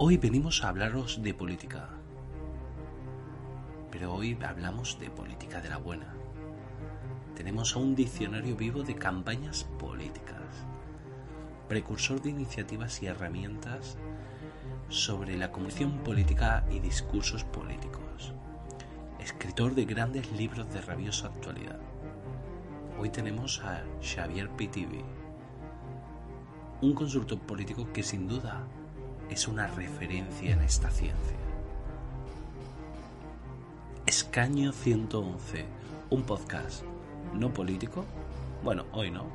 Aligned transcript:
Hoy 0.00 0.16
venimos 0.16 0.62
a 0.62 0.68
hablaros 0.68 1.24
de 1.24 1.34
política. 1.34 1.88
Pero 3.90 4.14
hoy 4.14 4.38
hablamos 4.46 4.96
de 5.00 5.10
política 5.10 5.60
de 5.60 5.70
la 5.70 5.78
buena. 5.78 6.14
Tenemos 7.34 7.74
a 7.74 7.80
un 7.80 7.96
diccionario 7.96 8.54
vivo 8.54 8.84
de 8.84 8.94
campañas 8.94 9.64
políticas, 9.80 10.38
precursor 11.68 12.22
de 12.22 12.30
iniciativas 12.30 13.02
y 13.02 13.06
herramientas 13.06 13.98
sobre 14.88 15.36
la 15.36 15.50
comunicación 15.50 15.98
política 16.04 16.64
y 16.70 16.78
discursos 16.78 17.42
políticos, 17.42 18.34
escritor 19.18 19.74
de 19.74 19.84
grandes 19.84 20.30
libros 20.30 20.72
de 20.72 20.80
rabiosa 20.80 21.26
actualidad. 21.26 21.80
Hoy 23.00 23.10
tenemos 23.10 23.60
a 23.64 23.82
Xavier 24.00 24.48
Pitivi, 24.50 25.04
un 26.82 26.94
consultor 26.94 27.40
político 27.40 27.92
que 27.92 28.04
sin 28.04 28.28
duda 28.28 28.64
es 29.30 29.48
una 29.48 29.66
referencia 29.66 30.52
en 30.52 30.60
esta 30.62 30.90
ciencia. 30.90 31.36
Escaño 34.06 34.72
111, 34.72 35.64
un 36.10 36.22
podcast 36.22 36.82
no 37.34 37.52
político, 37.52 38.04
bueno, 38.62 38.86
hoy 38.92 39.10
no, 39.10 39.26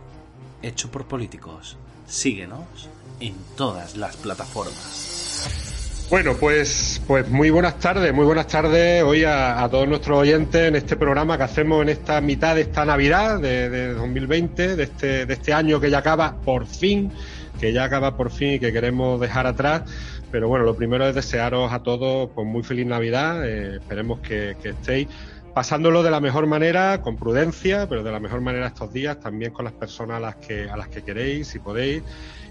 hecho 0.62 0.90
por 0.90 1.06
políticos. 1.06 1.78
Síguenos 2.08 2.90
en 3.20 3.36
todas 3.56 3.96
las 3.96 4.18
plataformas. 4.18 6.08
Bueno, 6.10 6.36
pues, 6.40 7.02
pues 7.08 7.30
muy 7.30 7.50
buenas 7.50 7.80
tardes, 7.80 8.14
muy 8.14 8.26
buenas 8.26 8.48
tardes 8.48 9.04
hoy 9.04 9.24
a, 9.24 9.68
todos 9.72 9.88
nuestros 9.88 10.20
oyentes 10.20 10.68
en 10.68 10.76
este 10.76 10.96
programa 10.96 11.38
que 11.38 11.44
hacemos 11.44 11.82
en 11.82 11.90
esta 11.90 12.20
mitad 12.20 12.56
de 12.56 12.62
esta 12.62 12.84
Navidad 12.84 13.40
de, 13.40 13.70
de 13.70 13.94
2020, 13.94 14.76
de 14.76 14.84
este, 14.84 15.26
de 15.26 15.34
este 15.34 15.54
año 15.54 15.80
que 15.80 15.90
ya 15.90 16.00
acaba 16.00 16.36
por 16.42 16.66
fin 16.66 17.12
que 17.60 17.74
ya 17.74 17.84
acaba 17.84 18.18
por 18.18 18.32
fin 18.32 18.54
y 18.54 18.60
que 18.60 18.72
queremos 18.72 19.20
dejar 19.20 19.48
atrás. 19.48 19.84
Pero 20.32 20.48
bueno, 20.48 20.66
lo 20.66 20.76
primero 20.76 21.08
es 21.08 21.16
desearos 21.16 21.72
a 21.72 21.84
todos 21.84 22.30
pues, 22.34 22.48
muy 22.48 22.64
feliz 22.64 22.86
Navidad. 22.86 23.48
Eh, 23.48 23.76
esperemos 23.76 24.20
que, 24.20 24.56
estéis 24.64 25.08
pasándolo 25.54 26.02
de 26.02 26.10
la 26.10 26.20
mejor 26.20 26.48
manera, 26.48 27.02
con 27.02 27.16
prudencia, 27.16 27.88
pero 27.88 28.04
de 28.04 28.12
la 28.12 28.20
mejor 28.20 28.42
manera 28.42 28.68
estos 28.68 28.92
días, 28.92 29.20
también 29.20 29.54
con 29.54 29.66
las 29.66 29.74
personas 29.74 30.18
a 30.18 30.20
las 30.20 30.36
que, 30.38 30.68
a 30.68 30.76
las 30.76 30.88
que 30.88 31.04
queréis, 31.04 31.48
si 31.48 31.60
podéis. 31.60 32.02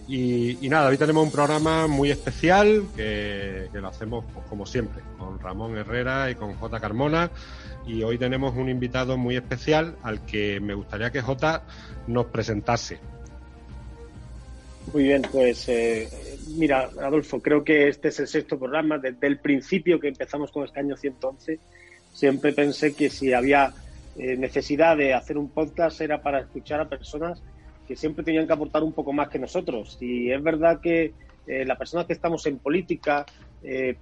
Y, 0.08 0.68
nada, 0.68 0.88
hoy 0.88 0.98
tenemos 0.98 1.24
un 1.24 1.32
programa 1.32 1.86
muy 1.86 2.10
especial 2.10 2.84
que, 2.94 3.68
lo 3.72 3.88
hacemos 3.88 4.24
pues, 4.32 4.46
como 4.46 4.66
siempre, 4.66 5.02
con 5.18 5.38
Ramón 5.38 5.76
Herrera 5.76 6.30
y 6.30 6.34
con 6.34 6.54
J. 6.54 6.80
Carmona. 6.80 7.30
Y 7.86 8.02
hoy 8.02 8.18
tenemos 8.18 8.54
un 8.56 8.68
invitado 8.68 9.16
muy 9.16 9.36
especial 9.36 9.96
al 10.02 10.24
que 10.24 10.60
me 10.60 10.74
gustaría 10.74 11.10
que 11.10 11.20
J 11.20 11.62
nos 12.06 12.26
presentase. 12.26 13.00
Muy 14.90 15.04
bien, 15.04 15.22
pues 15.30 15.68
eh, 15.68 16.08
mira, 16.56 16.90
Adolfo, 17.00 17.40
creo 17.40 17.64
que 17.64 17.88
este 17.88 18.08
es 18.08 18.20
el 18.20 18.26
sexto 18.26 18.58
programa. 18.58 18.98
Desde 18.98 19.26
el 19.26 19.38
principio 19.38 19.98
que 19.98 20.08
empezamos 20.08 20.50
con 20.50 20.64
Escaño 20.64 20.96
111, 20.96 21.58
siempre 22.12 22.52
pensé 22.52 22.94
que 22.94 23.08
si 23.08 23.32
había 23.32 23.72
eh, 24.18 24.36
necesidad 24.36 24.96
de 24.96 25.14
hacer 25.14 25.38
un 25.38 25.48
podcast 25.48 26.00
era 26.00 26.20
para 26.20 26.40
escuchar 26.40 26.80
a 26.80 26.88
personas 26.88 27.42
que 27.88 27.96
siempre 27.96 28.24
tenían 28.24 28.46
que 28.46 28.52
aportar 28.52 28.82
un 28.82 28.92
poco 28.92 29.12
más 29.12 29.28
que 29.28 29.38
nosotros. 29.38 29.96
Y 30.00 30.30
es 30.30 30.42
verdad 30.42 30.80
que 30.80 31.14
eh, 31.46 31.64
las 31.64 31.78
personas 31.78 32.06
que 32.06 32.12
estamos 32.12 32.44
en 32.46 32.58
política, 32.58 33.24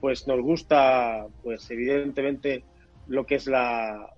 pues 0.01 0.27
nos 0.27 0.41
gusta, 0.41 1.27
pues 1.43 1.71
evidentemente, 1.71 2.65
lo 3.09 3.27
que 3.27 3.35
es 3.35 3.47
la, 3.47 4.09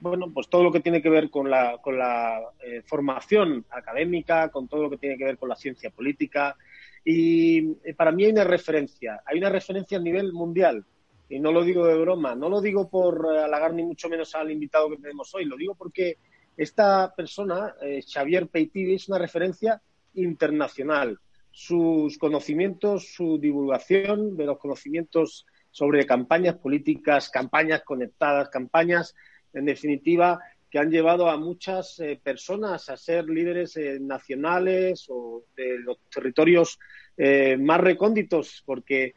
bueno, 0.00 0.30
pues 0.32 0.48
todo 0.48 0.64
lo 0.64 0.72
que 0.72 0.80
tiene 0.80 1.00
que 1.00 1.10
ver 1.10 1.30
con 1.30 1.50
la, 1.50 1.78
con 1.78 1.98
la 1.98 2.40
eh, 2.62 2.82
formación 2.84 3.64
académica, 3.70 4.50
con 4.50 4.68
todo 4.68 4.82
lo 4.82 4.90
que 4.90 4.98
tiene 4.98 5.16
que 5.16 5.24
ver 5.24 5.38
con 5.38 5.48
la 5.48 5.56
ciencia 5.56 5.90
política. 5.90 6.56
Y 7.04 7.76
eh, 7.84 7.94
para 7.96 8.12
mí 8.12 8.24
hay 8.24 8.32
una 8.32 8.44
referencia, 8.44 9.22
hay 9.24 9.38
una 9.38 9.50
referencia 9.50 9.98
a 9.98 10.02
nivel 10.02 10.32
mundial. 10.32 10.84
Y 11.28 11.38
no 11.40 11.52
lo 11.52 11.62
digo 11.62 11.86
de 11.86 11.98
broma, 11.98 12.34
no 12.34 12.48
lo 12.48 12.60
digo 12.60 12.88
por 12.88 13.28
eh, 13.32 13.38
halagar 13.38 13.74
ni 13.74 13.82
mucho 13.82 14.08
menos 14.08 14.34
al 14.34 14.50
invitado 14.50 14.90
que 14.90 14.96
tenemos 14.96 15.34
hoy, 15.34 15.44
lo 15.44 15.56
digo 15.56 15.74
porque 15.74 16.16
esta 16.56 17.14
persona, 17.14 17.72
Xavier 18.04 18.48
Peitivi, 18.48 18.94
es 18.96 19.08
una 19.08 19.18
referencia 19.18 19.80
internacional. 20.14 21.20
Sus 21.52 22.18
conocimientos, 22.18 23.14
su 23.14 23.38
divulgación 23.38 24.36
de 24.36 24.44
los 24.44 24.58
conocimientos 24.58 25.46
sobre 25.70 26.04
campañas 26.04 26.56
políticas, 26.56 27.30
campañas 27.30 27.82
conectadas, 27.84 28.48
campañas 28.48 29.14
en 29.52 29.64
definitiva, 29.64 30.40
que 30.70 30.78
han 30.78 30.90
llevado 30.90 31.28
a 31.28 31.36
muchas 31.36 31.98
eh, 32.00 32.20
personas 32.22 32.88
a 32.88 32.96
ser 32.96 33.28
líderes 33.28 33.76
eh, 33.76 33.98
nacionales 34.00 35.06
o 35.08 35.44
de 35.56 35.78
los 35.78 35.98
territorios 36.10 36.78
eh, 37.16 37.56
más 37.56 37.80
recónditos, 37.80 38.62
porque 38.64 39.14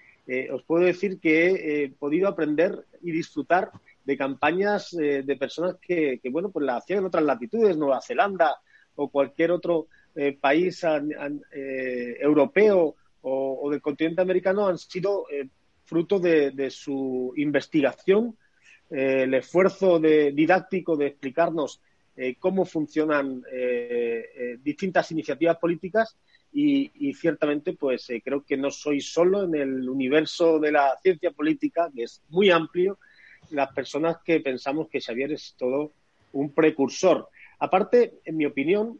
os 0.54 0.64
puedo 0.64 0.86
decir 0.86 1.20
que 1.20 1.84
he 1.84 1.90
podido 1.90 2.30
aprender 2.30 2.86
y 3.02 3.12
disfrutar 3.12 3.70
de 4.06 4.16
campañas 4.16 4.92
de 4.92 5.36
personas 5.38 5.76
que, 5.82 6.22
bueno, 6.32 6.52
pues 6.52 6.66
la 6.66 6.78
hacían 6.78 7.00
en 7.00 7.06
otras 7.08 7.26
latitudes, 7.26 7.76
Nueva 7.76 8.00
Zelanda 8.02 8.56
o 8.96 9.10
cualquier 9.10 9.52
otro 9.52 9.88
país 10.40 10.86
europeo 12.22 12.96
o, 13.24 13.70
del 13.70 13.82
continente 13.82 14.22
americano, 14.22 14.68
han 14.68 14.78
sido 14.78 15.26
fruto 15.84 16.18
de 16.18 16.70
su 16.70 17.34
investigación 17.36 18.38
eh, 18.92 19.24
el 19.24 19.34
esfuerzo 19.34 20.00
didáctico 20.00 20.98
de 20.98 21.08
explicarnos 21.08 21.80
eh, 22.18 22.36
cómo 22.38 22.66
funcionan 22.66 23.42
eh, 23.50 24.58
distintas 24.62 25.12
iniciativas 25.12 25.58
políticas 25.58 26.18
y, 26.52 27.14
ciertamente 27.14 27.74
pues 27.74 28.08
creo 28.24 28.44
que 28.44 28.58
no 28.58 28.70
soy 28.70 29.00
solo 29.00 29.46
en 29.46 29.56
el 29.56 29.90
universo 29.90 30.60
de 30.60 30.74
la 30.74 30.98
ciencia 31.02 31.32
política, 31.32 31.90
que 31.96 32.04
es 32.04 32.22
muy 32.28 32.50
amplio, 32.50 33.00
las 33.52 33.72
personas 33.72 34.18
que 34.26 34.42
pensamos 34.42 34.90
que 34.90 35.00
Xavier 35.00 35.32
es 35.32 35.56
todo 35.58 35.94
un 36.34 36.52
precursor. 36.52 37.30
Aparte, 37.60 38.20
en 38.26 38.36
mi 38.36 38.46
opinión, 38.46 39.00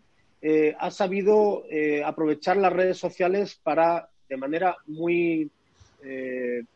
ha 0.80 0.92
sabido 0.92 1.66
aprovechar 2.06 2.56
las 2.56 2.72
redes 2.72 2.98
sociales 2.98 3.60
para, 3.62 4.10
de 4.30 4.38
manera 4.38 4.78
muy 4.88 5.52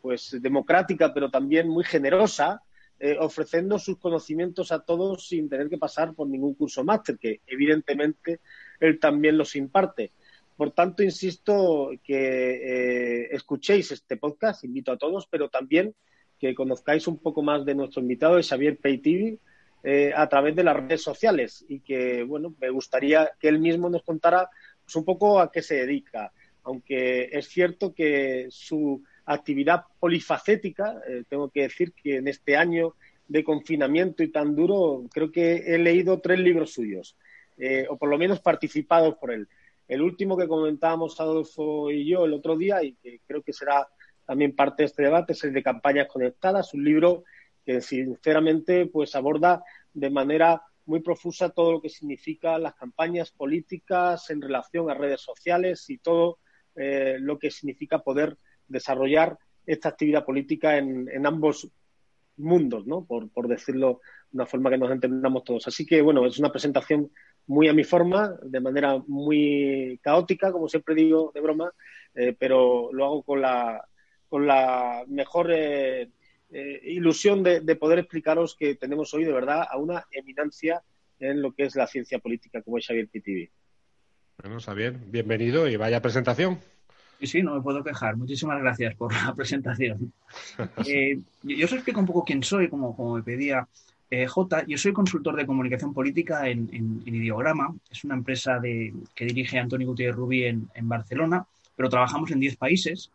pues 0.01 0.35
democrática, 0.41 1.13
pero 1.13 1.29
también 1.29 1.69
muy 1.69 1.85
generosa, 1.85 2.61
eh, 2.99 3.17
ofreciendo 3.19 3.77
sus 3.77 3.97
conocimientos 3.97 4.71
a 4.71 4.79
todos 4.79 5.27
sin 5.27 5.49
tener 5.49 5.69
que 5.69 5.77
pasar 5.77 6.13
por 6.13 6.27
ningún 6.27 6.53
curso 6.53 6.83
máster, 6.83 7.17
que 7.17 7.41
evidentemente 7.45 8.39
él 8.79 8.99
también 8.99 9.37
los 9.37 9.55
imparte. 9.55 10.11
Por 10.55 10.71
tanto, 10.71 11.03
insisto 11.03 11.91
que 12.03 13.25
eh, 13.25 13.27
escuchéis 13.31 13.91
este 13.91 14.15
podcast, 14.15 14.63
invito 14.63 14.93
a 14.93 14.97
todos, 14.97 15.27
pero 15.27 15.49
también 15.49 15.93
que 16.39 16.55
conozcáis 16.55 17.07
un 17.07 17.17
poco 17.17 17.41
más 17.41 17.65
de 17.65 17.75
nuestro 17.75 18.01
invitado, 18.01 18.37
de 18.37 18.43
Xavier 18.43 18.77
Peitivi, 18.77 19.39
eh, 19.83 20.13
a 20.15 20.27
través 20.27 20.55
de 20.55 20.63
las 20.63 20.75
redes 20.75 21.03
sociales 21.03 21.63
y 21.67 21.81
que, 21.81 22.23
bueno, 22.23 22.55
me 22.59 22.69
gustaría 22.69 23.31
que 23.39 23.49
él 23.49 23.59
mismo 23.59 23.89
nos 23.89 24.03
contara 24.03 24.49
pues, 24.83 24.95
un 24.95 25.05
poco 25.05 25.39
a 25.39 25.51
qué 25.51 25.61
se 25.61 25.75
dedica, 25.75 26.31
aunque 26.63 27.29
es 27.31 27.47
cierto 27.49 27.93
que 27.93 28.47
su 28.49 29.03
actividad 29.25 29.83
polifacética. 29.99 31.01
Eh, 31.07 31.23
tengo 31.27 31.49
que 31.49 31.63
decir 31.63 31.93
que 31.93 32.17
en 32.17 32.27
este 32.27 32.57
año 32.57 32.95
de 33.27 33.43
confinamiento 33.43 34.23
y 34.23 34.31
tan 34.31 34.55
duro, 34.55 35.03
creo 35.11 35.31
que 35.31 35.55
he 35.55 35.77
leído 35.77 36.19
tres 36.19 36.39
libros 36.39 36.73
suyos, 36.73 37.17
eh, 37.57 37.87
o 37.89 37.97
por 37.97 38.09
lo 38.09 38.17
menos 38.17 38.39
participados 38.39 39.15
por 39.15 39.31
él. 39.31 39.47
El 39.87 40.01
último 40.01 40.37
que 40.37 40.47
comentábamos 40.47 41.19
Adolfo 41.19 41.91
y 41.91 42.07
yo 42.07 42.25
el 42.25 42.33
otro 42.33 42.55
día, 42.55 42.83
y 42.83 42.93
que 42.93 43.19
creo 43.27 43.41
que 43.41 43.53
será 43.53 43.87
también 44.25 44.55
parte 44.55 44.83
de 44.83 44.87
este 44.87 45.03
debate, 45.03 45.33
es 45.33 45.43
el 45.43 45.53
de 45.53 45.63
Campañas 45.63 46.07
Conectadas, 46.07 46.73
un 46.73 46.83
libro 46.83 47.23
que 47.65 47.81
sinceramente 47.81 48.85
pues 48.85 49.15
aborda 49.15 49.63
de 49.93 50.09
manera 50.09 50.61
muy 50.85 51.01
profusa 51.01 51.49
todo 51.49 51.71
lo 51.71 51.81
que 51.81 51.89
significa 51.89 52.59
las 52.59 52.75
campañas 52.75 53.31
políticas 53.31 54.29
en 54.29 54.41
relación 54.41 54.89
a 54.89 54.93
redes 54.93 55.21
sociales 55.21 55.89
y 55.89 55.97
todo 55.97 56.37
eh, 56.75 57.17
lo 57.19 57.39
que 57.39 57.49
significa 57.49 57.99
poder 57.99 58.37
desarrollar 58.67 59.37
esta 59.65 59.89
actividad 59.89 60.25
política 60.25 60.77
en, 60.77 61.25
ambos 61.25 61.67
mundos, 62.37 62.85
¿no? 62.85 63.05
Por, 63.05 63.47
decirlo 63.47 64.01
de 64.31 64.37
una 64.37 64.45
forma 64.45 64.69
que 64.69 64.77
nos 64.77 64.91
entendamos 64.91 65.43
todos. 65.43 65.67
Así 65.67 65.85
que, 65.85 66.01
bueno, 66.01 66.25
es 66.25 66.37
una 66.39 66.51
presentación 66.51 67.11
muy 67.47 67.67
a 67.67 67.73
mi 67.73 67.83
forma, 67.83 68.35
de 68.43 68.59
manera 68.59 69.01
muy 69.07 69.99
caótica, 70.01 70.51
como 70.51 70.67
siempre 70.67 70.95
digo, 70.95 71.31
de 71.33 71.41
broma, 71.41 71.71
eh, 72.13 72.35
pero 72.37 72.91
lo 72.91 73.05
hago 73.05 73.23
con 73.23 73.41
la, 73.41 73.87
con 74.27 74.47
la 74.47 75.03
mejor 75.07 75.51
eh, 75.51 76.09
eh, 76.51 76.81
ilusión 76.83 77.43
de, 77.43 77.75
poder 77.75 77.99
explicaros 77.99 78.55
que 78.55 78.75
tenemos 78.75 79.13
hoy, 79.13 79.25
de 79.25 79.33
verdad, 79.33 79.65
a 79.69 79.77
una 79.77 80.05
eminencia 80.11 80.81
en 81.19 81.41
lo 81.41 81.53
que 81.53 81.63
es 81.63 81.75
la 81.75 81.87
ciencia 81.87 82.19
política, 82.19 82.61
como 82.61 82.77
es 82.77 82.85
Xavier 82.85 83.07
Pitivi. 83.07 83.49
Bueno, 84.41 84.59
Xavier, 84.59 84.93
bienvenido 84.93 85.67
y 85.67 85.75
vaya 85.75 86.01
presentación. 86.01 86.59
Sí, 87.19 87.27
sí, 87.27 87.43
no 87.43 87.55
me 87.55 87.61
puedo 87.61 87.83
quejar. 87.83 88.17
Muchísimas 88.17 88.59
gracias 88.61 88.95
por 88.95 89.13
la 89.13 89.33
presentación. 89.35 90.11
Eh, 90.85 91.19
yo 91.43 91.65
os 91.65 91.73
explico 91.73 91.99
un 91.99 92.05
poco 92.05 92.23
quién 92.23 92.43
soy, 92.43 92.67
como, 92.69 92.95
como 92.95 93.15
me 93.15 93.23
pedía 93.23 93.67
eh, 94.09 94.27
J. 94.27 94.65
Yo 94.67 94.77
soy 94.77 94.93
consultor 94.93 95.35
de 95.35 95.45
comunicación 95.45 95.93
política 95.93 96.47
en, 96.47 97.01
Ideograma. 97.05 97.73
Es 97.89 98.03
una 98.03 98.15
empresa 98.15 98.59
de, 98.59 98.93
que 99.15 99.25
dirige 99.25 99.59
Antonio 99.59 99.87
Gutiérrez 99.87 100.15
Rubí 100.15 100.43
en, 100.43 100.69
Barcelona, 100.81 101.45
pero 101.75 101.89
trabajamos 101.89 102.31
en 102.31 102.39
10 102.39 102.57
países. 102.57 103.11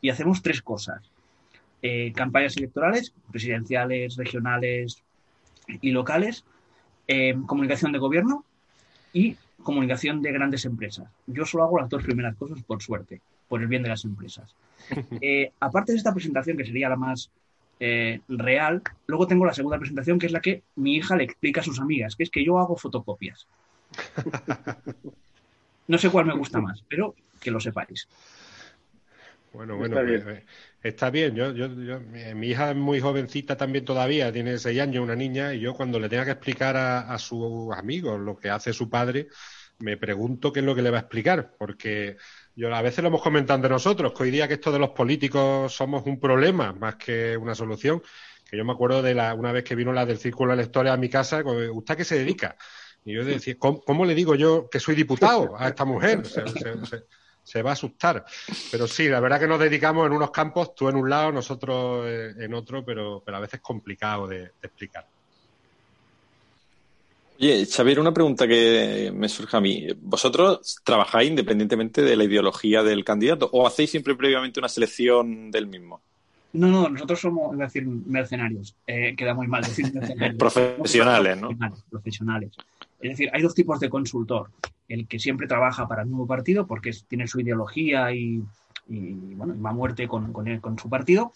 y 0.00 0.10
hacemos 0.10 0.42
tres 0.42 0.60
cosas. 0.62 1.00
Eh, 1.80 2.12
campañas 2.14 2.56
electorales, 2.56 3.12
presidenciales, 3.30 4.16
regionales 4.16 5.02
y 5.80 5.90
locales, 5.90 6.44
eh, 7.06 7.36
comunicación 7.46 7.92
de 7.92 7.98
gobierno 7.98 8.44
y 9.12 9.36
comunicación 9.62 10.22
de 10.22 10.32
grandes 10.32 10.64
empresas. 10.64 11.08
Yo 11.26 11.44
solo 11.46 11.64
hago 11.64 11.78
las 11.80 11.88
dos 11.88 12.02
primeras 12.02 12.36
cosas 12.36 12.62
por 12.62 12.82
suerte, 12.82 13.20
por 13.52 13.60
el 13.60 13.68
bien 13.68 13.82
de 13.82 13.90
las 13.90 14.06
empresas. 14.06 14.56
Eh, 15.20 15.52
aparte 15.60 15.92
de 15.92 15.98
esta 15.98 16.14
presentación, 16.14 16.56
que 16.56 16.64
sería 16.64 16.88
la 16.88 16.96
más 16.96 17.30
real, 18.28 18.80
luego 19.06 19.26
tengo 19.26 19.44
la 19.44 19.52
segunda 19.52 19.78
presentación, 19.78 20.18
que 20.18 20.24
es 20.24 20.32
la 20.32 20.40
que 20.40 20.62
mi 20.76 20.96
hija 20.96 21.16
le 21.16 21.24
explica 21.24 21.60
a 21.60 21.64
sus 21.64 21.80
amigas, 21.80 22.16
que 22.16 22.22
es 22.22 22.30
que 22.30 22.42
yo 22.42 22.58
hago 22.58 22.76
fotocopias. 22.76 23.46
No 25.86 25.98
sé 25.98 26.08
cuál 26.08 26.24
me 26.24 26.34
gusta 26.34 26.58
más, 26.60 26.82
pero 26.88 27.14
que 27.38 27.50
lo 27.50 27.60
sepáis. 27.60 28.08
Bueno, 29.52 29.76
bueno, 29.76 29.96
está 29.96 30.08
bien. 30.08 30.22
Pues, 30.80 31.14
eh, 31.14 31.32
yo, 31.34 31.52
yo, 31.52 32.00
mi 32.34 32.48
hija 32.48 32.70
es 32.70 32.76
muy 32.76 33.00
jovencita 33.00 33.56
también 33.56 33.84
todavía, 33.84 34.32
tiene 34.32 34.56
seis 34.58 34.80
años, 34.80 35.04
una 35.04 35.16
niña, 35.16 35.52
y 35.52 35.60
yo 35.60 35.74
cuando 35.74 36.00
le 36.00 36.08
tenga 36.08 36.24
que 36.24 36.30
explicar 36.30 36.76
a, 36.76 37.18
sus 37.18 37.74
amigos 37.76 38.18
lo 38.18 38.38
que 38.38 38.48
hace 38.48 38.72
su 38.72 38.88
padre, 38.88 39.28
me 39.82 39.96
pregunto 39.96 40.52
qué 40.52 40.60
es 40.60 40.66
lo 40.66 40.74
que 40.74 40.82
le 40.82 40.90
va 40.90 40.98
a 40.98 41.00
explicar, 41.00 41.54
porque 41.58 42.16
yo 42.54 42.74
a 42.74 42.82
veces 42.82 43.02
lo 43.02 43.08
hemos 43.08 43.22
comentado 43.22 43.68
nosotros, 43.68 44.12
que 44.12 44.22
hoy 44.22 44.30
día 44.30 44.46
que 44.46 44.54
esto 44.54 44.70
de 44.70 44.78
los 44.78 44.90
políticos 44.90 45.74
somos 45.74 46.06
un 46.06 46.20
problema 46.20 46.72
más 46.72 46.96
que 46.96 47.36
una 47.36 47.54
solución, 47.54 48.02
que 48.48 48.56
yo 48.56 48.64
me 48.64 48.72
acuerdo 48.72 49.02
de 49.02 49.14
la, 49.14 49.34
una 49.34 49.50
vez 49.50 49.64
que 49.64 49.74
vino 49.74 49.92
la 49.92 50.06
del 50.06 50.18
Círculo 50.18 50.52
de 50.52 50.62
Electores 50.62 50.92
a 50.92 50.96
mi 50.96 51.08
casa, 51.08 51.42
¿usted 51.44 51.94
a 51.94 51.96
qué 51.96 52.04
se 52.04 52.18
dedica? 52.18 52.56
Y 53.04 53.14
yo 53.14 53.24
decía, 53.24 53.56
¿cómo, 53.58 54.04
le 54.04 54.14
digo 54.14 54.36
yo 54.36 54.68
que 54.70 54.78
soy 54.78 54.94
diputado 54.94 55.56
a 55.58 55.68
esta 55.68 55.84
mujer? 55.84 56.22
Se, 57.44 57.60
va 57.60 57.70
a 57.70 57.72
asustar. 57.72 58.24
Pero 58.70 58.86
sí, 58.86 59.08
la 59.08 59.18
verdad 59.18 59.40
que 59.40 59.48
nos 59.48 59.58
dedicamos 59.58 60.06
en 60.06 60.12
unos 60.12 60.30
campos, 60.30 60.76
tú 60.76 60.88
en 60.88 60.94
un 60.94 61.10
lado, 61.10 61.32
nosotros 61.32 62.06
eh, 62.06 62.34
en 62.38 62.54
otro, 62.54 62.84
pero, 62.84 63.20
pero 63.26 63.38
a 63.38 63.40
veces 63.40 63.60
complicado 63.60 64.28
de, 64.28 64.52
explicar. 64.62 65.08
Oye, 67.38 67.66
Xavier, 67.66 67.98
una 67.98 68.14
pregunta 68.14 68.46
que 68.46 69.12
me 69.14 69.28
surge 69.28 69.56
a 69.56 69.60
mí. 69.60 69.86
¿Vosotros 70.00 70.76
trabajáis 70.84 71.30
independientemente 71.30 72.02
de 72.02 72.16
la 72.16 72.24
ideología 72.24 72.82
del 72.82 73.04
candidato 73.04 73.48
o 73.52 73.66
hacéis 73.66 73.90
siempre 73.90 74.14
previamente 74.14 74.60
una 74.60 74.68
selección 74.68 75.50
del 75.50 75.66
mismo? 75.66 76.00
No, 76.52 76.68
no, 76.68 76.88
nosotros 76.88 77.20
somos, 77.20 77.56
decir, 77.56 77.86
mercenarios. 77.86 78.76
Eh, 78.86 79.14
queda 79.16 79.34
muy 79.34 79.46
mal 79.46 79.62
decir 79.62 79.92
mercenarios. 79.92 80.36
profesionales, 80.38 81.40
¿no? 81.40 81.50
Profesionales. 81.90 82.52
Es 83.00 83.10
decir, 83.10 83.30
hay 83.32 83.42
dos 83.42 83.54
tipos 83.54 83.80
de 83.80 83.88
consultor. 83.88 84.50
El 84.88 85.06
que 85.08 85.18
siempre 85.18 85.46
trabaja 85.46 85.88
para 85.88 86.02
el 86.02 86.10
nuevo 86.10 86.26
partido 86.26 86.66
porque 86.66 86.92
tiene 87.08 87.26
su 87.26 87.40
ideología 87.40 88.12
y, 88.12 88.42
bueno, 88.86 89.60
va 89.60 89.70
a 89.70 89.74
muerte 89.74 90.06
con, 90.06 90.32
con, 90.32 90.78
su 90.78 90.88
partido, 90.90 91.32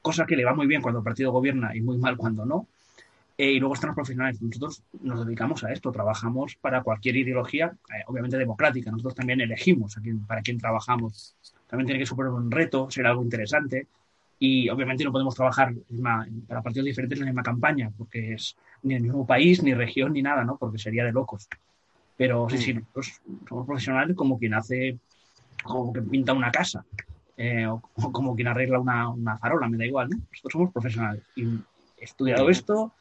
cosa 0.00 0.24
que 0.26 0.36
le 0.36 0.44
va 0.44 0.54
muy 0.54 0.66
bien 0.66 0.80
cuando 0.80 1.00
el 1.00 1.04
partido 1.04 1.32
gobierna 1.32 1.74
y 1.74 1.80
muy 1.80 1.98
mal 1.98 2.16
cuando 2.16 2.46
no. 2.46 2.66
Eh, 3.38 3.52
y 3.52 3.60
luego 3.60 3.74
están 3.74 3.88
los 3.88 3.94
profesionales. 3.94 4.40
Nosotros 4.42 4.82
nos 5.00 5.24
dedicamos 5.24 5.64
a 5.64 5.72
esto, 5.72 5.90
trabajamos 5.90 6.56
para 6.56 6.82
cualquier 6.82 7.16
ideología, 7.16 7.72
eh, 7.88 8.02
obviamente 8.06 8.36
democrática. 8.36 8.90
Nosotros 8.90 9.14
también 9.14 9.40
elegimos 9.40 9.96
a 9.96 10.00
quién, 10.00 10.26
para 10.26 10.42
quién 10.42 10.58
trabajamos. 10.58 11.34
También 11.66 11.86
tiene 11.86 12.00
que 12.00 12.06
superar 12.06 12.32
un 12.32 12.50
reto, 12.50 12.90
ser 12.90 13.06
algo 13.06 13.22
interesante. 13.22 13.86
Y 14.38 14.68
obviamente 14.68 15.04
no 15.04 15.12
podemos 15.12 15.34
trabajar 15.34 15.72
para 16.48 16.62
partidos 16.62 16.86
diferentes 16.86 17.18
en 17.18 17.26
la 17.26 17.30
misma 17.30 17.44
campaña, 17.44 17.90
porque 17.96 18.34
es 18.34 18.56
ni 18.82 18.94
el 18.94 19.02
mismo 19.02 19.24
país, 19.24 19.62
ni 19.62 19.72
región, 19.72 20.12
ni 20.12 20.20
nada, 20.20 20.44
¿no? 20.44 20.56
Porque 20.56 20.78
sería 20.78 21.04
de 21.04 21.12
locos. 21.12 21.48
Pero 22.16 22.48
sí, 22.50 22.58
sí, 22.58 22.74
mm. 22.74 22.78
nosotros 22.78 23.20
somos 23.48 23.66
profesionales 23.66 24.16
como 24.16 24.38
quien 24.38 24.54
hace, 24.54 24.98
como 25.62 25.92
que 25.92 26.02
pinta 26.02 26.32
una 26.32 26.50
casa, 26.50 26.84
eh, 27.36 27.66
o, 27.66 27.80
como 28.12 28.34
quien 28.34 28.48
arregla 28.48 28.80
una, 28.80 29.08
una, 29.08 29.38
farola, 29.38 29.68
me 29.68 29.78
da 29.78 29.86
igual, 29.86 30.10
¿no? 30.10 30.16
Nosotros 30.16 30.52
somos 30.52 30.72
profesionales. 30.72 31.22
Y 31.36 31.44
he 31.44 32.04
estudiado 32.04 32.50
esto 32.50 32.92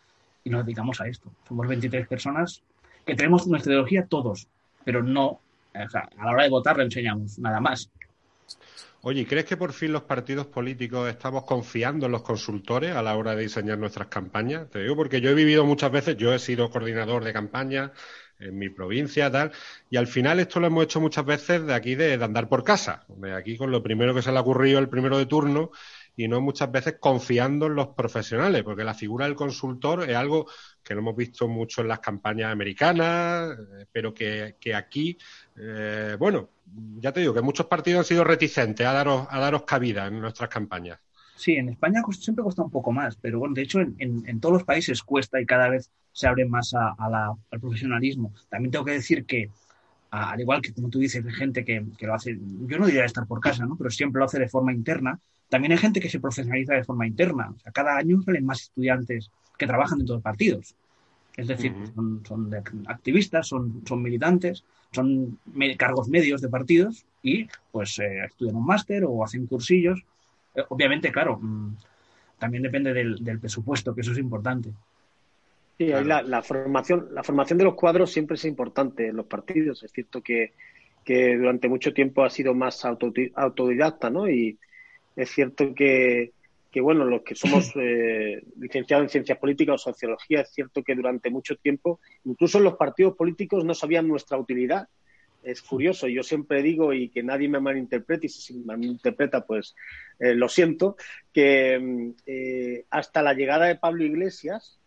y 0.43 0.49
nos 0.49 0.65
dedicamos 0.65 0.99
a 1.01 1.07
esto. 1.07 1.31
Somos 1.47 1.67
23 1.67 2.07
personas 2.07 2.61
que 3.05 3.15
tenemos 3.15 3.47
nuestra 3.47 3.71
ideología 3.71 4.05
todos, 4.05 4.47
pero 4.83 5.03
no, 5.03 5.39
a 5.73 6.23
la 6.23 6.31
hora 6.31 6.43
de 6.43 6.49
votar 6.49 6.77
le 6.77 6.83
enseñamos, 6.83 7.39
nada 7.39 7.59
más. 7.59 7.89
Oye, 9.03 9.25
¿crees 9.25 9.45
que 9.45 9.57
por 9.57 9.73
fin 9.73 9.91
los 9.91 10.03
partidos 10.03 10.45
políticos 10.45 11.09
estamos 11.09 11.43
confiando 11.43 12.05
en 12.05 12.11
los 12.11 12.21
consultores 12.21 12.95
a 12.95 13.01
la 13.01 13.17
hora 13.17 13.35
de 13.35 13.43
diseñar 13.43 13.79
nuestras 13.79 14.07
campañas? 14.07 14.69
Te 14.69 14.79
digo 14.83 14.95
porque 14.95 15.21
yo 15.21 15.31
he 15.31 15.33
vivido 15.33 15.65
muchas 15.65 15.91
veces, 15.91 16.17
yo 16.17 16.31
he 16.33 16.37
sido 16.37 16.69
coordinador 16.69 17.23
de 17.23 17.33
campaña 17.33 17.93
en 18.39 18.57
mi 18.57 18.69
provincia, 18.69 19.31
tal, 19.31 19.51
y 19.89 19.97
al 19.97 20.07
final 20.07 20.39
esto 20.39 20.59
lo 20.59 20.67
hemos 20.67 20.83
hecho 20.83 21.01
muchas 21.01 21.25
veces 21.25 21.65
de 21.65 21.73
aquí 21.73 21.95
de, 21.95 22.13
andar 22.13 22.47
por 22.47 22.63
casa, 22.63 23.05
de 23.07 23.33
aquí 23.33 23.57
con 23.57 23.71
lo 23.71 23.81
primero 23.81 24.13
que 24.13 24.21
se 24.21 24.31
le 24.31 24.37
ha 24.37 24.41
ocurrido 24.41 24.79
el 24.79 24.89
primero 24.89 25.17
de 25.17 25.25
turno 25.25 25.71
y 26.23 26.27
no 26.27 26.39
muchas 26.39 26.71
veces 26.71 26.97
confiando 26.99 27.65
en 27.65 27.75
los 27.75 27.89
profesionales, 27.89 28.63
porque 28.63 28.83
la 28.83 28.93
figura 28.93 29.25
del 29.25 29.35
consultor 29.35 30.07
es 30.07 30.15
algo 30.15 30.45
que 30.83 30.93
no 30.93 31.01
hemos 31.01 31.15
visto 31.15 31.47
mucho 31.47 31.81
en 31.81 31.87
las 31.87 31.99
campañas 31.99 32.51
americanas, 32.51 33.57
eh, 33.57 33.85
pero 33.91 34.13
que, 34.13 34.55
aquí, 34.75 35.17
eh, 35.57 36.15
bueno, 36.19 36.49
ya 36.99 37.11
te 37.11 37.21
digo 37.21 37.33
que 37.33 37.41
muchos 37.41 37.65
partidos 37.65 37.99
han 37.99 38.05
sido 38.05 38.23
reticentes 38.23 38.85
a 38.85 38.93
daros, 38.93 39.27
a 39.29 39.39
daros 39.39 39.63
cabida 39.63 40.07
en 40.07 40.21
nuestras 40.21 40.49
campañas. 40.49 40.99
Sí, 41.35 41.53
en 41.55 41.69
España 41.69 42.03
siempre 42.11 42.43
cuesta 42.43 42.61
un 42.61 42.69
poco 42.69 42.91
más, 42.91 43.15
pero 43.15 43.39
bueno, 43.39 43.55
de 43.55 43.63
hecho 43.63 43.79
en, 43.79 44.39
todos 44.39 44.53
los 44.53 44.63
países 44.63 45.01
cuesta 45.01 45.41
y 45.41 45.45
cada 45.47 45.69
vez 45.69 45.89
se 46.11 46.27
abre 46.27 46.45
más 46.45 46.71
al 46.75 47.59
profesionalismo. 47.59 48.31
También 48.47 48.71
tengo 48.71 48.85
que 48.85 48.91
decir 48.91 49.25
que, 49.25 49.49
al 50.11 50.39
igual 50.39 50.61
que 50.61 50.71
como 50.71 50.89
tú 50.89 50.99
dices, 50.99 51.25
hay 51.25 51.33
gente 51.33 51.65
que, 51.65 51.83
que, 51.97 52.05
lo 52.05 52.13
hace, 52.13 52.37
yo 52.37 52.77
no 52.77 52.85
diría 52.85 53.05
estar 53.05 53.25
por 53.25 53.39
casa, 53.39 53.65
¿no? 53.65 53.75
pero 53.75 53.89
siempre 53.89 54.19
lo 54.19 54.25
hace 54.25 54.37
de 54.37 54.49
forma 54.49 54.71
interna. 54.71 55.19
También 55.51 55.73
hay 55.73 55.79
gente 55.79 55.99
que 55.99 56.07
se 56.07 56.21
profesionaliza 56.21 56.75
de 56.75 56.85
forma 56.85 57.05
interna. 57.05 57.51
O 57.53 57.59
sea, 57.59 57.73
cada 57.73 57.97
año 57.97 58.21
salen 58.21 58.45
más 58.45 58.61
estudiantes 58.61 59.29
que 59.57 59.67
trabajan 59.67 59.99
en 59.99 60.05
todos 60.05 60.19
los 60.19 60.23
partidos. 60.23 60.75
Es 61.35 61.45
decir, 61.45 61.73
son, 62.25 62.49
activistas, 62.87 63.49
son, 63.49 63.81
son 63.85 64.01
militantes, 64.01 64.63
son 64.93 65.39
cargos 65.77 66.07
medios 66.07 66.39
de 66.39 66.47
partidos 66.47 67.05
y 67.21 67.49
pues 67.69 67.99
eh, 67.99 68.23
estudian 68.27 68.55
un 68.55 68.65
máster 68.65 69.03
o 69.05 69.25
hacen 69.25 69.45
cursillos. 69.45 70.01
Eh, 70.55 70.63
obviamente, 70.69 71.11
claro, 71.11 71.37
mm, 71.41 71.75
también 72.39 72.63
depende 72.63 72.93
del, 72.93 73.39
presupuesto, 73.41 73.93
que 73.93 74.01
eso 74.01 74.13
es 74.13 74.19
importante. 74.19 74.69
Sí, 75.77 75.87
la, 75.87 76.41
formación, 76.43 77.09
la 77.11 77.23
formación 77.23 77.57
de 77.57 77.65
los 77.65 77.75
cuadros 77.75 78.09
siempre 78.09 78.35
es 78.35 78.45
importante 78.45 79.09
en 79.09 79.17
los 79.17 79.25
partidos. 79.25 79.83
Es 79.83 79.91
cierto 79.91 80.21
que, 80.21 80.53
que 81.03 81.35
durante 81.35 81.67
mucho 81.67 81.93
tiempo 81.93 82.23
ha 82.23 82.29
sido 82.29 82.53
más 82.53 82.85
autodidacta, 82.85 84.09
¿no? 84.09 84.29
Y 84.29 84.57
es 85.15 85.29
cierto 85.29 85.73
que, 85.73 86.31
que 86.71 86.81
bueno, 86.81 87.05
los 87.05 87.21
que 87.21 87.35
somos 87.35 87.71
eh, 87.75 88.41
licenciados 88.57 89.03
en 89.03 89.09
ciencias 89.09 89.37
políticas 89.37 89.75
o 89.75 89.91
sociología, 89.91 90.41
es 90.41 90.49
cierto 90.49 90.83
que 90.83 90.95
durante 90.95 91.29
mucho 91.29 91.55
tiempo, 91.57 91.99
incluso 92.25 92.59
los 92.59 92.75
partidos 92.75 93.15
políticos 93.15 93.65
no 93.65 93.73
sabían 93.73 94.07
nuestra 94.07 94.37
utilidad. 94.37 94.87
Es 95.43 95.63
curioso, 95.63 96.07
yo 96.07 96.21
siempre 96.21 96.61
digo, 96.61 96.93
y 96.93 97.09
que 97.09 97.23
nadie 97.23 97.49
me 97.49 97.59
malinterprete, 97.59 98.27
y 98.27 98.29
si 98.29 98.53
me 98.53 98.65
malinterpreta, 98.65 99.43
pues 99.43 99.75
eh, 100.19 100.35
lo 100.35 100.47
siento, 100.47 100.97
que 101.33 102.13
eh, 102.27 102.85
hasta 102.91 103.23
la 103.23 103.33
llegada 103.33 103.65
de 103.65 103.75
Pablo 103.75 104.03
Iglesias, 104.03 104.77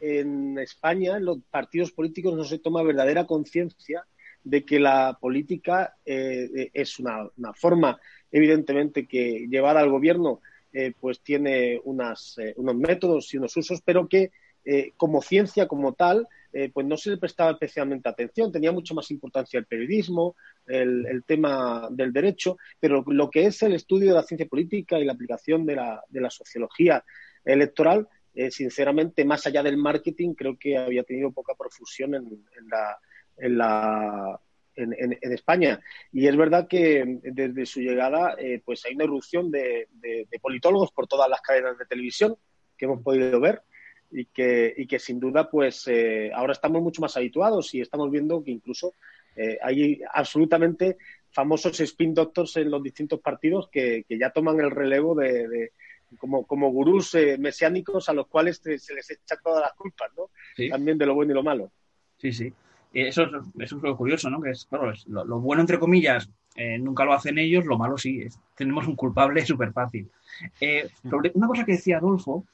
en 0.00 0.58
España, 0.58 1.18
los 1.18 1.38
partidos 1.50 1.90
políticos 1.90 2.34
no 2.34 2.44
se 2.44 2.60
toma 2.60 2.84
verdadera 2.84 3.26
conciencia 3.26 4.06
de 4.48 4.64
que 4.64 4.80
la 4.80 5.18
política 5.20 5.96
es 6.04 6.98
una, 6.98 7.30
forma, 7.54 8.00
evidentemente, 8.30 9.06
que 9.06 9.46
llevada 9.48 9.80
al 9.80 9.90
gobierno 9.90 10.40
eh, 10.72 10.92
pues 11.00 11.20
tiene 11.22 11.80
unas, 11.84 12.36
eh, 12.38 12.52
unos 12.56 12.76
métodos 12.76 13.32
y 13.32 13.38
unos 13.38 13.56
usos, 13.56 13.80
pero 13.82 14.06
que 14.06 14.30
eh, 14.64 14.92
como 14.96 15.22
ciencia 15.22 15.66
como 15.66 15.94
tal, 15.94 16.26
pues 16.72 16.86
no 16.86 16.96
se 16.96 17.10
le 17.10 17.18
prestaba 17.18 17.52
especialmente 17.52 18.08
atención. 18.08 18.50
Tenía 18.50 18.72
mucho 18.72 18.94
más 18.94 19.10
importancia 19.10 19.60
el 19.60 19.66
periodismo, 19.66 20.34
el, 20.66 21.22
tema 21.24 21.88
del 21.90 22.12
derecho, 22.12 22.56
pero 22.80 23.04
lo 23.06 23.30
que 23.30 23.44
es 23.46 23.62
el 23.62 23.74
estudio 23.74 24.08
de 24.08 24.14
la 24.14 24.22
ciencia 24.22 24.48
política 24.48 24.98
y 24.98 25.04
la 25.04 25.12
aplicación 25.12 25.66
de 25.66 25.76
la, 25.76 26.02
de 26.08 26.20
la 26.20 26.30
sociología 26.30 27.04
electoral, 27.44 28.08
sinceramente, 28.50 29.24
más 29.24 29.46
allá 29.46 29.62
del 29.62 29.76
marketing, 29.76 30.34
creo 30.34 30.58
que 30.58 30.76
había 30.76 31.04
tenido 31.04 31.30
poca 31.30 31.54
profusión 31.54 32.14
en, 32.14 32.44
la, 32.70 32.98
en 33.40 33.58
la 33.58 34.40
en, 34.78 35.32
España. 35.32 35.80
Y 36.12 36.26
es 36.26 36.36
verdad 36.36 36.68
que 36.68 37.18
desde 37.22 37.66
su 37.66 37.80
llegada 37.80 38.34
eh, 38.38 38.62
pues 38.64 38.84
hay 38.84 38.94
una 38.94 39.04
erupción 39.04 39.50
de, 39.50 39.88
politólogos 40.40 40.92
por 40.92 41.06
todas 41.06 41.28
las 41.28 41.40
cadenas 41.40 41.78
de 41.78 41.86
televisión 41.86 42.36
que 42.76 42.84
hemos 42.84 43.02
podido 43.02 43.40
ver 43.40 43.62
y 44.10 44.26
que, 44.26 44.72
y 44.76 44.86
que 44.86 44.98
sin 44.98 45.20
duda 45.20 45.50
pues 45.50 45.86
eh, 45.88 46.30
ahora 46.32 46.52
estamos 46.52 46.82
mucho 46.82 47.02
más 47.02 47.16
habituados 47.16 47.74
y 47.74 47.80
estamos 47.80 48.10
viendo 48.10 48.42
que 48.42 48.52
incluso 48.52 48.94
eh, 49.36 49.58
hay 49.60 50.00
absolutamente 50.12 50.96
famosos 51.30 51.78
spin 51.80 52.14
doctors 52.14 52.56
en 52.56 52.70
los 52.70 52.82
distintos 52.82 53.20
partidos 53.20 53.68
que, 53.70 54.04
ya 54.08 54.30
toman 54.30 54.60
el 54.60 54.70
relevo 54.70 55.14
de, 55.14 55.72
como, 56.18 56.46
como 56.46 56.70
gurús 56.70 57.14
mesiánicos 57.38 58.08
a 58.08 58.14
los 58.14 58.28
cuales 58.28 58.60
se 58.62 58.94
les 58.94 59.10
echa 59.10 59.36
todas 59.42 59.60
las 59.60 59.74
culpas, 59.74 60.10
¿no? 60.16 60.30
También 60.70 60.96
de 60.96 61.06
lo 61.06 61.14
bueno 61.14 61.32
y 61.32 61.34
lo 61.34 61.42
malo. 61.42 61.70
Sí, 62.16 62.32
sí. 62.32 62.52
Eso, 62.92 63.22
es, 63.24 63.30
eso 63.58 63.76
es 63.76 63.82
lo 63.82 63.96
curioso, 63.96 64.30
¿no? 64.30 64.40
Que 64.40 64.50
es, 64.50 64.66
claro, 64.66 64.92
lo, 65.06 65.40
bueno, 65.40 65.60
entre 65.60 65.78
comillas, 65.78 66.28
eh, 66.56 66.78
nunca 66.78 67.04
lo 67.04 67.12
hacen 67.12 67.38
ellos, 67.38 67.66
lo 67.66 67.78
malo 67.78 67.96
sí. 67.96 68.26
tenemos 68.56 68.86
un 68.86 68.96
culpable 68.96 69.44
súper 69.46 69.72
fácil. 69.72 70.08
Eh, 70.60 70.88
sobre 71.08 71.30
una 71.34 71.46
cosa 71.46 71.64
que 71.64 71.72
decía 71.72 71.98
Adolfo, 71.98 72.44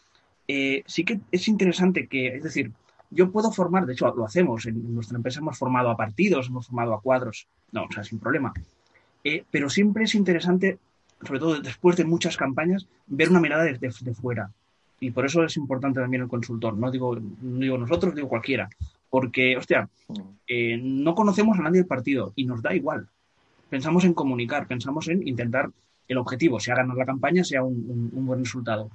eh, 0.47 0.83
sí 0.87 1.05
que 1.05 1.21
es 1.31 1.49
interesante 1.49 2.07
que, 2.07 2.37
es 2.37 2.43
decir, 2.43 2.73
yo 3.11 3.31
puedo 3.31 3.51
formar, 3.53 3.87
de 3.87 3.93
hecho 3.93 4.13
lo 4.15 4.25
hacemos, 4.25 4.67
en 4.67 4.95
nuestra 4.95 5.17
empresa 5.17 5.41
hemos 5.41 5.57
formado 5.57 5.91
a 5.91 5.97
partidos, 5.97 6.49
hemos 6.49 6.67
formado 6.67 6.95
a 6.95 7.01
cuadros, 7.01 7.47
no, 7.73 7.85
o 7.85 7.93
sea, 7.93 8.03
sin 8.03 8.19
problema. 8.19 8.53
pero 9.51 9.71
siempre 9.71 10.05
es 10.05 10.15
interesante, 10.15 10.79
sobre 11.23 11.41
todo 11.41 11.61
después 11.61 11.97
de 11.97 12.05
muchas 12.05 12.37
campañas, 12.37 12.87
ver 13.07 13.31
una 13.31 13.41
mirada 13.41 13.65
desde 13.65 14.05
de 14.05 14.15
fuera. 14.15 14.51
Y 15.01 15.11
por 15.11 15.25
eso 15.27 15.45
es 15.45 15.57
importante 15.57 16.01
también 16.01 16.23
el 16.23 16.29
consultor. 16.29 16.77
No 16.77 16.91
digo, 16.91 17.17
no 17.17 17.59
digo 17.59 17.79
nosotros, 17.79 18.15
digo 18.15 18.29
cualquiera. 18.29 18.69
Porque, 19.15 19.57
hostia, 19.57 19.89
eh, 20.49 20.77
no 20.77 21.15
conocemos 21.15 21.57
a 21.57 21.63
nadie 21.63 21.83
del 21.83 21.87
partido 21.87 22.33
y 22.35 22.47
nos 22.47 22.61
da 22.63 22.75
igual. 22.75 23.07
Pensamos 23.71 24.05
en 24.05 24.13
comunicar, 24.13 24.67
pensamos 24.67 25.07
en 25.07 25.29
intentar 25.29 25.71
el 26.09 26.19
objetivo, 26.19 26.59
sea 26.59 26.75
ganar 26.75 26.97
la 26.97 27.07
campaña, 27.07 27.45
sea 27.45 27.63
un, 27.63 28.11
buen 28.27 28.41
resultado. 28.41 28.91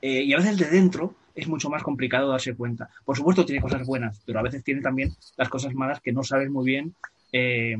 Eh, 0.00 0.22
y 0.22 0.32
a 0.32 0.38
veces 0.38 0.56
de 0.56 0.70
dentro 0.70 1.16
es 1.34 1.48
mucho 1.48 1.68
más 1.68 1.82
complicado 1.82 2.30
darse 2.30 2.54
cuenta. 2.54 2.88
Por 3.04 3.14
supuesto 3.14 3.44
tiene 3.44 3.60
cosas 3.60 3.86
buenas, 3.86 4.22
pero 4.24 4.38
a 4.38 4.42
veces 4.42 4.64
tiene 4.64 4.80
también 4.80 5.14
las 5.36 5.50
cosas 5.50 5.74
malas 5.74 6.00
que 6.00 6.12
no 6.12 6.22
sabes 6.22 6.48
muy 6.48 6.64
bien. 6.64 6.94
Eh, 7.30 7.76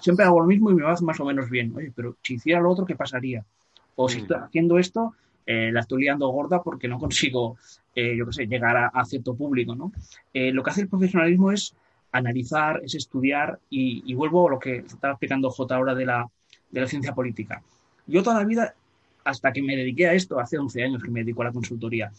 siempre 0.00 0.24
hago 0.24 0.40
lo 0.40 0.48
mismo 0.48 0.72
y 0.72 0.74
me 0.74 0.82
va 0.82 0.96
más 1.02 1.20
o 1.20 1.24
menos 1.24 1.48
bien. 1.50 1.72
Oye, 1.76 1.92
pero 1.94 2.16
si 2.20 2.34
hiciera 2.34 2.60
lo 2.60 2.72
otro, 2.72 2.84
¿qué 2.84 2.96
pasaría? 2.96 3.44
O 3.94 4.08
si 4.08 4.22
estoy 4.22 4.38
haciendo 4.38 4.80
esto, 4.80 5.14
eh, 5.46 5.70
la 5.72 5.80
estoy 5.80 6.02
liando 6.02 6.28
gorda 6.28 6.62
porque 6.62 6.88
no 6.88 6.98
consigo, 7.00 7.56
eh, 7.94 8.16
yo 8.16 8.26
qué 8.26 8.32
sé, 8.32 8.46
llegar 8.46 8.90
a, 8.92 9.04
cierto 9.04 9.34
público, 9.34 9.74
¿no? 9.74 9.92
Eh, 10.32 10.52
lo 10.52 10.62
que 10.62 10.70
hace 10.70 10.82
el 10.82 10.88
profesionalismo 10.88 11.52
es 11.52 11.74
analizar, 12.12 12.80
es 12.84 12.94
estudiar 12.94 13.58
y, 13.70 14.14
vuelvo 14.14 14.48
a 14.48 14.52
lo 14.52 14.58
que 14.58 14.76
estaba 14.76 15.14
explicando 15.14 15.50
J 15.50 15.74
ahora 15.74 15.94
de 15.94 16.06
la, 16.06 16.28
de 16.70 16.80
la 16.80 16.86
ciencia 16.86 17.14
política. 17.14 17.62
Yo 18.06 18.22
toda 18.22 18.38
la 18.38 18.44
vida, 18.44 18.74
hasta 19.24 19.52
que 19.52 19.62
me 19.62 19.76
dediqué 19.76 20.06
a 20.08 20.14
esto, 20.14 20.38
hace 20.38 20.58
11 20.58 20.82
años 20.82 21.02
que 21.02 21.10
me 21.10 21.20
dedico 21.20 21.42
a 21.42 21.46
la 21.46 21.52
consultoría, 21.52 22.12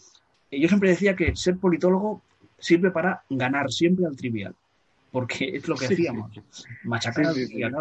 yo 0.50 0.68
siempre 0.68 0.90
decía 0.90 1.16
que 1.16 1.34
ser 1.34 1.56
politólogo 1.56 2.22
sirve 2.58 2.90
para 2.90 3.22
ganar 3.30 3.70
siempre 3.70 4.06
al 4.06 4.16
trivial 4.16 4.54
porque 5.10 5.56
es 5.56 5.68
lo 5.68 5.76
que 5.76 5.86
hacíamos. 5.86 6.30
Machacar, 6.84 7.26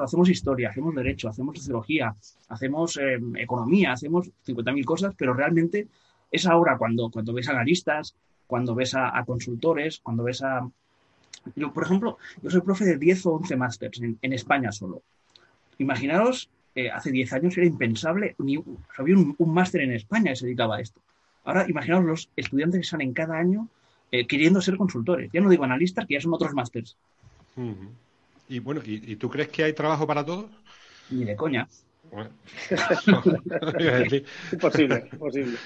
hacemos 0.04 0.30
historia, 0.30 0.70
hacemos 0.70 0.96
derecho, 0.96 1.30
hacemos 1.30 1.58
sociología, 1.58 2.16
hacemos 2.50 2.98
eh, 2.98 3.20
economía, 3.36 3.94
hacemos 3.94 4.30
50.000 4.46 4.86
cosas, 4.86 5.16
pero 5.18 5.34
realmente 5.34 5.88
es 6.32 6.46
ahora 6.46 6.78
cuando, 6.78 7.10
cuando 7.10 7.34
ves 7.34 7.50
a 7.50 7.52
analistas, 7.52 8.16
cuando 8.48 8.76
ves 8.76 8.94
a, 8.96 9.24
consultores, 9.26 10.00
cuando 10.00 10.24
ves 10.24 10.44
a... 10.44 10.70
Yo, 11.56 11.72
por 11.74 11.84
ejemplo, 11.84 12.18
yo 12.42 12.50
soy 12.50 12.62
profe 12.62 12.86
de 12.86 12.98
10 12.98 13.26
o 13.26 13.34
11 13.34 13.56
másters 13.56 14.02
en, 14.02 14.34
España 14.34 14.72
solo. 14.72 15.02
Imaginaros, 15.78 16.50
eh, 16.74 16.90
hace 16.90 17.12
10 17.12 17.34
años 17.34 17.58
era 17.58 17.68
impensable, 17.68 18.36
ni, 18.40 18.58
había 18.98 19.16
un, 19.16 19.36
máster 19.54 19.82
en 19.82 19.92
España 19.92 20.32
que 20.32 20.38
se 20.38 20.46
dedicaba 20.46 20.78
a 20.78 20.82
esto. 20.82 21.02
Ahora, 21.44 21.66
imaginaos 21.70 22.06
los 22.06 22.30
estudiantes 22.36 22.82
que 22.82 22.88
salen 22.88 23.14
cada 23.14 23.38
año 23.38 23.68
eh, 24.12 24.26
queriendo 24.26 24.62
ser 24.62 24.78
consultores. 24.78 25.30
Ya 25.32 25.42
no 25.42 25.50
digo 25.50 25.64
analistas, 25.64 26.06
que 26.06 26.16
ya 26.16 26.22
son 26.22 26.34
otros 26.34 26.54
másters. 26.54 26.98
Y 28.48 28.60
bueno, 28.60 28.82
¿y, 28.84 29.16
tú 29.16 29.30
crees 29.30 29.50
que 29.50 29.64
hay 29.64 29.74
trabajo 29.74 30.06
para 30.06 30.26
todos? 30.26 30.46
Ni 31.10 31.26
de 31.26 31.36
coña. 31.36 31.68
imposible, 34.52 35.10
imposible. 35.12 35.58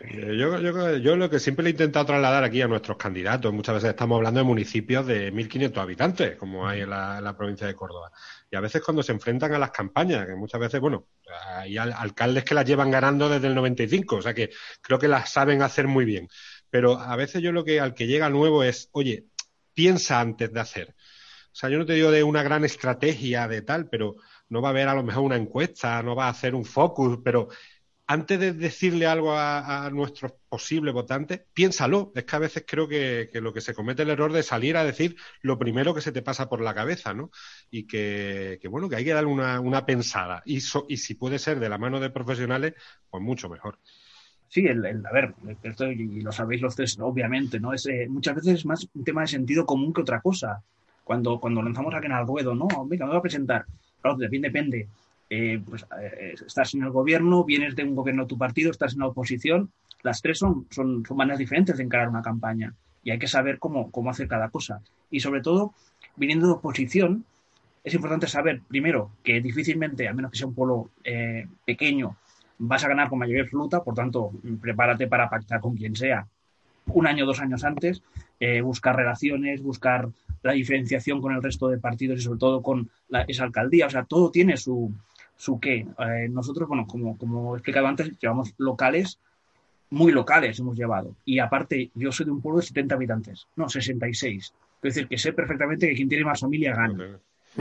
Eh, 0.00 0.36
yo, 0.38 0.96
yo, 0.98 1.16
lo 1.16 1.30
que 1.30 1.40
siempre 1.40 1.64
le 1.64 1.70
he 1.70 1.72
intentado 1.72 2.04
trasladar 2.06 2.44
aquí 2.44 2.62
a 2.62 2.68
nuestros 2.68 2.96
candidatos, 2.96 3.52
muchas 3.52 3.74
veces 3.76 3.90
estamos 3.90 4.16
hablando 4.16 4.38
de 4.38 4.44
municipios 4.44 5.04
de 5.06 5.32
1.500 5.32 5.78
habitantes, 5.78 6.36
como 6.36 6.68
hay 6.68 6.82
en 6.82 6.90
la, 6.90 7.34
provincia 7.36 7.66
de 7.66 7.74
Córdoba. 7.74 8.12
Y 8.50 8.56
a 8.56 8.60
veces 8.60 8.82
cuando 8.82 9.02
se 9.02 9.12
enfrentan 9.12 9.54
a 9.54 9.58
las 9.58 9.70
campañas, 9.70 10.26
que 10.26 10.34
muchas 10.34 10.60
veces, 10.60 10.80
bueno, 10.80 11.06
hay 11.54 11.78
alcaldes 11.78 12.44
que 12.44 12.54
las 12.54 12.66
llevan 12.66 12.90
ganando 12.90 13.28
desde 13.28 13.48
el 13.48 13.54
95, 13.54 14.16
o 14.16 14.22
sea 14.22 14.34
que 14.34 14.50
creo 14.80 14.98
que 14.98 15.08
las 15.08 15.30
saben 15.30 15.62
hacer 15.62 15.86
muy 15.88 16.04
bien. 16.04 16.28
Pero 16.70 16.98
a 16.98 17.16
veces 17.16 17.42
yo 17.42 17.52
lo 17.52 17.64
que 17.64 17.80
al 17.80 17.94
que 17.94 18.06
llega 18.06 18.28
nuevo 18.28 18.62
es, 18.62 18.90
oye, 18.92 19.24
piensa 19.74 20.20
antes 20.20 20.52
de 20.52 20.60
hacer. 20.60 20.94
O 21.56 21.58
sea, 21.58 21.70
yo 21.70 21.78
no 21.78 21.86
te 21.86 21.94
digo 21.94 22.10
de 22.10 22.22
una 22.22 22.42
gran 22.42 22.66
estrategia 22.66 23.48
de 23.48 23.62
tal, 23.62 23.88
pero 23.88 24.16
no 24.50 24.60
va 24.60 24.68
a 24.68 24.70
haber 24.72 24.88
a 24.88 24.94
lo 24.94 25.02
mejor 25.02 25.22
una 25.22 25.36
encuesta, 25.36 26.02
no 26.02 26.14
va 26.14 26.26
a 26.26 26.28
hacer 26.28 26.54
un 26.54 26.66
focus, 26.66 27.20
pero 27.24 27.48
antes 28.06 28.38
de 28.38 28.52
decirle 28.52 29.06
algo 29.06 29.32
a, 29.34 29.88
nuestros 29.90 30.34
posibles 30.50 30.92
votantes, 30.92 31.40
piénsalo. 31.54 32.12
Es 32.14 32.24
que 32.24 32.36
a 32.36 32.40
veces 32.40 32.64
creo 32.68 32.86
que, 32.86 33.30
lo 33.40 33.54
que 33.54 33.62
se 33.62 33.72
comete 33.72 34.02
el 34.02 34.10
error 34.10 34.34
de 34.34 34.42
salir 34.42 34.76
a 34.76 34.84
decir 34.84 35.16
lo 35.40 35.58
primero 35.58 35.94
que 35.94 36.02
se 36.02 36.12
te 36.12 36.20
pasa 36.20 36.46
por 36.46 36.60
la 36.60 36.74
cabeza, 36.74 37.14
¿no? 37.14 37.30
Y 37.70 37.86
que, 37.86 38.60
bueno, 38.68 38.90
que 38.90 38.96
hay 38.96 39.06
que 39.06 39.14
darle 39.14 39.30
una, 39.30 39.86
pensada. 39.86 40.42
Y, 40.44 40.58
y 40.88 40.96
si 40.98 41.14
puede 41.14 41.38
ser 41.38 41.58
de 41.58 41.70
la 41.70 41.78
mano 41.78 42.00
de 42.00 42.10
profesionales, 42.10 42.74
pues 43.08 43.22
mucho 43.22 43.48
mejor. 43.48 43.78
Sí, 44.48 44.66
el, 44.66 44.84
a 44.84 45.10
ver, 45.10 45.34
esto, 45.62 45.90
y 45.90 46.20
lo 46.20 46.32
sabéis 46.32 46.60
los 46.60 46.76
tres, 46.76 46.98
obviamente, 47.00 47.58
¿no? 47.58 47.72
Es, 47.72 47.86
eh, 47.86 48.08
muchas 48.10 48.34
veces 48.34 48.56
es 48.56 48.66
más 48.66 48.86
un 48.92 49.04
tema 49.04 49.22
de 49.22 49.28
sentido 49.28 49.64
común 49.64 49.94
que 49.94 50.02
otra 50.02 50.20
cosa 50.20 50.62
cuando, 51.06 51.38
cuando 51.38 51.62
lanzamos 51.62 51.94
a 51.94 51.98
alguien 51.98 52.12
al 52.12 52.26
ruedo, 52.26 52.52
no, 52.52 52.66
venga, 52.84 53.04
me 53.04 53.12
voy 53.12 53.18
a 53.20 53.22
presentar. 53.22 53.64
Claro, 54.02 54.16
depende, 54.16 54.48
depende. 54.48 54.88
Eh, 55.30 55.62
pues, 55.64 55.86
eh, 56.02 56.34
estás 56.44 56.74
en 56.74 56.82
el 56.82 56.90
gobierno, 56.90 57.44
vienes 57.44 57.76
de 57.76 57.84
un 57.84 57.94
gobierno 57.94 58.24
de 58.24 58.28
tu 58.28 58.36
partido, 58.36 58.72
estás 58.72 58.94
en 58.94 58.98
la 58.98 59.06
oposición, 59.06 59.70
las 60.02 60.20
tres 60.20 60.40
son, 60.40 60.66
son, 60.70 61.04
maneras 61.14 61.38
diferentes 61.38 61.76
de 61.76 61.84
encarar 61.84 62.08
una 62.08 62.22
campaña 62.22 62.74
y 63.04 63.12
hay 63.12 63.20
que 63.20 63.28
saber 63.28 63.60
cómo, 63.60 63.92
cómo 63.92 64.10
hacer 64.10 64.26
cada 64.26 64.48
cosa. 64.48 64.80
Y 65.08 65.20
sobre 65.20 65.42
todo, 65.42 65.74
viniendo 66.16 66.48
de 66.48 66.54
oposición, 66.54 67.24
es 67.84 67.94
importante 67.94 68.26
saber, 68.26 68.62
primero, 68.66 69.12
que 69.22 69.40
difícilmente, 69.40 70.08
a 70.08 70.12
menos 70.12 70.32
que 70.32 70.38
sea 70.38 70.48
un 70.48 70.54
pueblo 70.54 70.90
eh, 71.04 71.46
pequeño, 71.64 72.16
vas 72.58 72.82
a 72.82 72.88
ganar 72.88 73.08
con 73.08 73.20
mayoría 73.20 73.44
absoluta, 73.44 73.80
por 73.80 73.94
tanto, 73.94 74.32
prepárate 74.60 75.06
para 75.06 75.30
pactar 75.30 75.60
con 75.60 75.76
quien 75.76 75.94
sea 75.94 76.26
un 76.86 77.06
año 77.06 77.26
dos 77.26 77.40
años 77.40 77.62
antes, 77.62 78.02
buscar 78.62 78.94
relaciones, 78.94 79.60
buscar 79.60 80.08
la 80.42 80.52
diferenciación 80.52 81.20
con 81.20 81.34
el 81.34 81.42
resto 81.42 81.68
de 81.68 81.78
partidos 81.78 82.18
y 82.18 82.22
sobre 82.22 82.38
todo 82.38 82.62
con 82.62 82.90
esa 83.28 83.44
alcaldía. 83.44 83.86
O 83.86 83.90
sea, 83.90 84.04
todo 84.04 84.30
tiene 84.30 84.56
su, 84.56 84.92
su 85.36 85.60
qué. 85.60 85.86
Eh, 85.98 86.28
nosotros, 86.30 86.68
bueno, 86.68 86.86
como, 86.86 87.16
como 87.16 87.54
he 87.54 87.58
explicado 87.58 87.86
antes, 87.86 88.18
llevamos 88.18 88.54
locales, 88.58 89.18
muy 89.90 90.12
locales 90.12 90.58
hemos 90.58 90.76
llevado. 90.76 91.14
Y 91.24 91.38
aparte, 91.38 91.90
yo 91.94 92.12
soy 92.12 92.26
de 92.26 92.32
un 92.32 92.40
pueblo 92.40 92.60
de 92.60 92.66
70 92.66 92.94
habitantes, 92.94 93.46
no, 93.56 93.68
66. 93.68 94.44
Es 94.44 94.94
decir, 94.94 95.08
que 95.08 95.18
sé 95.18 95.32
perfectamente 95.32 95.88
que 95.88 95.94
quien 95.94 96.08
tiene 96.08 96.24
más 96.24 96.40
familia 96.40 96.74
gana. 96.74 97.18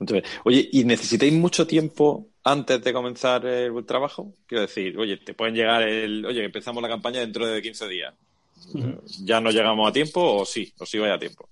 Oye, 0.44 0.68
¿y 0.72 0.84
necesitáis 0.84 1.32
mucho 1.32 1.66
tiempo 1.66 2.28
antes 2.42 2.82
de 2.82 2.92
comenzar 2.92 3.46
el 3.46 3.84
trabajo? 3.84 4.32
Quiero 4.46 4.62
decir, 4.62 4.98
oye, 4.98 5.18
te 5.18 5.34
pueden 5.34 5.54
llegar 5.54 5.82
el, 5.82 6.24
oye, 6.24 6.44
empezamos 6.44 6.82
la 6.82 6.88
campaña 6.88 7.20
dentro 7.20 7.46
de 7.46 7.62
15 7.62 7.88
días. 7.88 8.14
¿Ya 9.24 9.40
no 9.40 9.50
llegamos 9.50 9.88
a 9.88 9.92
tiempo 9.92 10.20
o 10.20 10.44
sí? 10.44 10.72
¿O 10.78 10.86
sí 10.86 10.98
vaya 10.98 11.14
a 11.14 11.18
tiempo? 11.18 11.48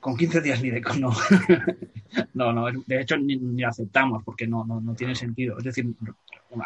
Con 0.00 0.16
15 0.16 0.40
días 0.40 0.62
ni 0.62 0.70
de... 0.70 0.80
No, 0.98 1.12
no, 2.34 2.52
no 2.52 2.66
de 2.86 3.00
hecho 3.00 3.16
ni, 3.16 3.62
aceptamos 3.62 4.22
porque 4.24 4.46
no, 4.46 4.64
no, 4.64 4.80
no, 4.80 4.94
tiene 4.94 5.14
sentido. 5.14 5.58
Es 5.58 5.64
decir, 5.64 5.86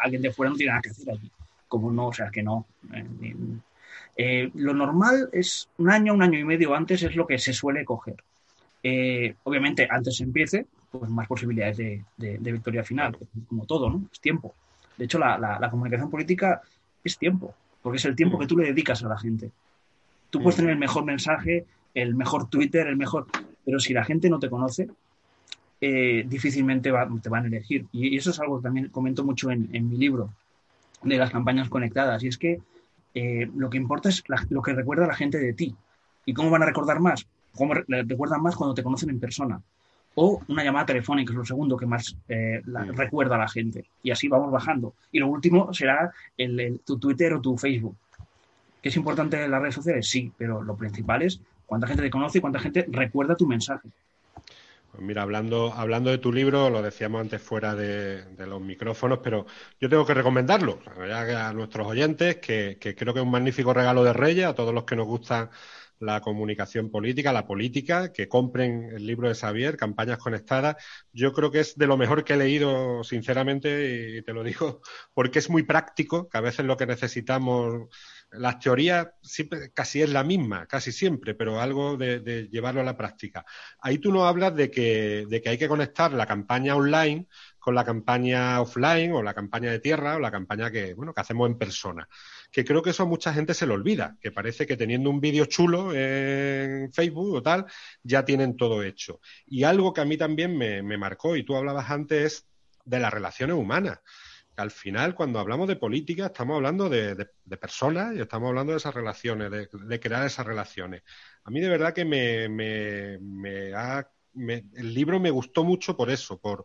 alguien 0.01 0.21
de 0.21 0.31
fuera 0.31 0.51
no 0.51 0.55
tiene 0.55 0.71
nada 0.71 0.81
que 0.81 0.89
hacer 0.89 1.11
allí. 1.11 1.31
Como 1.67 1.91
no, 1.91 2.07
o 2.07 2.13
sea, 2.13 2.29
que 2.29 2.43
no. 2.43 2.65
Eh, 2.93 3.35
eh, 4.17 4.51
lo 4.53 4.73
normal 4.73 5.29
es 5.33 5.69
un 5.77 5.89
año, 5.89 6.13
un 6.13 6.23
año 6.23 6.39
y 6.39 6.45
medio 6.45 6.73
antes 6.73 7.03
es 7.03 7.15
lo 7.15 7.27
que 7.27 7.37
se 7.37 7.53
suele 7.53 7.83
coger. 7.83 8.15
Eh, 8.81 9.35
obviamente, 9.43 9.87
antes 9.89 10.17
se 10.17 10.23
empiece, 10.23 10.67
pues 10.91 11.09
más 11.09 11.27
posibilidades 11.27 11.77
de, 11.77 12.03
de, 12.17 12.51
victoria 12.51 12.83
final, 12.83 13.17
como 13.49 13.65
todo, 13.65 13.89
¿no? 13.89 14.05
Es 14.11 14.19
tiempo. 14.19 14.53
De 14.95 15.05
hecho, 15.05 15.19
la, 15.19 15.37
la, 15.37 15.59
la 15.59 15.69
comunicación 15.69 16.09
política 16.09 16.61
es 17.03 17.17
tiempo, 17.17 17.53
porque 17.81 17.97
es 17.97 18.05
el 18.05 18.15
tiempo 18.15 18.37
que 18.37 18.47
tú 18.47 18.57
le 18.57 18.67
dedicas 18.67 19.03
a 19.03 19.09
la 19.09 19.17
gente. 19.17 19.51
Tú 20.35 20.43
puedes 20.43 20.57
tener 20.57 20.71
el 20.71 20.77
mejor 20.77 21.05
mensaje, 21.05 21.65
el 21.93 22.13
mejor 22.13 22.49
Twitter, 22.49 22.87
el 22.87 22.97
mejor, 22.97 23.25
pero 23.63 23.79
si 23.79 23.93
la 23.93 24.03
gente 24.03 24.29
no 24.29 24.37
te 24.37 24.49
conoce, 24.49 24.89
eh, 25.79 26.25
difícilmente 26.27 26.91
te 27.21 27.29
van 27.29 27.45
a 27.45 27.47
elegir. 27.47 27.85
Y, 27.93 28.17
eso 28.17 28.31
es 28.31 28.39
algo 28.41 28.57
que 28.57 28.63
también 28.63 28.89
comento 28.89 29.23
mucho 29.23 29.49
en, 29.49 29.69
mi 29.71 29.95
libro 29.95 30.33
de 31.03 31.17
las 31.17 31.31
campañas 31.31 31.69
conectadas. 31.69 32.21
Y 32.21 32.27
es 32.27 32.37
que 32.37 32.59
eh, 33.13 33.49
lo 33.55 33.69
que 33.69 33.77
importa 33.77 34.09
es 34.09 34.25
lo 34.49 34.61
que 34.61 34.73
recuerda 34.73 35.07
la 35.07 35.15
gente 35.15 35.39
de 35.39 35.53
ti. 35.53 35.73
¿Y 36.25 36.33
cómo 36.33 36.49
van 36.49 36.63
a 36.63 36.65
recordar 36.65 36.99
más? 36.99 37.25
¿Cómo 37.53 37.73
recuerdan 37.73 38.43
más 38.43 38.57
cuando 38.57 38.73
te 38.73 38.83
conocen 38.83 39.11
en 39.11 39.21
persona? 39.21 39.61
O 40.15 40.43
una 40.49 40.65
llamada 40.65 40.87
telefónica 40.87 41.31
es 41.31 41.37
lo 41.37 41.45
segundo 41.45 41.77
que 41.77 41.85
más 41.85 42.17
eh, 42.27 42.61
recuerda 42.65 43.35
a 43.35 43.39
la 43.39 43.47
gente. 43.47 43.85
Y 44.03 44.11
así 44.11 44.27
vamos 44.27 44.51
bajando. 44.51 44.95
Y 45.13 45.19
lo 45.19 45.29
último 45.29 45.73
será 45.73 46.11
tu 46.83 46.99
Twitter 46.99 47.35
o 47.35 47.39
tu 47.39 47.57
Facebook. 47.57 47.95
¿Es 48.85 48.95
importante 48.97 49.43
en 49.43 49.49
las 49.49 49.59
redes 49.59 49.73
sociales? 49.73 50.07
Sí, 50.07 50.31
pero 50.37 50.61
lo 50.61 50.77
principal 50.77 51.23
es 51.23 51.41
cuánta 51.65 51.87
gente 51.87 52.03
te 52.03 52.11
conoce 52.11 52.37
y 52.37 52.41
cuánta 52.41 52.59
gente 52.59 52.85
recuerda 52.87 53.35
tu 53.35 53.47
mensaje. 53.47 53.89
Pues 54.91 55.01
mira, 55.01 55.23
hablando, 55.23 55.73
hablando 55.73 56.11
de 56.11 56.19
tu 56.19 56.31
libro, 56.31 56.69
lo 56.69 56.83
decíamos 56.83 57.19
antes 57.19 57.41
fuera 57.41 57.73
de, 57.73 58.23
los 58.45 58.61
micrófonos, 58.61 59.21
pero 59.23 59.47
yo 59.81 59.89
tengo 59.89 60.05
que 60.05 60.13
recomendarlo 60.13 60.77
a 61.11 61.51
nuestros 61.53 61.87
oyentes, 61.87 62.35
que, 62.35 62.77
creo 62.79 63.11
que 63.11 63.21
es 63.21 63.25
un 63.25 63.31
magnífico 63.31 63.73
regalo 63.73 64.03
de 64.03 64.13
Reyes, 64.13 64.45
a 64.45 64.53
todos 64.53 64.71
los 64.71 64.83
que 64.83 64.95
nos 64.95 65.07
gustan 65.07 65.49
la 65.99 66.21
comunicación 66.21 66.89
política, 66.89 67.33
la 67.33 67.47
política, 67.47 68.11
que 68.11 68.27
compren 68.27 68.91
el 68.91 69.05
libro 69.05 69.27
de 69.29 69.35
Xavier, 69.35 69.77
Campañas 69.77 70.17
Conectadas. 70.17 70.75
Yo 71.13 71.33
creo 71.33 71.51
que 71.51 71.61
es 71.61 71.77
de 71.77 71.87
lo 71.87 71.97
mejor 71.97 72.23
que 72.23 72.33
he 72.33 72.37
leído, 72.37 73.03
sinceramente, 73.03 74.17
y 74.17 74.21
te 74.21 74.33
lo 74.33 74.43
digo 74.43 74.81
porque 75.13 75.39
es 75.39 75.49
muy 75.49 75.63
práctico, 75.63 76.29
que 76.29 76.37
a 76.37 76.41
veces 76.41 76.65
lo 76.65 76.77
que 76.77 76.85
necesitamos, 76.85 77.89
las 78.31 78.59
teorías 78.59 79.07
siempre, 79.21 79.71
casi 79.71 80.01
es 80.01 80.09
la 80.09 80.23
misma, 80.23 80.65
casi 80.67 80.91
siempre, 80.91 81.33
pero 81.35 81.59
algo 81.61 81.97
de, 81.97 82.49
llevarlo 82.51 82.81
a 82.81 82.83
la 82.85 82.97
práctica. 82.97 83.45
Ahí 83.79 83.97
tú 83.97 84.11
no 84.11 84.27
hablas 84.27 84.55
de 84.55 84.69
que, 84.69 85.25
de 85.29 85.41
que 85.41 85.49
hay 85.49 85.57
que 85.57 85.67
conectar 85.67 86.11
la 86.13 86.25
campaña 86.25 86.75
online 86.75 87.27
con 87.65 87.73
la 87.73 87.83
campaña 87.83 88.61
offline 88.61 89.11
o 89.13 89.23
la 89.23 89.33
campaña 89.33 89.71
de 89.71 89.79
tierra 89.79 90.17
o 90.17 90.19
la 90.19 90.29
campaña 90.29 90.69
que, 90.69 90.93
bueno, 90.93 91.13
que 91.13 91.21
hacemos 91.21 91.49
en 91.49 91.57
persona. 91.57 92.07
Que 92.55 92.63
creo 92.63 92.81
que 92.81 92.91
eso 92.91 93.03
a 93.03 93.05
mucha 93.05 93.33
gente 93.33 93.53
se 93.53 93.65
lo 93.65 93.73
olvida, 93.73 94.15
que 94.21 94.31
parece 94.31 94.65
que 94.65 94.77
teniendo 94.77 95.09
un 95.09 95.19
vídeo 95.19 95.43
chulo 95.43 95.93
en 95.93 96.89
Facebook 96.93 97.33
o 97.33 97.43
tal, 97.43 97.65
ya 98.01 98.23
tienen 98.23 98.55
todo 98.55 98.81
hecho. 98.81 99.19
Y 99.45 99.63
algo 99.63 99.91
que 99.91 99.99
a 99.99 100.05
mí 100.05 100.15
también 100.15 100.57
me, 100.57 100.97
marcó, 100.97 101.35
y 101.35 101.43
tú 101.43 101.57
hablabas 101.57 101.89
antes, 101.91 102.47
de 102.85 102.99
las 102.99 103.13
relaciones 103.13 103.57
humanas. 103.57 103.99
al 104.55 104.71
final, 104.71 105.15
cuando 105.15 105.39
hablamos 105.39 105.67
de 105.67 105.75
política, 105.75 106.27
estamos 106.27 106.55
hablando 106.55 106.87
de, 106.87 107.27
personas 107.59 108.15
y 108.15 108.21
estamos 108.21 108.47
hablando 108.47 108.71
de 108.71 108.77
esas 108.77 108.95
relaciones, 108.95 109.51
de, 109.51 109.99
crear 109.99 110.25
esas 110.25 110.45
relaciones. 110.45 111.03
A 111.43 111.51
mí 111.51 111.59
de 111.59 111.67
verdad 111.67 111.93
que 111.93 112.05
me, 112.05 112.47
me, 112.47 113.73
ha, 113.75 114.09
el 114.33 114.93
libro 114.93 115.19
me 115.19 115.29
gustó 115.29 115.65
mucho 115.65 115.97
por 115.97 116.09
eso, 116.09 116.39
por, 116.39 116.63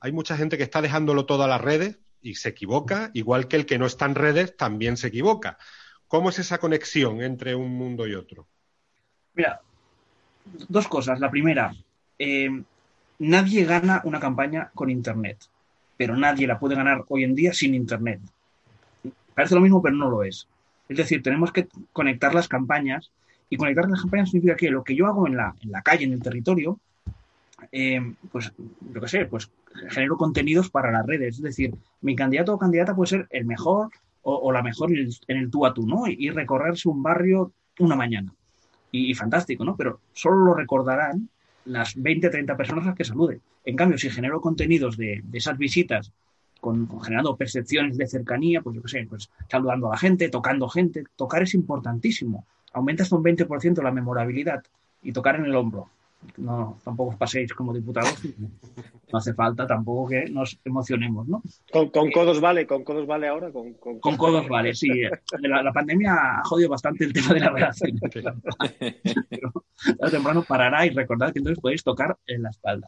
hay 0.00 0.12
mucha 0.12 0.36
gente 0.36 0.58
que 0.58 0.64
está 0.64 0.82
dejándolo 0.82 1.24
todo 1.24 1.44
a 1.44 1.48
las 1.48 1.62
redes 1.62 1.98
y 2.22 2.34
se 2.34 2.50
equivoca, 2.50 3.10
igual 3.14 3.48
que 3.48 3.56
el 3.56 3.66
que 3.66 3.78
no 3.78 3.86
está 3.86 4.06
en 4.06 4.14
redes 4.14 4.56
también 4.56 4.96
se 4.96 5.08
equivoca. 5.08 5.58
¿Cómo 6.08 6.30
es 6.30 6.38
esa 6.38 6.58
conexión 6.58 7.22
entre 7.22 7.54
un 7.54 7.70
mundo 7.72 8.06
y 8.06 8.14
otro? 8.14 8.46
Mira, 9.34 9.60
dos 10.68 10.88
cosas. 10.88 11.20
La 11.20 11.30
primera, 11.30 11.72
eh, 12.18 12.50
nadie 13.18 13.64
gana 13.64 14.02
una 14.04 14.20
campaña 14.20 14.70
con 14.74 14.90
Internet, 14.90 15.38
pero 15.96 16.16
nadie 16.16 16.46
la 16.46 16.58
puede 16.58 16.74
ganar 16.74 17.04
hoy 17.08 17.24
en 17.24 17.34
día 17.34 17.52
sin 17.52 17.74
Internet. 17.74 18.20
Parece 19.34 19.54
lo 19.54 19.60
mismo, 19.60 19.80
pero 19.80 19.96
no 19.96 20.10
lo 20.10 20.24
es. 20.24 20.48
Es 20.88 20.96
decir, 20.96 21.22
tenemos 21.22 21.52
que 21.52 21.68
conectar 21.92 22.34
las 22.34 22.48
campañas 22.48 23.10
y 23.48 23.56
conectar 23.56 23.88
las 23.88 24.00
campañas 24.00 24.30
significa 24.30 24.56
que 24.56 24.70
lo 24.70 24.82
que 24.82 24.96
yo 24.96 25.06
hago 25.06 25.26
en 25.26 25.36
la, 25.36 25.54
en 25.62 25.70
la 25.70 25.82
calle, 25.82 26.04
en 26.04 26.12
el 26.12 26.22
territorio, 26.22 26.78
eh, 27.72 28.14
pues, 28.30 28.52
lo 28.92 29.00
que 29.00 29.08
sé, 29.08 29.26
pues 29.26 29.50
genero 29.88 30.16
contenidos 30.16 30.70
para 30.70 30.90
las 30.90 31.06
redes. 31.06 31.36
Es 31.36 31.42
decir, 31.42 31.74
mi 32.00 32.16
candidato 32.16 32.54
o 32.54 32.58
candidata 32.58 32.94
puede 32.94 33.10
ser 33.10 33.26
el 33.30 33.44
mejor 33.44 33.90
o, 34.22 34.52
la 34.52 34.62
mejor 34.62 34.92
en 34.92 35.36
el, 35.36 35.50
tú 35.50 35.64
a 35.64 35.72
tú, 35.72 35.86
¿no? 35.86 36.06
Y, 36.06 36.28
recorrerse 36.30 36.88
un 36.88 37.02
barrio 37.02 37.52
una 37.78 37.96
mañana. 37.96 38.34
Y, 38.92 39.14
fantástico, 39.14 39.64
¿no? 39.64 39.76
Pero 39.76 40.00
solo 40.12 40.44
lo 40.44 40.54
recordarán 40.54 41.28
las 41.64 41.94
20, 41.94 42.28
30 42.28 42.56
personas 42.56 42.84
a 42.84 42.88
las 42.88 42.96
que 42.96 43.04
salude. 43.04 43.40
En 43.64 43.76
cambio, 43.76 43.96
si 43.96 44.10
genero 44.10 44.40
contenidos 44.40 44.96
de, 44.96 45.22
esas 45.32 45.56
visitas 45.56 46.12
con, 46.60 46.88
generando 47.00 47.36
percepciones 47.36 47.96
de 47.96 48.06
cercanía, 48.06 48.60
pues 48.60 48.76
yo 48.76 48.82
qué 48.82 48.88
sé, 48.88 49.06
pues 49.08 49.30
saludando 49.48 49.86
a 49.86 49.92
la 49.92 49.96
gente, 49.96 50.28
tocando 50.28 50.68
gente, 50.68 51.04
tocar 51.16 51.42
es 51.42 51.54
importantísimo. 51.54 52.44
Aumenta 52.74 53.04
hasta 53.04 53.16
un 53.16 53.24
20% 53.24 53.82
la 53.82 53.90
memorabilidad 53.90 54.62
y 55.02 55.12
tocar 55.12 55.36
en 55.36 55.46
el 55.46 55.56
hombro 55.56 55.88
no, 56.36 56.78
tampoco 56.84 57.10
os 57.10 57.16
paséis 57.16 57.52
como 57.54 57.72
diputados. 57.72 58.14
No 59.10 59.18
hace 59.18 59.34
falta 59.34 59.66
tampoco 59.66 60.08
que 60.08 60.26
nos 60.30 60.58
emocionemos, 60.64 61.26
¿no? 61.26 61.42
Con, 61.72 62.10
codos 62.10 62.40
vale, 62.40 62.66
con 62.66 62.84
codos 62.84 63.06
vale 63.06 63.28
ahora. 63.28 63.50
Con, 63.50 63.74
con, 63.74 64.16
codos 64.16 64.46
vale, 64.48 64.74
sí. 64.74 64.88
La, 65.40 65.72
pandemia 65.72 66.12
ha 66.12 66.44
jodido 66.44 66.68
bastante 66.68 67.04
el 67.04 67.12
tema 67.12 67.34
de 67.34 67.40
la 67.40 67.50
relación. 67.50 67.98
Pero 69.28 69.52
tarde 69.98 70.10
temprano 70.10 70.42
parará 70.42 70.86
y 70.86 70.90
recordad 70.90 71.32
que 71.32 71.38
entonces 71.38 71.60
podéis 71.60 71.82
tocar 71.82 72.16
en 72.26 72.42
la 72.42 72.50
espalda. 72.50 72.86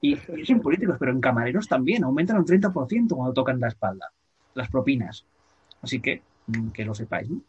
Y, 0.00 0.14
y 0.14 0.52
en 0.52 0.60
políticos, 0.60 0.96
pero 1.00 1.10
en 1.10 1.20
camareros 1.20 1.66
también. 1.66 2.04
Aumentan 2.04 2.38
un 2.38 2.46
30% 2.46 3.08
cuando 3.08 3.32
tocan 3.32 3.58
la 3.60 3.68
espalda. 3.68 4.10
Las 4.54 4.68
propinas. 4.68 5.26
Así 5.82 6.00
que 6.00 6.22
mm, 6.46 6.68
que 6.68 6.84
lo 6.84 6.94
sepáis, 6.94 7.28
¿no? 7.28 7.40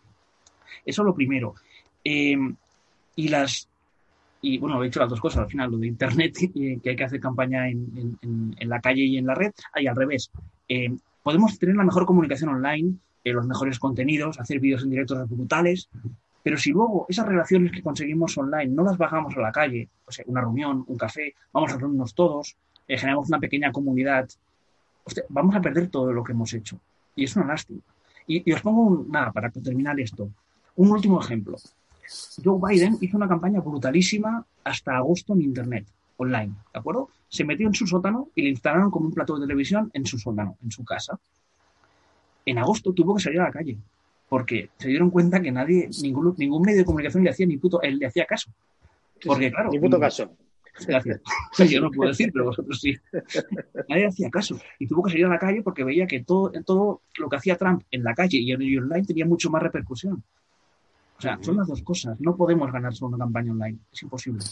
Eso 0.86 1.04
lo 1.04 1.14
primero. 1.14 1.56
Eh, 2.04 2.38
y 3.16 3.28
las 3.28 3.70
y 4.42 4.58
bueno, 4.58 4.82
he 4.82 4.86
dicho 4.86 5.00
las 5.00 5.10
dos 5.10 5.22
cosas, 5.22 5.44
al 5.44 5.50
final, 5.50 5.72
lo 5.72 5.78
de 5.78 5.88
Internet, 5.88 6.36
que 6.54 6.90
hay 6.90 6.96
que 6.96 7.04
hacer 7.04 7.20
campaña 7.20 7.70
en, 7.70 8.56
la 8.62 8.80
calle 8.80 9.04
y 9.04 9.18
en 9.18 9.26
la 9.26 9.36
red, 9.36 9.52
ahí 9.74 9.88
al 9.88 9.96
revés. 9.96 10.32
Eh, 10.68 10.96
podemos 11.24 11.58
tener 11.60 11.76
la 11.76 11.84
mejor 11.84 12.06
comunicación 12.06 12.50
online, 12.50 12.96
eh, 13.24 13.34
los 13.34 13.46
mejores 13.46 13.78
contenidos, 13.80 14.40
hacer 14.40 14.60
vídeos 14.60 14.84
en 14.84 14.90
directo 14.90 15.26
brutales, 15.28 15.90
pero 16.44 16.58
si 16.58 16.72
luego 16.72 17.06
esas 17.08 17.28
relaciones 17.28 17.72
que 17.72 17.84
conseguimos 17.84 18.38
online 18.38 18.68
no 18.68 18.84
las 18.84 18.98
bajamos 18.98 19.36
a 19.38 19.42
la 19.42 19.52
calle, 19.52 19.90
o 20.06 20.12
sea, 20.12 20.26
una 20.28 20.42
reunión, 20.42 20.84
un 20.88 20.98
café, 20.98 21.36
vamos 21.54 21.72
a 21.72 21.78
reunirnos 21.78 22.16
todos, 22.16 22.56
eh, 22.88 22.98
generamos 22.98 23.28
una 23.28 23.40
pequeña 23.40 23.72
comunidad, 23.72 24.28
vamos 25.30 25.56
a 25.56 25.62
perder 25.62 25.90
todo 25.90 26.12
lo 26.12 26.24
que 26.24 26.32
hemos 26.32 26.54
hecho. 26.54 26.80
Y 27.16 27.26
es 27.26 27.36
una 27.36 27.46
lástima. 27.46 27.82
Y, 28.28 28.52
os 28.52 28.62
pongo, 28.62 29.06
nada, 29.10 29.32
para 29.32 29.50
terminar 29.50 30.00
esto, 30.00 30.30
un 30.76 30.92
último 30.92 31.22
ejemplo. 31.22 31.58
Joe 32.44 32.60
Biden 32.62 32.98
hizo 33.02 33.18
una 33.18 33.28
campaña 33.28 33.60
brutalísima 33.60 34.46
hasta 34.64 34.98
agosto 34.98 35.34
en 35.34 35.42
Internet, 35.42 35.88
online, 36.18 36.54
¿de 36.74 36.80
acuerdo? 36.80 37.10
Se 37.30 37.44
metió 37.44 37.68
en 37.68 37.74
su 37.74 37.88
sótano 37.88 38.30
y 38.36 38.44
le 38.44 38.50
instalaron 38.50 38.92
como 38.92 39.08
un 39.08 39.14
plato 39.14 39.36
de 39.36 39.46
televisión 39.46 39.90
en 39.94 40.06
su 40.06 40.18
sótano, 40.18 40.58
en 40.64 40.72
su 40.72 40.84
casa. 40.84 41.20
En 42.46 42.58
agosto 42.58 42.94
tuvo 42.94 43.16
que 43.16 43.24
salir 43.24 43.40
a 43.40 43.46
la 43.46 43.52
calle 43.52 43.78
porque 44.32 44.70
se 44.78 44.88
dieron 44.88 45.10
cuenta 45.10 45.42
que 45.42 45.52
nadie, 45.52 45.90
ningún, 46.02 46.34
ningún 46.38 46.62
medio 46.62 46.78
de 46.78 46.86
comunicación 46.86 47.22
le 47.22 47.32
hacía 47.32 47.46
ni 47.46 47.58
puto, 47.58 47.82
él 47.82 48.00
le 48.00 48.06
hacía 48.06 48.26
caso. 48.26 48.50
Porque, 49.26 49.52
claro. 49.52 49.70
Ni 49.70 49.78
puto 49.78 50.00
caso. 50.00 50.32
Gracias. 50.88 51.20
Yo 51.70 51.82
no 51.82 51.92
puedo 51.92 52.08
decir, 52.08 52.32
pero 52.32 52.46
vosotros 52.46 52.80
sí. 52.80 52.96
Nadie 53.90 54.08
hacía 54.08 54.30
caso. 54.30 54.58
Y 54.80 54.88
tuvo 54.88 55.04
que 55.04 55.12
salir 55.12 55.26
a 55.26 55.30
la 55.32 55.38
calle 55.38 55.62
porque 55.62 55.84
veía 55.84 56.08
que 56.08 56.24
todo, 56.24 56.50
todo 56.66 57.02
lo 57.18 57.28
que 57.28 57.36
hacía 57.36 57.58
Trump 57.58 57.84
en 57.92 58.06
la 58.06 58.14
calle 58.14 58.38
y 58.38 58.54
en 58.54 58.80
online 58.80 59.06
tenía 59.06 59.26
mucho 59.26 59.50
más 59.50 59.64
repercusión. 59.64 60.24
O 61.22 61.24
sea, 61.24 61.38
son 61.40 61.58
las 61.58 61.68
dos 61.68 61.84
cosas. 61.84 62.20
No 62.20 62.36
podemos 62.36 62.72
ganar 62.72 62.96
solo 62.96 63.16
una 63.16 63.26
campaña 63.26 63.52
online. 63.52 63.78
Es 63.94 64.02
imposible. 64.02 64.44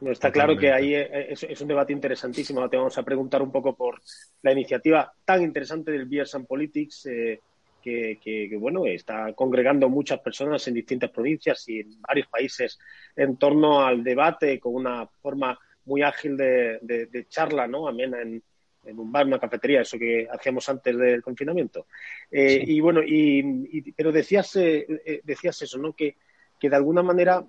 No, 0.00 0.10
está 0.10 0.32
claro 0.32 0.56
que 0.56 0.72
ahí 0.72 0.96
es, 0.96 1.60
un 1.60 1.68
debate 1.68 1.92
interesantísimo. 1.92 2.68
Te 2.68 2.76
vamos 2.76 2.98
a 2.98 3.04
preguntar 3.04 3.40
un 3.40 3.52
poco 3.52 3.76
por 3.76 4.00
la 4.42 4.50
iniciativa 4.50 5.12
tan 5.24 5.44
interesante 5.44 5.92
del 5.92 6.06
Beers 6.06 6.34
and 6.34 6.48
Politics, 6.48 7.06
eh, 7.06 7.38
que, 7.80 8.56
bueno, 8.58 8.84
está 8.84 9.32
congregando 9.32 9.88
muchas 9.88 10.18
personas 10.18 10.66
en 10.66 10.74
distintas 10.74 11.10
provincias 11.10 11.68
y 11.68 11.78
en 11.78 12.02
varios 12.02 12.26
países 12.26 12.80
en 13.14 13.36
torno 13.36 13.82
al 13.82 14.02
debate 14.02 14.58
con 14.58 14.74
una 14.74 15.06
forma 15.06 15.56
muy 15.84 16.02
ágil 16.02 16.36
de, 16.36 16.80
de 16.82 17.26
charla, 17.28 17.68
¿no? 17.68 17.86
Amena 17.86 18.22
en, 18.22 18.42
en 18.84 18.98
un 18.98 19.12
bar, 19.12 19.26
una 19.26 19.38
cafetería, 19.38 19.82
eso 19.82 19.98
que 19.98 20.28
hacíamos 20.30 20.68
antes 20.68 20.96
del 20.96 21.22
confinamiento. 21.22 21.86
Eh, 22.30 22.62
y 22.66 22.80
bueno, 22.80 23.00
y, 23.02 23.92
pero 23.92 24.12
decías, 24.12 24.56
eh, 24.56 24.86
eh, 25.04 25.20
decías 25.24 25.60
eso, 25.62 25.78
¿no? 25.78 25.92
Que, 25.92 26.16
que 26.58 26.68
de 26.68 26.76
alguna 26.76 27.02
manera 27.02 27.44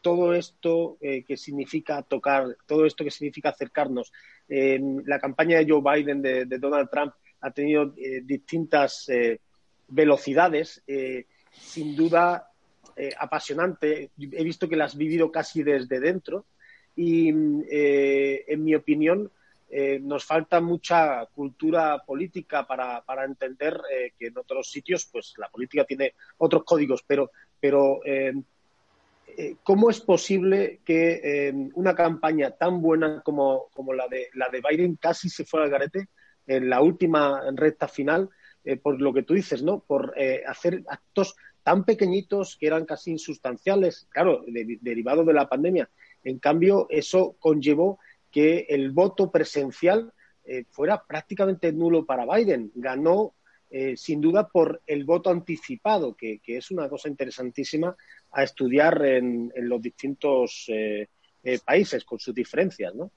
todo 0.00 0.34
esto 0.34 0.98
que 1.00 1.36
significa 1.36 2.02
tocar, 2.02 2.56
todo 2.66 2.84
esto 2.84 3.04
que 3.04 3.10
significa 3.12 3.50
acercarnos, 3.50 4.12
la 4.48 5.20
campaña 5.20 5.58
de 5.58 5.66
Joe 5.70 5.80
Biden, 5.80 6.20
de, 6.20 6.44
Donald 6.58 6.90
Trump, 6.90 7.12
ha 7.40 7.52
tenido 7.52 7.94
distintas 8.24 9.08
velocidades, 9.86 10.82
sin 11.52 11.94
duda 11.94 12.50
apasionante. 13.16 14.10
He 14.18 14.42
visto 14.42 14.68
que 14.68 14.74
la 14.74 14.86
has 14.86 14.96
vivido 14.96 15.30
casi 15.30 15.62
desde 15.62 16.00
dentro 16.00 16.46
y, 16.96 17.28
en 17.28 18.64
mi 18.64 18.74
opinión, 18.74 19.30
eh, 19.72 20.00
nos 20.02 20.24
falta 20.24 20.60
mucha 20.60 21.26
cultura 21.26 22.02
política 22.04 22.66
para, 22.66 23.02
para 23.02 23.24
entender 23.24 23.80
eh, 23.88 24.12
que 24.18 24.26
en 24.26 24.36
otros 24.36 24.68
sitios 24.68 25.08
pues 25.12 25.34
la 25.36 25.48
política 25.48 25.84
tiene 25.84 26.14
otros 26.38 26.64
códigos, 26.64 27.04
pero, 27.06 27.30
pero 27.60 28.00
eh, 28.04 28.34
¿cómo 29.62 29.88
es 29.88 30.00
posible 30.00 30.80
que 30.84 31.70
una 31.74 31.94
campaña 31.94 32.50
tan 32.50 32.82
buena 32.82 33.22
como, 33.22 33.68
como, 33.72 33.92
la, 33.94 34.08
de, 34.08 34.28
la 34.34 34.48
de 34.48 34.60
Biden 34.60 34.96
casi 34.96 35.28
se 35.28 35.44
fuera 35.44 35.66
al 35.66 35.70
garete 35.70 36.08
en 36.48 36.68
la 36.68 36.80
última 36.82 37.40
recta 37.52 37.86
final? 37.86 38.28
por 38.82 39.00
lo 39.00 39.14
que 39.14 39.22
tú 39.22 39.32
dices, 39.32 39.62
¿no? 39.62 39.80
Por 39.80 40.14
hacer 40.46 40.84
actos 40.86 41.34
tan 41.62 41.84
pequeñitos 41.84 42.58
que 42.58 42.66
eran 42.66 42.84
casi 42.84 43.10
insustanciales, 43.10 44.06
claro, 44.10 44.44
derivado 44.46 45.24
de 45.24 45.32
la 45.32 45.48
pandemia. 45.48 45.88
En 46.24 46.38
cambio, 46.38 46.86
eso 46.90 47.36
conllevó 47.38 47.98
que 48.30 48.66
el 48.68 48.90
voto 48.92 49.30
presencial 49.30 50.12
eh, 50.44 50.64
fuera 50.70 51.02
prácticamente 51.04 51.72
nulo 51.72 52.04
para 52.04 52.26
Biden. 52.26 52.72
Ganó 52.74 53.34
eh, 53.70 53.96
sin 53.96 54.20
duda 54.20 54.48
por 54.48 54.82
el 54.86 55.04
voto 55.04 55.30
anticipado, 55.30 56.16
que, 56.16 56.40
es 56.44 56.70
una 56.70 56.88
cosa 56.88 57.08
interesantísima 57.08 57.94
a 58.32 58.42
estudiar 58.42 59.04
en, 59.04 59.52
los 59.56 59.80
distintos 59.80 60.66
eh, 60.68 61.06
países 61.64 62.04
con 62.04 62.18
sus 62.18 62.34
diferencias, 62.34 62.94
¿no? 62.94 63.10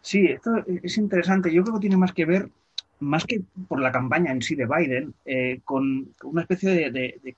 Sí, 0.00 0.26
esto 0.26 0.50
es 0.82 0.98
interesante. 0.98 1.52
Yo 1.52 1.62
creo 1.62 1.76
que 1.76 1.80
tiene 1.80 1.96
más 1.96 2.12
que 2.12 2.26
ver, 2.26 2.48
más 3.00 3.24
que 3.24 3.40
por 3.66 3.80
la 3.80 3.92
campaña 3.92 4.32
en 4.32 4.42
sí 4.42 4.54
de 4.54 4.66
Biden, 4.66 5.14
con 5.64 6.12
una 6.24 6.42
especie 6.42 6.90
de, 6.90 7.36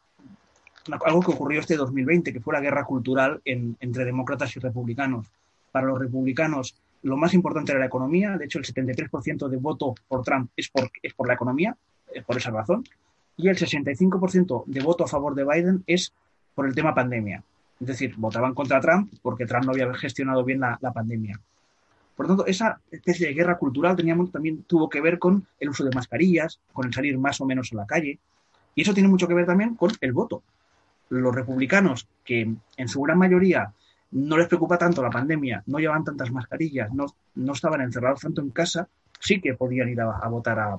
algo 1.04 1.20
que 1.20 1.30
ocurrió 1.30 1.60
este 1.60 1.76
2020, 1.76 2.32
que 2.32 2.40
fue 2.40 2.54
la 2.54 2.60
guerra 2.60 2.84
cultural 2.84 3.40
entre 3.44 4.04
demócratas 4.04 4.56
y 4.56 4.60
republicanos. 4.60 5.30
Para 5.70 5.86
los 5.86 5.98
republicanos, 5.98 6.74
lo 7.04 7.18
más 7.18 7.34
importante 7.34 7.72
era 7.72 7.80
la 7.80 7.86
economía. 7.86 8.36
De 8.36 8.46
hecho, 8.46 8.58
el 8.58 8.64
73% 8.64 9.48
de 9.48 9.56
voto 9.58 9.94
por 10.08 10.22
Trump 10.22 10.50
es 10.56 10.68
por, 10.70 10.90
es 11.02 11.12
por 11.12 11.28
la 11.28 11.34
economía, 11.34 11.76
es 12.12 12.24
por 12.24 12.36
esa 12.36 12.50
razón. 12.50 12.82
Y 13.36 13.48
el 13.48 13.56
65% 13.56 14.64
de 14.66 14.80
voto 14.80 15.04
a 15.04 15.06
favor 15.06 15.34
de 15.34 15.44
Biden 15.44 15.84
es 15.86 16.14
por 16.54 16.66
el 16.66 16.74
tema 16.74 16.94
pandemia. 16.94 17.44
Es 17.78 17.86
decir, 17.86 18.14
votaban 18.16 18.54
contra 18.54 18.80
Trump 18.80 19.12
porque 19.20 19.44
Trump 19.44 19.66
no 19.66 19.72
había 19.72 19.92
gestionado 19.94 20.44
bien 20.44 20.60
la, 20.60 20.78
pandemia. 20.94 21.38
Por 22.16 22.26
lo 22.26 22.36
tanto, 22.36 22.46
esa 22.46 22.80
especie 22.90 23.26
de 23.26 23.34
guerra 23.34 23.58
cultural 23.58 23.96
teníamos, 23.96 24.32
también 24.32 24.62
tuvo 24.62 24.88
que 24.88 25.02
ver 25.02 25.18
con 25.18 25.46
el 25.60 25.68
uso 25.68 25.84
de 25.84 25.90
mascarillas, 25.94 26.58
con 26.72 26.86
el 26.86 26.94
salir 26.94 27.18
más 27.18 27.38
o 27.40 27.44
menos 27.44 27.70
a 27.72 27.76
la 27.76 27.86
calle. 27.86 28.18
Y 28.74 28.80
eso 28.80 28.94
tiene 28.94 29.10
mucho 29.10 29.28
que 29.28 29.34
ver 29.34 29.44
también 29.44 29.74
con 29.74 29.92
el 30.00 30.12
voto. 30.14 30.42
Los 31.10 31.34
republicanos, 31.34 32.08
que 32.24 32.54
en 32.78 32.88
su 32.88 33.02
gran 33.02 33.18
mayoría 33.18 33.74
no 34.14 34.38
les 34.38 34.46
preocupa 34.46 34.78
tanto 34.78 35.02
la 35.02 35.10
pandemia, 35.10 35.62
no 35.66 35.78
llevaban 35.78 36.04
tantas 36.04 36.30
mascarillas, 36.30 36.92
no, 36.92 37.06
no 37.34 37.52
estaban 37.52 37.80
encerrados 37.80 38.20
tanto 38.20 38.40
en 38.40 38.50
casa, 38.50 38.88
sí 39.18 39.40
que 39.40 39.54
podían 39.54 39.88
ir 39.88 40.00
a, 40.00 40.28
votar 40.28 40.58
a, 40.60 40.78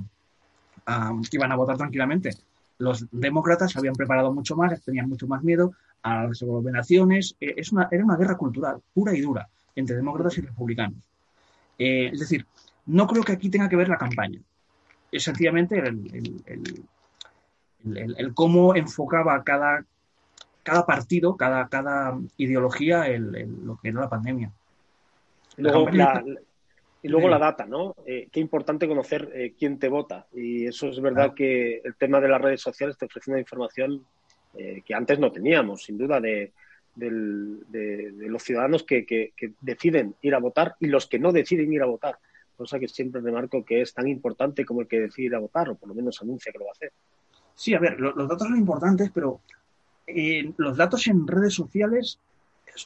iban 1.31 1.51
a 1.51 1.55
votar 1.55 1.77
tranquilamente. 1.77 2.31
Los 2.77 3.05
demócratas 3.11 3.73
se 3.73 3.79
habían 3.79 3.93
preparado 3.93 4.33
mucho 4.33 4.55
más, 4.55 4.81
tenían 4.83 5.09
mucho 5.09 5.27
más 5.27 5.43
miedo 5.43 5.73
a 6.01 6.27
las 6.27 6.41
aglomeraciones. 6.41 7.35
Eh, 7.41 7.55
es 7.57 7.73
una, 7.73 7.89
era 7.91 8.05
una 8.05 8.15
guerra 8.15 8.37
cultural 8.37 8.81
pura 8.93 9.13
y 9.13 9.19
dura 9.19 9.49
entre 9.75 9.97
demócratas 9.97 10.37
y 10.37 10.41
republicanos. 10.41 10.99
Eh, 11.77 12.11
es 12.13 12.19
decir, 12.19 12.45
no 12.85 13.05
creo 13.05 13.23
que 13.23 13.33
aquí 13.33 13.49
tenga 13.49 13.67
que 13.67 13.75
ver 13.75 13.89
la 13.89 13.97
campaña. 13.97 14.39
Es 15.11 15.23
sencillamente 15.23 15.77
el, 15.79 16.41
el, 17.83 18.33
cómo 18.33 18.75
enfocaba 18.75 19.43
cada, 19.43 19.83
cada 20.65 20.85
partido, 20.85 21.37
cada, 21.37 21.69
cada 21.69 22.17
ideología 22.37 23.05
lo 23.17 23.77
que 23.77 23.89
era 23.89 24.01
la 24.01 24.09
pandemia. 24.09 24.51
y 25.57 27.07
luego 27.07 27.29
la 27.29 27.37
data, 27.37 27.65
¿no? 27.65 27.95
Eh, 28.05 28.27
qué 28.31 28.39
importante 28.39 28.87
conocer 28.87 29.53
quién 29.57 29.77
te 29.79 29.87
vota. 29.87 30.25
Y 30.33 30.65
eso 30.65 30.89
es 30.89 30.99
verdad 30.99 31.33
que 31.33 31.81
el 31.83 31.95
tema 31.95 32.19
de 32.19 32.27
las 32.27 32.41
redes 32.41 32.61
sociales 32.61 32.97
te 32.97 33.05
ofrece 33.05 33.31
una 33.31 33.39
información 33.39 34.03
eh, 34.57 34.81
que 34.85 34.93
antes 34.93 35.19
no 35.19 35.31
teníamos, 35.31 35.83
sin 35.83 35.97
duda, 35.97 36.21
de, 36.21 36.53
los 36.95 38.41
ciudadanos 38.41 38.83
que, 38.83 39.33
deciden 39.59 40.15
ir 40.21 40.33
a 40.33 40.39
votar 40.39 40.75
y 40.79 40.87
los 40.87 41.07
que 41.07 41.19
no 41.19 41.31
deciden 41.33 41.73
ir 41.73 41.81
a 41.81 41.87
votar. 41.87 42.17
Cosa 42.55 42.79
que 42.79 42.87
siempre 42.87 43.19
remarco 43.19 43.65
que 43.65 43.81
es 43.81 43.93
tan 43.93 44.07
importante 44.07 44.63
como 44.63 44.81
el 44.81 44.87
que 44.87 45.01
decide 45.01 45.27
ir 45.27 45.35
a 45.35 45.39
votar, 45.39 45.69
o 45.69 45.75
por 45.75 45.89
lo 45.89 45.95
menos 45.95 46.21
anuncia 46.21 46.53
que 46.53 46.59
lo 46.59 46.65
va 46.65 46.71
a 46.71 46.73
hacer. 46.73 46.91
Sí, 47.53 47.73
a 47.73 47.79
ver, 47.79 47.99
los 47.99 48.27
datos 48.29 48.47
son 48.47 48.57
importantes, 48.57 49.11
pero 49.13 49.41
eh, 50.07 50.53
los 50.57 50.77
datos 50.77 51.07
en 51.07 51.27
redes 51.27 51.53
sociales, 51.53 52.19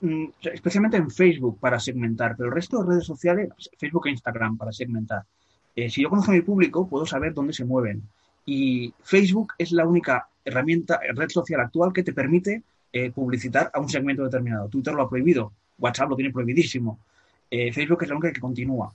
mm, 0.02 0.26
especialmente 0.54 0.98
en 0.98 1.10
Facebook 1.10 1.60
para 1.60 1.80
segmentar, 1.80 2.36
pero 2.38 2.50
el 2.50 2.56
resto 2.56 2.82
de 2.82 2.90
redes 2.90 3.06
sociales, 3.06 3.50
Facebook 3.78 4.08
e 4.08 4.12
Instagram 4.12 4.58
para 4.58 4.72
segmentar. 4.72 5.24
Eh, 5.76 5.90
si 5.90 6.02
yo 6.02 6.10
conozco 6.10 6.32
a 6.32 6.36
mi 6.36 6.42
público, 6.42 6.88
puedo 6.88 7.06
saber 7.06 7.34
dónde 7.34 7.54
se 7.54 7.66
mueven. 7.66 8.04
Y 8.46 8.94
Facebook 9.02 9.54
es 9.58 9.72
la 9.72 9.86
única 9.86 10.28
herramienta, 10.44 11.00
red 11.16 11.30
social 11.30 11.62
actual 11.62 11.94
que 11.94 12.04
te 12.04 12.14
permite 12.14 12.64
eh, 12.92 13.12
publicitar 13.12 13.70
a 13.74 13.80
un 13.80 13.88
segmento 13.88 14.24
determinado. 14.24 14.68
Twitter 14.68 14.94
lo 14.94 15.04
ha 15.04 15.10
prohibido, 15.10 15.54
WhatsApp 15.78 16.10
lo 16.10 16.16
tiene 16.16 16.34
prohibidísimo, 16.34 17.00
eh, 17.50 17.72
Facebook 17.72 18.04
es 18.04 18.10
la 18.10 18.16
única 18.16 18.34
que 18.34 18.42
continúa. 18.42 18.94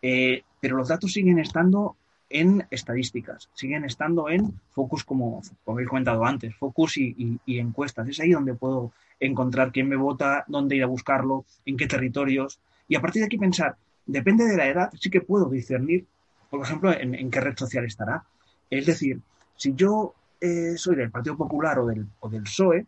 Pero 0.00 0.76
los 0.76 0.88
datos 0.88 1.12
siguen 1.12 1.38
estando 1.38 1.96
en 2.30 2.66
estadísticas, 2.70 3.50
siguen 3.54 3.84
estando 3.84 4.28
en 4.28 4.60
focus, 4.70 5.04
como, 5.04 5.42
como 5.64 5.80
he 5.80 5.84
comentado 5.84 6.24
antes, 6.24 6.54
focus 6.56 6.96
y, 6.98 7.40
encuestas. 7.46 8.08
Es 8.08 8.20
ahí 8.20 8.30
donde 8.30 8.54
puedo 8.54 8.92
encontrar 9.20 9.72
quién 9.72 9.88
me 9.88 9.96
vota, 9.96 10.44
dónde 10.48 10.76
ir 10.76 10.82
a 10.82 10.86
buscarlo, 10.86 11.44
en 11.64 11.76
qué 11.76 11.86
territorios. 11.86 12.58
Y 12.88 12.96
a 12.96 13.00
partir 13.00 13.20
de 13.20 13.26
aquí 13.26 13.38
pensar, 13.38 13.76
depende 14.06 14.44
de 14.44 14.56
la 14.56 14.66
edad, 14.66 14.90
sí 14.98 15.10
que 15.10 15.20
puedo 15.20 15.48
discernir, 15.48 16.06
por 16.50 16.62
ejemplo, 16.62 16.92
en 16.92 17.30
qué 17.30 17.40
red 17.40 17.56
social 17.56 17.84
estará. 17.84 18.24
Es 18.70 18.86
decir, 18.86 19.20
si 19.56 19.74
yo 19.74 20.14
eh, 20.40 20.76
soy 20.76 20.96
del 20.96 21.10
Partido 21.10 21.36
Popular 21.36 21.78
o 21.78 21.86
del, 21.86 22.06
o 22.20 22.28
del 22.28 22.42
PSOE, 22.42 22.86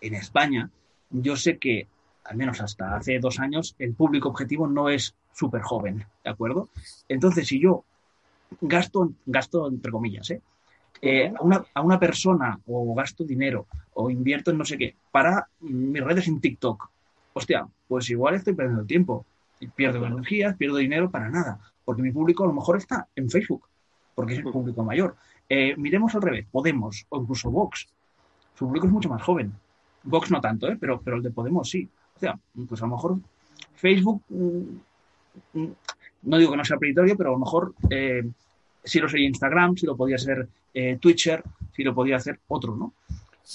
en 0.00 0.14
España, 0.14 0.68
yo 1.10 1.36
sé 1.36 1.58
que, 1.58 1.86
al 2.24 2.36
menos 2.36 2.60
hasta 2.60 2.96
hace 2.96 3.18
dos 3.18 3.38
años, 3.38 3.74
el 3.78 3.94
público 3.94 4.28
objetivo 4.28 4.66
no 4.66 4.88
es 4.88 5.14
súper 5.32 5.62
joven, 5.62 6.04
¿de 6.24 6.30
acuerdo? 6.30 6.68
Entonces, 7.08 7.46
si 7.46 7.60
yo 7.60 7.84
gasto, 8.60 9.12
gasto 9.26 9.68
entre 9.68 9.92
comillas, 9.92 10.30
¿eh? 10.30 10.40
eh 11.02 11.32
a, 11.36 11.42
una, 11.42 11.64
a, 11.74 11.82
una, 11.82 11.98
persona 11.98 12.58
o 12.66 12.94
gasto 12.94 13.24
dinero 13.24 13.66
o 13.94 14.10
invierto 14.10 14.50
en 14.50 14.58
no 14.58 14.64
sé 14.64 14.78
qué 14.78 14.96
para 15.10 15.48
mis 15.60 16.02
redes 16.02 16.28
en 16.28 16.40
TikTok, 16.40 16.90
hostia, 17.34 17.66
pues 17.86 18.08
igual 18.10 18.34
estoy 18.36 18.54
perdiendo 18.54 18.84
tiempo. 18.84 19.26
Pierdo 19.74 20.04
energías, 20.04 20.56
pierdo 20.56 20.76
dinero 20.76 21.10
para 21.10 21.30
nada, 21.30 21.58
porque 21.84 22.02
mi 22.02 22.12
público 22.12 22.44
a 22.44 22.48
lo 22.48 22.52
mejor 22.52 22.76
está 22.76 23.08
en 23.14 23.30
Facebook, 23.30 23.66
porque 24.14 24.34
es 24.34 24.40
el 24.40 24.44
público 24.44 24.82
mayor. 24.82 25.16
Eh, 25.48 25.74
miremos 25.76 26.14
al 26.14 26.22
revés, 26.22 26.46
Podemos 26.50 27.06
o 27.08 27.20
incluso 27.20 27.50
Vox. 27.50 27.86
Su 28.54 28.66
público 28.66 28.86
es 28.86 28.92
mucho 28.92 29.08
más 29.08 29.22
joven. 29.22 29.52
Vox 30.02 30.30
no 30.30 30.40
tanto, 30.40 30.68
¿eh? 30.68 30.76
pero, 30.78 31.00
pero 31.00 31.16
el 31.16 31.22
de 31.22 31.30
Podemos 31.30 31.68
sí. 31.68 31.88
O 32.16 32.20
sea, 32.20 32.38
pues 32.68 32.82
a 32.82 32.86
lo 32.86 32.92
mejor 32.92 33.18
Facebook, 33.74 34.22
mm, 34.28 35.58
mm, 35.58 35.72
no 36.24 36.38
digo 36.38 36.50
que 36.50 36.56
no 36.56 36.64
sea 36.64 36.78
prioritario, 36.78 37.16
pero 37.16 37.30
a 37.30 37.32
lo 37.32 37.38
mejor 37.38 37.74
eh, 37.90 38.24
sí 38.82 38.98
lo 39.00 39.08
sería 39.08 39.28
Instagram, 39.28 39.76
si 39.76 39.86
lo 39.86 39.96
podía 39.96 40.18
ser 40.18 40.48
eh, 40.72 40.98
Twitter, 41.00 41.42
si 41.74 41.82
lo 41.82 41.94
podía 41.94 42.16
hacer 42.16 42.40
otro, 42.48 42.76
¿no? 42.76 42.94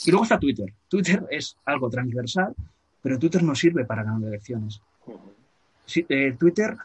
Y 0.06 0.12
luego 0.12 0.24
está 0.24 0.40
Twitter. 0.40 0.72
Twitter 0.88 1.26
es 1.32 1.58
algo 1.66 1.90
transversal, 1.90 2.54
pero 3.02 3.18
Twitter 3.18 3.42
no 3.44 3.56
sirve 3.56 3.86
para 3.86 4.04
ganar 4.04 4.28
elecciones. 4.28 4.82
Twitter 6.38 6.78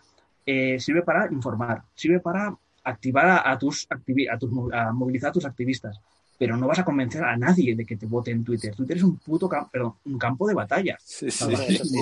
sirve 0.79 1.03
para 1.03 1.31
informar, 1.31 1.83
sirve 1.94 2.20
para 2.20 2.57
activar 2.83 3.42
a, 3.44 3.59
tus, 3.59 3.87
a, 3.90 4.87
a 4.87 4.92
movilizar 4.92 5.31
a 5.31 5.33
tus 5.33 5.44
activistas, 5.44 6.01
pero 6.44 6.59
no 6.59 6.66
vas 6.66 6.78
a 6.78 6.85
convencer 6.85 7.24
a 7.24 7.38
nadie 7.38 7.74
de 7.74 7.87
que 7.87 7.96
te 7.96 8.04
vote 8.04 8.30
en 8.30 8.44
Twitter. 8.44 8.74
Twitter 8.74 8.98
es 8.98 9.02
un 9.02 9.16
puto 9.16 9.48
perdón, 9.72 9.94
un 10.04 10.18
campo 10.18 10.46
de 10.46 10.52
batalla. 10.52 10.94
Sí, 11.02 11.30
sí, 11.30 11.46
y, 11.48 11.96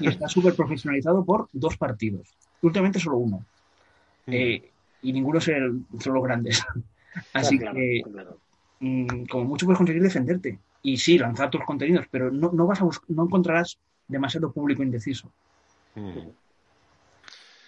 y, 0.00 0.08
está 0.08 0.26
súper 0.26 0.54
profesionalizado 0.54 1.22
por 1.22 1.50
dos 1.52 1.76
partidos. 1.76 2.34
Últimamente 2.62 2.98
solo 2.98 3.18
uno. 3.18 3.44
Mm. 4.24 4.32
Eh, 4.32 4.70
y 5.02 5.12
ninguno 5.12 5.38
es 5.38 5.48
el, 5.48 5.82
son 6.00 6.14
los 6.14 6.24
grandes. 6.24 6.64
Así 7.34 7.58
que, 7.58 8.02
mm, 8.80 9.26
como 9.26 9.44
mucho 9.44 9.66
puedes 9.66 9.76
conseguir 9.76 10.02
defenderte. 10.02 10.58
Y 10.82 10.96
sí, 10.96 11.18
lanzar 11.18 11.50
tus 11.50 11.62
contenidos, 11.64 12.06
pero 12.10 12.30
no, 12.30 12.52
no 12.52 12.66
vas 12.66 12.80
a 12.80 12.88
no 13.08 13.24
encontrarás 13.24 13.76
demasiado 14.08 14.50
público 14.50 14.82
indeciso. 14.82 15.30
Mm. 15.94 16.30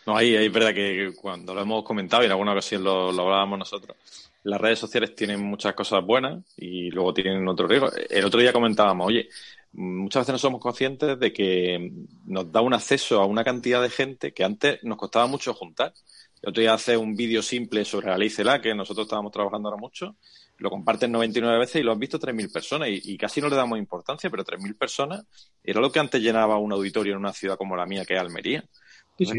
No, 0.06 0.16
ahí 0.16 0.36
es 0.36 0.52
verdad 0.52 0.72
que 0.72 1.12
cuando 1.16 1.52
lo 1.52 1.60
hemos 1.62 1.82
comentado 1.82 2.22
y 2.22 2.26
en 2.26 2.32
alguna 2.32 2.52
ocasión 2.52 2.84
lo, 2.84 3.08
hablábamos 3.08 3.58
nosotros, 3.58 3.96
las 4.44 4.60
redes 4.60 4.78
sociales 4.78 5.16
tienen 5.16 5.40
muchas 5.42 5.74
cosas 5.74 6.04
buenas 6.04 6.44
y 6.56 6.90
luego 6.92 7.12
tienen 7.12 7.46
otro 7.48 7.66
riesgo. 7.66 7.90
El 8.08 8.24
otro 8.24 8.38
día 8.38 8.52
comentábamos, 8.52 9.08
oye, 9.08 9.28
muchas 9.72 10.20
veces 10.22 10.34
no 10.34 10.38
somos 10.38 10.60
conscientes 10.60 11.18
de 11.18 11.32
que 11.32 11.90
nos 12.24 12.52
da 12.52 12.60
un 12.60 12.74
acceso 12.74 13.20
a 13.20 13.26
una 13.26 13.42
cantidad 13.42 13.82
de 13.82 13.90
gente 13.90 14.32
que 14.32 14.44
antes 14.44 14.78
nos 14.84 14.96
costaba 14.96 15.26
mucho 15.26 15.52
juntar. 15.54 15.92
El 16.40 16.50
otro 16.50 16.60
día 16.60 16.74
hace 16.74 16.96
un 16.96 17.16
vídeo 17.16 17.42
simple 17.42 17.84
sobre 17.84 18.06
la 18.06 18.16
ley 18.16 18.30
CELA, 18.30 18.62
que 18.62 18.76
nosotros 18.76 19.06
estábamos 19.06 19.32
trabajando 19.32 19.68
ahora 19.68 19.80
mucho, 19.80 20.14
lo 20.58 20.70
comparten 20.70 21.10
99 21.10 21.58
veces 21.58 21.80
y 21.80 21.82
lo 21.82 21.90
han 21.90 21.98
visto 21.98 22.20
3.000 22.20 22.52
personas 22.52 22.88
y, 22.90 23.00
y, 23.02 23.18
casi 23.18 23.40
no 23.40 23.48
le 23.48 23.56
damos 23.56 23.76
importancia, 23.76 24.30
pero 24.30 24.44
3.000 24.44 24.78
personas 24.78 25.24
era 25.64 25.80
lo 25.80 25.90
que 25.90 25.98
antes 25.98 26.22
llenaba 26.22 26.58
un 26.58 26.72
auditorio 26.72 27.14
en 27.14 27.18
una 27.18 27.32
ciudad 27.32 27.56
como 27.56 27.74
la 27.76 27.86
mía, 27.86 28.04
que 28.04 28.14
es 28.14 28.20
Almería. 28.20 28.64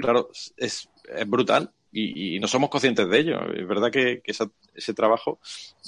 Claro, 0.02 0.30
es, 0.58 0.90
brutal 1.28 1.72
y, 1.92 2.40
no 2.40 2.48
somos 2.48 2.70
conscientes 2.70 3.08
de 3.10 3.20
ello. 3.20 3.42
Es 3.54 3.68
verdad 3.68 3.92
que, 3.92 4.22
ese 4.26 4.94
trabajo 4.94 5.40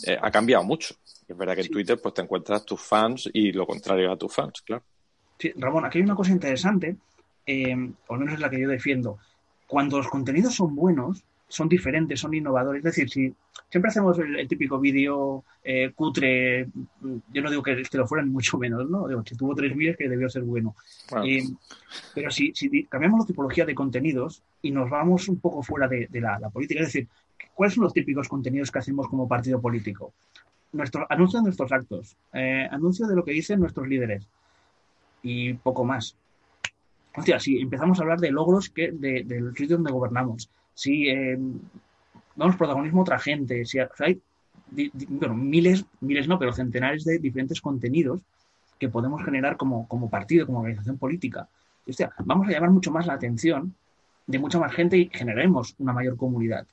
eh, 0.06 0.18
ha 0.20 0.32
cambiado 0.32 0.64
mucho. 0.64 0.96
Es 1.28 1.38
verdad 1.38 1.56
que 1.56 1.62
en 1.62 1.72
Twitter 1.72 2.00
pues 2.02 2.14
te 2.14 2.22
encuentras 2.22 2.66
tus 2.66 2.82
fans 2.82 3.30
y 3.32 3.52
lo 3.52 3.66
contrario 3.66 4.12
a 4.12 4.18
tus 4.18 4.34
fans, 4.34 4.62
claro. 4.62 4.84
Sí, 5.38 5.54
Ramón, 5.56 5.86
aquí 5.86 6.00
hay 6.00 6.04
una 6.04 6.16
cosa 6.16 6.32
interesante, 6.32 6.98
eh, 7.46 7.76
o 8.08 8.14
al 8.14 8.20
menos 8.20 8.34
es 8.34 8.40
la 8.40 8.50
que 8.50 8.60
yo 8.60 8.68
defiendo. 8.68 9.20
Cuando 9.68 9.98
los 9.98 10.10
contenidos 10.10 10.56
son 10.56 10.76
buenos, 10.76 11.24
son 11.50 11.68
diferentes, 11.68 12.20
son 12.20 12.34
innovadores. 12.34 12.80
Es 12.80 12.96
decir, 12.96 13.10
si 13.10 13.34
siempre 13.70 13.90
hacemos 13.90 14.18
el, 14.20 14.48
típico 14.48 14.80
vídeo 14.80 15.44
eh, 15.64 15.92
cutre, 15.94 16.68
mm, 17.02 17.18
yo 17.34 17.42
no 17.42 17.50
digo 17.50 17.64
que, 17.64 17.84
lo 17.94 18.08
fueran 18.08 18.28
ni 18.28 18.34
mucho 18.34 18.58
menos, 18.58 18.90
¿no? 18.90 19.08
Digo, 19.08 19.24
si 19.26 19.36
tuvo 19.36 19.56
tres 19.56 19.76
vídeos 19.76 19.98
que 19.98 20.08
debió 20.08 20.30
ser 20.30 20.44
bueno. 20.44 20.76
Eh, 21.26 21.44
pero 22.14 22.32
si, 22.32 22.54
si, 22.54 22.86
cambiamos 22.86 23.22
la 23.22 23.26
tipología 23.26 23.66
de 23.66 23.76
contenidos 23.76 24.44
y 24.62 24.72
nos 24.72 24.90
vamos 24.90 25.28
un 25.28 25.40
poco 25.40 25.64
fuera 25.64 25.88
de, 25.88 26.08
la, 26.14 26.50
política, 26.50 26.82
es 26.82 26.88
decir, 26.88 27.08
¿cuáles 27.56 27.74
son 27.74 27.84
los 27.84 27.94
típicos 27.94 28.30
contenidos 28.30 28.72
que 28.72 28.80
hacemos 28.80 29.08
como 29.10 29.28
partido 29.28 29.60
político? 29.60 30.14
Nuestro, 30.72 31.08
anuncio 31.10 31.40
de 31.40 31.46
nuestros 31.46 31.72
actos, 31.72 32.16
eh, 32.32 32.68
anuncio 32.72 33.08
de 33.08 33.16
lo 33.16 33.26
que 33.26 33.32
dicen 33.32 33.60
nuestros 33.60 33.88
líderes 33.88 34.28
y 35.24 35.54
poco 35.56 35.84
más. 35.84 36.16
O 37.16 37.24
sea, 37.24 37.40
si 37.40 37.58
empezamos 37.58 38.00
a 38.00 38.04
hablar 38.04 38.20
de 38.20 38.32
logros 38.32 38.70
que 38.70 38.92
del 38.92 39.56
sitio 39.56 39.78
donde 39.78 39.92
gobernamos, 39.92 40.50
si 40.80 41.10
eh, 41.10 41.38
protagonismo 42.58 43.02
otra 43.02 43.20
gente, 43.20 43.66
si 43.66 43.80
hay 43.80 44.22
bueno, 45.10 45.36
miles, 45.36 45.84
miles 46.00 46.30
no, 46.30 46.40
pero 46.40 46.54
centenares 46.54 47.04
de 47.04 47.20
diferentes 47.20 47.60
contenidos 47.60 48.22
que 48.80 48.88
podemos 48.88 49.22
generar 49.26 49.58
como, 49.58 49.90
como 49.90 50.10
partido, 50.10 50.46
como 50.46 50.60
organización 50.60 50.98
política. 50.98 51.50
vamos 52.24 52.48
a 52.48 52.52
llamar 52.52 52.70
mucho 52.70 52.92
más 52.92 53.06
la 53.08 53.14
atención 53.16 53.76
de 54.26 54.40
mucha 54.40 54.58
más 54.58 54.72
gente 54.72 54.98
y 54.98 55.10
generaremos 55.12 55.76
una 55.80 55.92
mayor 55.92 56.16
comunidad. 56.16 56.66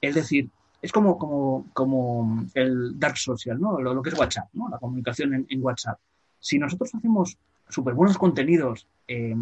Es 0.00 0.14
decir, 0.14 0.48
es 0.80 0.92
como, 0.92 1.18
como, 1.18 1.66
como 1.72 2.44
el 2.54 2.96
dark 2.96 3.16
social, 3.16 3.60
¿no? 3.60 3.80
Lo, 3.80 4.02
que 4.02 4.10
es 4.10 4.18
WhatsApp, 4.18 4.50
¿no? 4.52 4.68
La 4.68 4.78
comunicación 4.78 5.46
en, 5.48 5.62
WhatsApp. 5.64 5.98
Si 6.38 6.60
nosotros 6.60 6.94
hacemos 6.94 7.36
súper 7.68 7.94
buenos 7.94 8.18
contenidos, 8.18 8.86
eh, 9.08 9.34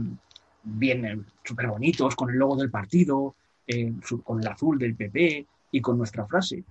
bien, 0.62 1.04
eh, 1.04 1.20
súper 1.44 1.66
bonitos, 1.66 2.16
con 2.16 2.30
el 2.30 2.36
logo 2.36 2.56
del 2.56 2.70
partido, 2.70 3.34
eh, 3.70 3.92
con 4.24 4.40
el 4.40 4.48
azul 4.48 4.78
del 4.78 4.94
PP 4.94 5.46
y 5.72 5.80
con 5.80 5.98
nuestra 5.98 6.26
frase, 6.26 6.64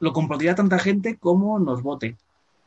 lo 0.00 0.12
compartirá 0.12 0.54
tanta 0.54 0.78
gente 0.78 1.16
como 1.16 1.58
nos 1.58 1.82
vote 1.82 2.16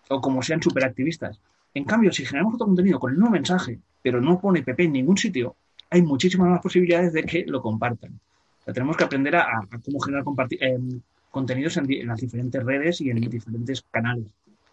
o 0.10 0.22
como 0.22 0.42
sean 0.42 0.62
superactivistas. 0.62 1.40
En 1.74 1.84
cambio, 1.84 2.12
si 2.12 2.26
generamos 2.26 2.56
otro 2.56 2.68
contenido 2.68 3.00
con 3.00 3.12
el 3.12 3.18
mismo 3.18 3.32
mensaje, 3.32 3.80
pero 4.02 4.22
no 4.22 4.40
pone 4.40 4.64
PP 4.64 4.86
en 4.86 4.94
ningún 4.94 5.18
sitio, 5.18 5.56
hay 5.90 6.02
muchísimas 6.02 6.50
más 6.50 6.62
posibilidades 6.62 7.14
de 7.14 7.24
que 7.24 7.44
lo 7.46 7.62
compartan. 7.62 8.20
tenemos 8.66 8.96
que 8.96 9.04
aprender 9.04 9.36
a, 9.36 9.68
cómo 9.84 10.00
generar 10.00 10.24
eh, 10.52 10.78
contenidos 11.30 11.78
en, 11.78 12.08
las 12.08 12.20
diferentes 12.20 12.64
redes 12.64 13.02
y 13.02 13.10
en 13.10 13.20
diferentes 13.20 13.84
canales. 13.92 14.28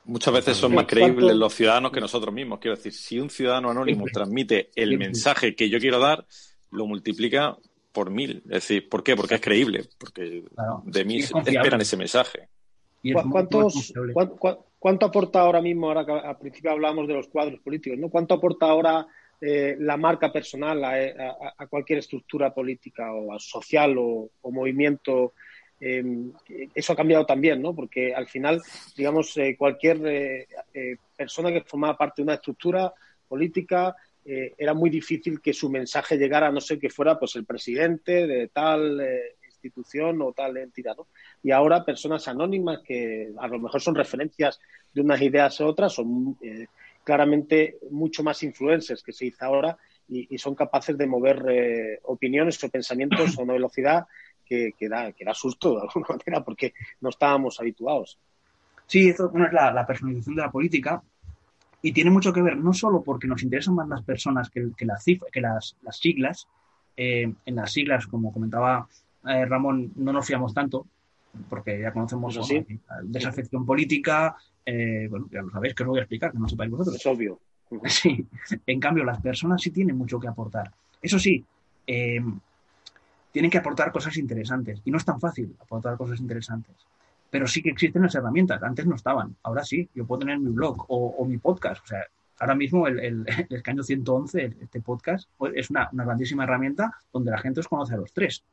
Muchas 0.05 0.35
veces 0.35 0.57
son 0.57 0.75
más 0.75 0.87
creíbles 0.87 1.35
los 1.35 1.55
ciudadanos 1.55 1.93
que 1.93 2.01
nosotros 2.01 2.35
mismos. 2.35 2.59
Quiero 2.61 2.77
decir, 2.77 2.93
si 2.93 3.19
un 3.21 3.31
ciudadano 3.31 3.71
anónimo 3.71 4.05
transmite 4.13 4.71
el 4.75 4.99
mensaje 4.99 5.55
que 5.55 5.69
yo 5.69 5.79
quiero 5.79 5.99
dar, 5.99 6.27
lo 6.71 6.87
multiplica 6.87 7.57
por 7.93 8.11
mil. 8.11 8.43
Es 8.47 8.51
decir, 8.51 8.89
¿por 8.89 9.03
qué? 9.03 9.15
Porque 9.15 9.37
es 9.37 9.41
creíble, 9.41 9.85
porque 9.99 10.45
de 10.85 11.05
mí 11.05 11.19
esperan 11.19 11.81
ese 11.81 11.97
mensaje. 11.97 12.49
¿Cuántos, 13.31 13.93
¿cuánto, 14.79 15.07
aporta 15.07 15.41
ahora 15.41 15.61
mismo, 15.61 15.89
ahora 15.89 16.07
que 16.07 16.13
al 16.13 16.39
principio 16.39 16.71
hablábamos 16.71 17.09
de 17.09 17.15
los 17.15 17.29
cuadros 17.29 17.61
políticos, 17.61 17.99
¿no? 17.99 18.09
¿Cuánto 18.09 18.35
aporta 18.35 18.67
ahora 18.67 19.07
eh, 19.41 19.77
la 19.79 19.97
marca 19.97 20.33
personal 20.33 20.85
a, 20.85 21.67
cualquier 21.69 21.99
estructura 21.99 22.55
política 22.55 23.13
o 23.13 23.39
social 23.39 23.97
o, 23.99 24.31
movimiento? 24.45 25.35
Em, 25.81 26.33
eso 26.73 26.93
ha 26.93 26.97
cambiado 26.97 27.27
también, 27.27 27.61
¿no? 27.61 27.75
Porque 27.75 28.15
al 28.15 28.29
final, 28.29 28.63
digamos, 28.97 29.37
eh, 29.37 29.57
cualquier 29.59 29.99
eh, 30.07 30.47
persona 31.17 31.51
que 31.51 31.63
formaba 31.63 31.99
parte 31.99 32.23
de 32.23 32.25
una 32.25 32.35
estructura 32.35 32.95
política 33.27 33.97
era 34.25 34.73
muy 34.75 34.89
difícil 34.89 35.41
que 35.41 35.53
su 35.53 35.69
mensaje 35.69 36.17
llegara, 36.17 36.49
a 36.49 36.53
no 36.53 36.61
ser 36.61 36.79
que 36.79 36.91
fuera 36.91 37.19
pues 37.19 37.35
el 37.37 37.45
presidente 37.45 38.27
de 38.27 38.49
tal 38.49 39.01
institución 39.63 40.21
o 40.23 40.33
tal 40.33 40.57
entidad. 40.57 40.97
Y 41.43 41.51
ahora 41.51 41.85
personas 41.85 42.27
anónimas 42.29 42.81
que 42.81 43.33
a 43.39 43.49
lo 43.49 43.59
mejor 43.59 43.81
son 43.81 43.95
referencias 43.95 44.61
de 44.93 45.01
unas 45.01 45.21
ideas 45.23 45.61
a 45.61 45.67
otras, 45.67 45.93
son 45.93 46.37
eh, 46.43 46.67
claramente 47.05 47.79
mucho 47.91 48.23
más 48.23 48.43
influencers 48.43 49.03
que 49.03 49.13
se 49.13 49.27
dice 49.27 49.45
ahora 49.45 49.77
y, 50.09 50.37
son 50.37 50.55
capaces 50.55 50.99
de 50.99 51.07
mover 51.07 51.43
eh, 51.49 52.01
opiniones 52.03 52.63
o 52.63 52.69
pensamientos 52.69 53.39
a 53.39 53.43
una 53.43 53.55
velocidad 53.55 54.07
que, 54.45 54.75
da, 54.83 55.13
que 55.13 55.25
da 55.25 55.33
susto 55.33 55.77
de 55.77 55.83
alguna 55.83 56.07
manera 56.11 56.45
porque 56.45 56.75
no 57.01 57.09
estábamos 57.09 57.59
habituados. 57.59 58.19
Sí, 58.87 59.09
eso 59.09 59.33
es 59.35 59.53
la, 59.53 59.87
personalización 59.87 60.37
de 60.37 60.43
la 60.43 60.51
política 60.51 61.03
y 61.83 61.93
tiene 61.93 62.11
mucho 62.11 62.33
que 62.33 62.41
ver 62.41 62.57
no 62.57 62.73
solo 62.73 63.03
porque 63.03 63.27
nos 63.27 63.43
interesan 63.43 63.75
más 63.75 63.89
las 63.89 64.03
personas 64.03 64.49
que, 64.49 64.61
las, 64.87 65.05
que 65.05 65.41
las, 65.41 65.77
siglas, 65.91 66.47
eh, 66.97 67.33
en 67.45 67.57
las 67.57 67.73
siglas, 67.73 68.07
como 68.07 68.33
comentaba 68.33 68.89
eh, 69.27 69.45
Ramón, 69.45 69.93
no 69.97 70.13
nos 70.13 70.25
fiamos 70.25 70.55
tanto, 70.55 70.87
porque 71.49 71.81
ya 71.81 71.93
conocemos 71.93 72.39
¿Sí? 72.47 72.65
desafección 73.03 73.67
política, 73.67 74.37
eh, 74.65 75.09
bueno, 75.11 75.29
ya 75.31 75.43
lo 75.43 75.51
sabéis, 75.51 75.75
que 75.75 75.83
os 75.83 75.89
voy 75.89 75.99
a 75.99 76.03
explicar, 76.03 76.31
que 76.31 76.39
no 76.39 76.49
sepáis 76.49 76.71
vosotros. 76.71 76.97
Es 76.97 77.07
obvio. 77.07 77.39
Sí, 77.87 78.27
en 78.67 78.79
cambio, 78.79 79.03
las 79.03 79.21
personas 79.21 79.63
sí 79.63 79.71
tienen 79.71 79.97
mucho 79.97 80.21
que 80.21 80.29
aportar. 80.29 80.71
Eso 81.01 81.19
sí, 81.19 81.43
tienen 81.87 83.51
que 83.51 83.59
aportar 83.59 83.91
cosas 83.91 84.19
interesantes, 84.19 84.83
y 84.85 84.91
no 84.91 84.99
es 84.99 85.05
tan 85.07 85.19
fácil 85.19 85.57
aportar 85.59 85.97
cosas 85.97 86.21
interesantes. 86.21 86.77
Pero 87.33 87.47
sí 87.47 87.63
que 87.63 87.71
existen 87.71 88.03
las 88.03 88.15
herramientas, 88.15 88.63
antes 88.63 88.87
no 88.87 88.95
estaban, 88.95 89.35
ahora 89.43 89.65
sí, 89.65 89.89
yo 89.95 90.07
puedo 90.07 90.19
tener 90.19 90.39
mi 90.39 90.51
blog 90.51 90.85
o, 90.89 91.25
mi 91.25 91.39
podcast, 91.39 91.83
o 91.83 91.87
sea, 91.87 92.05
ahora 92.39 92.55
mismo 92.55 92.87
el, 92.87 93.01
el, 93.01 93.25
el 93.49 93.57
escaño 93.57 93.83
111, 93.83 94.57
este 94.61 94.83
podcast, 94.83 95.31
pues, 95.39 95.55
es 95.57 95.71
una, 95.71 95.89
una 95.95 96.05
grandísima 96.05 96.45
herramienta 96.45 96.93
donde 97.11 97.31
la 97.31 97.39
gente 97.39 97.61
os 97.61 97.69
conoce 97.69 97.95
a 97.95 97.97
los 97.97 98.13
tres. 98.13 98.45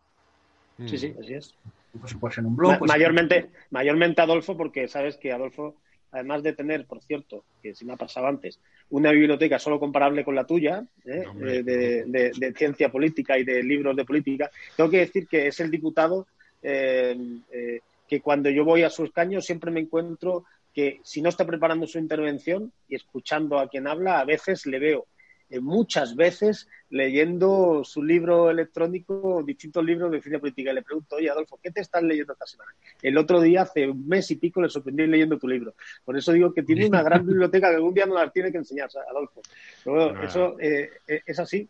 Sí, 0.85 0.97
sí, 0.97 1.13
así 1.19 1.33
es. 1.33 1.55
Pues, 1.99 2.13
pues 2.13 2.37
en 2.37 2.45
un 2.45 2.55
blog. 2.55 2.79
Pues, 2.79 2.87
mayormente, 2.87 3.49
mayormente 3.69 4.21
Adolfo, 4.21 4.55
porque 4.55 4.87
sabes 4.87 5.17
que 5.17 5.33
Adolfo, 5.33 5.75
además 6.13 6.41
de 6.41 6.53
tener, 6.53 6.85
por 6.85 7.01
cierto, 7.01 7.43
que 7.61 7.75
si 7.75 7.83
me 7.83 7.91
ha 7.91 7.97
pasado 7.97 8.27
antes, 8.27 8.61
una 8.91 9.11
biblioteca 9.11 9.59
solo 9.59 9.77
comparable 9.77 10.23
con 10.23 10.35
la 10.35 10.45
tuya, 10.45 10.85
¿eh? 11.03 11.25
de, 11.35 12.53
ciencia 12.55 12.89
política 12.89 13.37
y 13.37 13.43
de 13.43 13.61
libros 13.61 13.93
de 13.97 14.05
política, 14.05 14.49
tengo 14.77 14.89
que 14.89 14.99
decir 14.99 15.27
que 15.27 15.47
es 15.47 15.59
el 15.59 15.69
diputado 15.69 16.27
eh, 16.61 17.17
eh, 17.51 17.81
que 18.10 18.22
cuando 18.22 18.50
yo 18.50 18.65
voy 18.65 18.84
a 18.84 18.89
su 18.89 19.06
escaño 19.06 19.39
siempre 19.39 19.72
me 19.72 19.80
encuentro 19.80 20.45
que 20.74 21.00
si 21.04 21.22
no 21.22 21.30
está 21.30 21.45
preparando 21.45 21.88
su 21.88 22.00
intervención 22.00 22.74
y 22.88 22.95
escuchando 22.95 23.60
a 23.60 23.69
quien 23.69 23.88
habla, 23.88 24.19
a 24.19 24.26
veces 24.26 24.65
le 24.65 24.80
veo 24.80 25.08
eh, 25.50 25.60
muchas 25.60 26.15
veces 26.15 26.67
leyendo 26.91 27.84
su 27.84 28.04
libro 28.04 28.52
electrónico, 28.52 29.43
distintos 29.43 29.84
libros 29.84 30.12
de 30.12 30.22
ciencia 30.22 30.39
política. 30.39 30.72
Y 30.72 30.76
le 30.76 30.84
pregunto, 30.84 31.15
oye, 31.15 31.30
Adolfo, 31.30 31.60
¿qué 31.62 31.72
te 31.72 31.82
estás 31.82 32.04
leyendo 32.04 32.34
esta 32.34 32.45
semana? 32.45 32.72
El 33.02 33.17
otro 33.17 33.41
día, 33.41 33.63
hace 33.63 33.88
un 33.88 34.08
mes 34.08 34.30
y 34.30 34.36
pico, 34.36 34.62
le 34.62 34.69
sorprendí 34.69 35.08
leyendo 35.08 35.39
tu 35.39 35.48
libro. 35.48 35.74
Por 36.06 36.17
eso 36.17 36.32
digo 36.34 36.54
que 36.54 36.63
tiene 36.63 36.86
una 36.86 37.02
gran 37.02 37.26
biblioteca 37.28 37.69
que 37.69 37.76
algún 37.76 37.93
día 37.93 38.06
nos 38.06 38.15
la 38.17 38.30
tiene 38.32 38.52
que 38.52 38.60
enseñar, 38.60 38.89
Adolfo. 39.10 39.41
Pero 39.84 40.24
eso 40.24 40.60
eh, 40.60 40.89
eh, 41.08 41.22
es 41.26 41.39
así. 41.39 41.67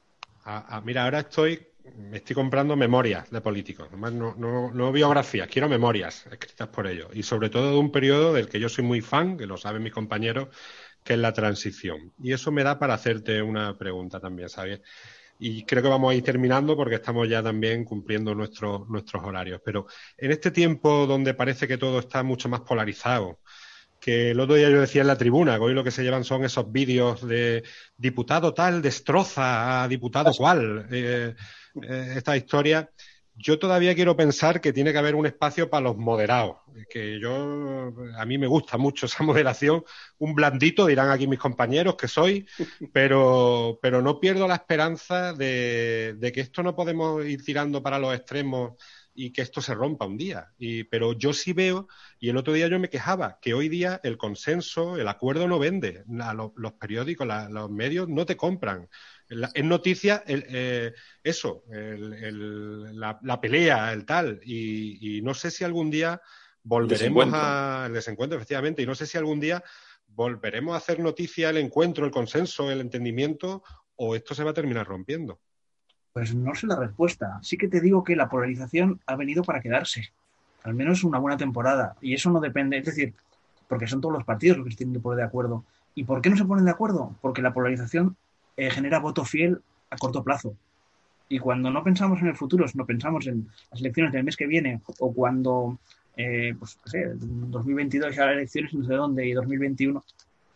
mira, 0.84 1.06
ahora 1.06 1.19
estoy 1.19 1.68
me 1.97 2.17
estoy 2.17 2.36
comprando 2.36 2.75
memorias 2.75 3.30
de 3.30 3.41
políticos, 3.41 3.89
no, 3.91 4.36
no, 4.36 4.91
biografías, 4.91 5.47
quiero 5.47 5.69
memorias 5.69 6.25
escritas 6.32 6.67
por 6.69 6.88
ellos. 6.88 7.10
Y 7.13 7.23
sobre 7.23 7.49
todo 7.49 7.71
de 7.71 7.78
un 7.78 7.91
periodo 7.91 8.34
del 8.34 8.49
que 8.49 8.60
yo 8.60 8.69
soy 8.69 8.84
muy 8.84 9.02
fan, 9.02 9.38
que 9.38 9.45
lo 9.45 9.58
saben 9.58 9.84
mis 9.84 9.93
compañeros, 9.93 10.49
que 11.04 11.13
es 11.13 11.19
la 11.19 11.34
transición. 11.34 12.13
Y 12.21 12.34
eso 12.34 12.52
me 12.52 12.63
da 12.63 12.80
para 12.80 12.93
hacerte 12.93 13.41
una 13.41 13.78
pregunta 13.78 14.19
también, 14.19 14.49
¿sabes? 14.49 14.82
Y 15.39 15.63
creo 15.65 15.82
que 15.82 15.89
vamos 15.89 16.12
a 16.12 16.15
ir 16.15 16.23
terminando 16.23 16.75
porque 16.75 16.95
estamos 16.95 17.28
ya 17.30 17.41
también 17.41 17.86
cumpliendo 17.86 18.36
nuestros, 18.36 18.89
nuestros 18.89 19.23
horarios. 19.23 19.62
Pero 19.63 19.88
en 20.17 20.32
este 20.32 20.52
tiempo 20.52 21.08
donde 21.08 21.34
parece 21.34 21.67
que 21.67 21.78
todo 21.78 21.99
está 21.99 22.23
mucho 22.23 22.49
más 22.49 22.62
polarizado, 22.62 23.39
que 23.99 24.31
el 24.31 24.39
otro 24.39 24.55
día 24.55 24.69
yo 24.69 24.81
decía 24.81 25.01
en 25.01 25.07
la 25.07 25.17
tribuna, 25.17 25.55
que 25.55 25.63
hoy 25.63 25.73
lo 25.73 25.83
que 25.83 25.91
se 25.91 26.03
llevan 26.03 26.23
son 26.23 26.43
esos 26.43 26.71
vídeos 26.71 27.27
de 27.27 27.63
diputado 27.97 28.53
tal 28.53 28.81
destroza 28.81 29.83
a 29.83 29.88
diputado 29.88 30.31
cual, 30.33 30.88
eh, 30.91 31.35
eh, 31.83 32.13
esta 32.15 32.38
historia. 32.38 32.89
Yo 33.41 33.57
todavía 33.57 33.95
quiero 33.95 34.17
pensar 34.17 34.59
que 34.59 34.73
tiene 34.73 34.91
que 34.91 34.97
haber 34.97 35.15
un 35.15 35.25
espacio 35.25 35.69
para 35.69 35.83
los 35.85 35.97
moderados, 35.97 36.57
que 36.89 37.19
yo 37.21 37.93
a 38.17 38.25
mí 38.25 38.38
me 38.38 38.47
gusta 38.47 38.77
mucho 38.77 39.05
esa 39.05 39.23
moderación, 39.23 39.83
un 40.17 40.35
blandito 40.35 40.85
dirán 40.85 41.09
aquí 41.09 41.25
mis 41.25 41.39
compañeros 41.39 41.95
que 41.95 42.09
soy, 42.09 42.45
pero 42.91 43.79
pero 43.81 44.01
no 44.01 44.19
pierdo 44.19 44.45
la 44.45 44.55
esperanza 44.55 45.31
de, 45.33 46.17
que 46.33 46.41
esto 46.41 46.63
no 46.63 46.75
podemos 46.75 47.25
ir 47.25 47.43
tirando 47.43 47.81
para 47.81 47.97
los 47.97 48.13
extremos 48.13 48.73
y 49.13 49.31
que 49.31 49.41
esto 49.41 49.61
se 49.61 49.73
rompa 49.73 50.05
un 50.05 50.17
día. 50.17 50.51
Y, 50.57 50.85
pero 50.85 51.13
yo 51.13 51.33
sí 51.33 51.53
veo, 51.53 51.87
y 52.19 52.29
el 52.29 52.37
otro 52.37 52.53
día 52.53 52.67
yo 52.67 52.79
me 52.79 52.89
quejaba, 52.89 53.39
que 53.41 53.53
hoy 53.53 53.69
día 53.69 53.99
el 54.03 54.17
consenso, 54.17 54.97
el 54.97 55.07
acuerdo 55.07 55.47
no 55.47 55.59
vende. 55.59 56.03
los, 56.07 56.73
periódicos, 56.73 57.27
los 57.49 57.69
medios 57.69 58.07
no 58.07 58.25
te 58.25 58.37
compran 58.37 58.87
es 59.29 59.63
noticia 59.63 60.23
eh, 60.25 60.93
eso, 61.23 61.63
la, 61.69 63.41
pelea, 63.41 63.93
el 63.93 64.05
tal. 64.05 64.41
Y, 64.43 65.21
no 65.23 65.33
sé 65.33 65.51
si 65.51 65.63
algún 65.63 65.91
día 65.91 66.21
volveremos 66.63 67.31
al 67.33 67.93
desencuentro, 67.93 68.37
efectivamente, 68.37 68.81
y 68.81 68.85
no 68.85 68.95
sé 68.95 69.05
si 69.05 69.17
algún 69.17 69.39
día 69.39 69.63
volveremos 70.07 70.73
a 70.73 70.77
hacer 70.77 70.99
noticia 70.99 71.51
el 71.51 71.57
encuentro, 71.57 72.05
el 72.05 72.11
consenso, 72.11 72.71
el 72.71 72.81
entendimiento, 72.81 73.63
o 73.95 74.15
esto 74.15 74.33
se 74.33 74.43
va 74.43 74.51
a 74.51 74.55
terminar 74.55 74.87
rompiendo. 74.87 75.39
Pues 76.19 76.36
no 76.36 76.53
sé 76.53 76.67
la 76.67 76.75
respuesta. 76.75 77.39
Sí 77.41 77.58
que 77.58 77.69
te 77.69 77.79
digo 77.79 78.03
que 78.03 78.13
la 78.13 78.27
polarización 78.27 78.99
ha 79.05 79.15
venido 79.15 79.41
para 79.41 79.62
quedarse. 79.62 80.12
Al 80.63 80.73
menos 80.73 81.05
una 81.05 81.17
buena 81.17 81.38
temporada. 81.38 81.95
Y 82.01 82.13
eso 82.13 82.29
no 82.29 82.41
depende, 82.41 82.77
es 82.77 82.84
decir, 82.84 83.13
porque 83.69 83.88
son 83.88 84.01
todos 84.01 84.15
los 84.15 84.25
partidos 84.25 84.58
los 84.58 84.65
que 84.65 84.71
se 84.71 84.77
tienen 84.79 84.95
que 84.95 84.99
poner 84.99 85.19
de 85.19 85.23
acuerdo. 85.23 85.63
¿Y 85.95 86.03
por 86.03 86.21
qué 86.21 86.29
no 86.29 86.36
se 86.36 86.43
ponen 86.43 86.65
de 86.65 86.71
acuerdo? 86.71 87.15
Porque 87.21 87.41
la 87.41 87.53
polarización 87.53 88.17
eh, 88.58 88.69
genera 88.69 88.99
voto 88.99 89.23
fiel 89.23 89.62
a 89.91 89.95
corto 89.95 90.21
plazo. 90.21 90.58
Y 91.29 91.39
cuando 91.39 91.71
no 91.71 91.86
pensamos 91.86 92.19
en 92.19 92.27
el 92.27 92.36
futuro, 92.36 92.65
no 92.73 92.86
pensamos 92.86 93.25
en 93.25 93.47
las 93.71 93.79
elecciones 93.79 94.12
del 94.12 94.25
mes 94.25 94.36
que 94.36 94.45
viene 94.45 94.82
o 94.99 95.13
cuando, 95.13 95.79
eh, 96.17 96.53
pues, 96.60 96.79
no 96.84 96.91
sé, 96.91 97.13
2022 97.15 98.13
ya 98.13 98.25
las 98.25 98.36
elecciones 98.36 98.73
no 98.73 98.84
sé 98.84 98.93
dónde 98.93 99.25
y 99.25 99.32
2021, 99.32 100.03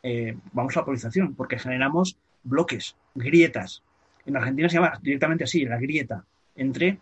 eh, 0.03 0.35
vamos 0.51 0.75
a 0.75 0.81
la 0.81 0.85
polarización 0.85 1.35
porque 1.35 1.57
generamos 1.57 2.17
bloques, 2.43 2.97
grietas. 3.15 3.81
En 4.25 4.37
Argentina 4.37 4.69
se 4.69 4.75
llama 4.75 4.99
directamente 5.01 5.43
así, 5.43 5.65
la 5.65 5.77
grieta, 5.77 6.23
entre 6.55 6.99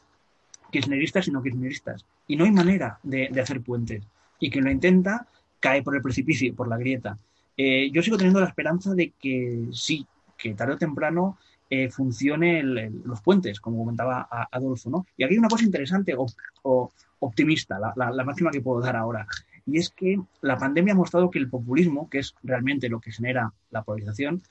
kirchneristas 0.72 1.28
y 1.28 1.32
no 1.32 1.44
kirchneristas. 1.44 2.06
Y 2.28 2.36
no 2.36 2.46
hay 2.46 2.52
manera 2.52 3.00
de, 3.04 3.28
hacer 3.42 3.62
puentes. 3.62 4.04
y 4.40 4.50
quien 4.50 4.66
lo 4.66 4.72
intenta 4.72 5.28
cae 5.60 5.84
por 5.84 5.96
el 5.96 6.02
precipicio, 6.02 6.56
por 6.56 6.68
la 6.68 6.78
grieta. 6.78 7.18
Eh, 7.56 7.92
yo 7.92 8.02
sigo 8.02 8.18
teniendo 8.18 8.40
la 8.40 8.48
esperanza 8.48 8.96
de 8.96 9.14
que 9.20 9.68
sí, 9.72 10.08
que 10.38 10.56
tarde 10.56 10.74
o 10.74 10.78
temprano 10.78 11.38
eh, 11.70 11.90
funcionen 11.90 13.02
los 13.06 13.22
puentes, 13.22 13.62
como 13.62 13.78
comentaba 13.78 14.28
Adolfo. 14.52 14.90
¿no? 14.90 15.06
Y 15.16 15.24
aquí 15.24 15.36
hay 15.36 15.40
una 15.40 15.48
cosa 15.48 15.64
interesante 15.64 16.14
o, 16.18 16.92
optimista, 17.20 17.80
la, 17.80 18.24
máxima 18.26 18.52
que 18.52 18.62
puedo 18.62 18.82
dar 18.82 18.96
ahora, 18.96 19.28
y 19.66 19.78
es 19.78 19.90
que 19.90 20.20
la 20.42 20.58
pandemia 20.58 20.94
ha 20.94 20.98
mostrado 20.98 21.30
que 21.30 21.38
el 21.40 21.50
populismo, 21.50 22.10
que 22.10 22.20
es 22.20 22.34
realmente 22.44 22.90
lo 22.90 23.00
que 23.00 23.12
genera 23.12 23.54
la 23.70 23.84
polarización, 23.84 24.42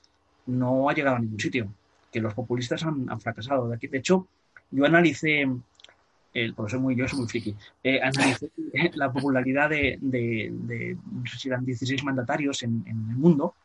no 0.45 0.89
ha 0.89 0.93
llegado 0.93 1.17
a 1.17 1.19
ningún 1.19 1.39
sitio, 1.39 1.71
que 2.11 2.19
los 2.19 2.33
populistas 2.33 2.83
han, 2.83 3.19
fracasado. 3.19 3.67
De, 3.67 3.75
aquí, 3.75 3.87
de 3.87 3.99
hecho, 3.99 4.27
yo 4.69 4.85
analicé 4.85 5.47
el, 6.33 6.53
por 6.53 6.77
muy, 6.79 6.95
yo 6.95 7.07
soy 7.07 7.19
muy 7.19 7.27
friki, 7.27 7.55
eh, 7.83 7.99
analicé 8.01 8.51
la 8.95 9.11
popularidad 9.11 9.69
de, 9.69 9.97
de, 10.01 10.97
no 11.11 11.25
sé 11.25 11.37
si 11.37 11.47
eran 11.49 11.65
16 11.65 12.03
mandatarios 12.03 12.63
en, 12.63 12.83
el 12.87 12.95
mundo 12.95 13.55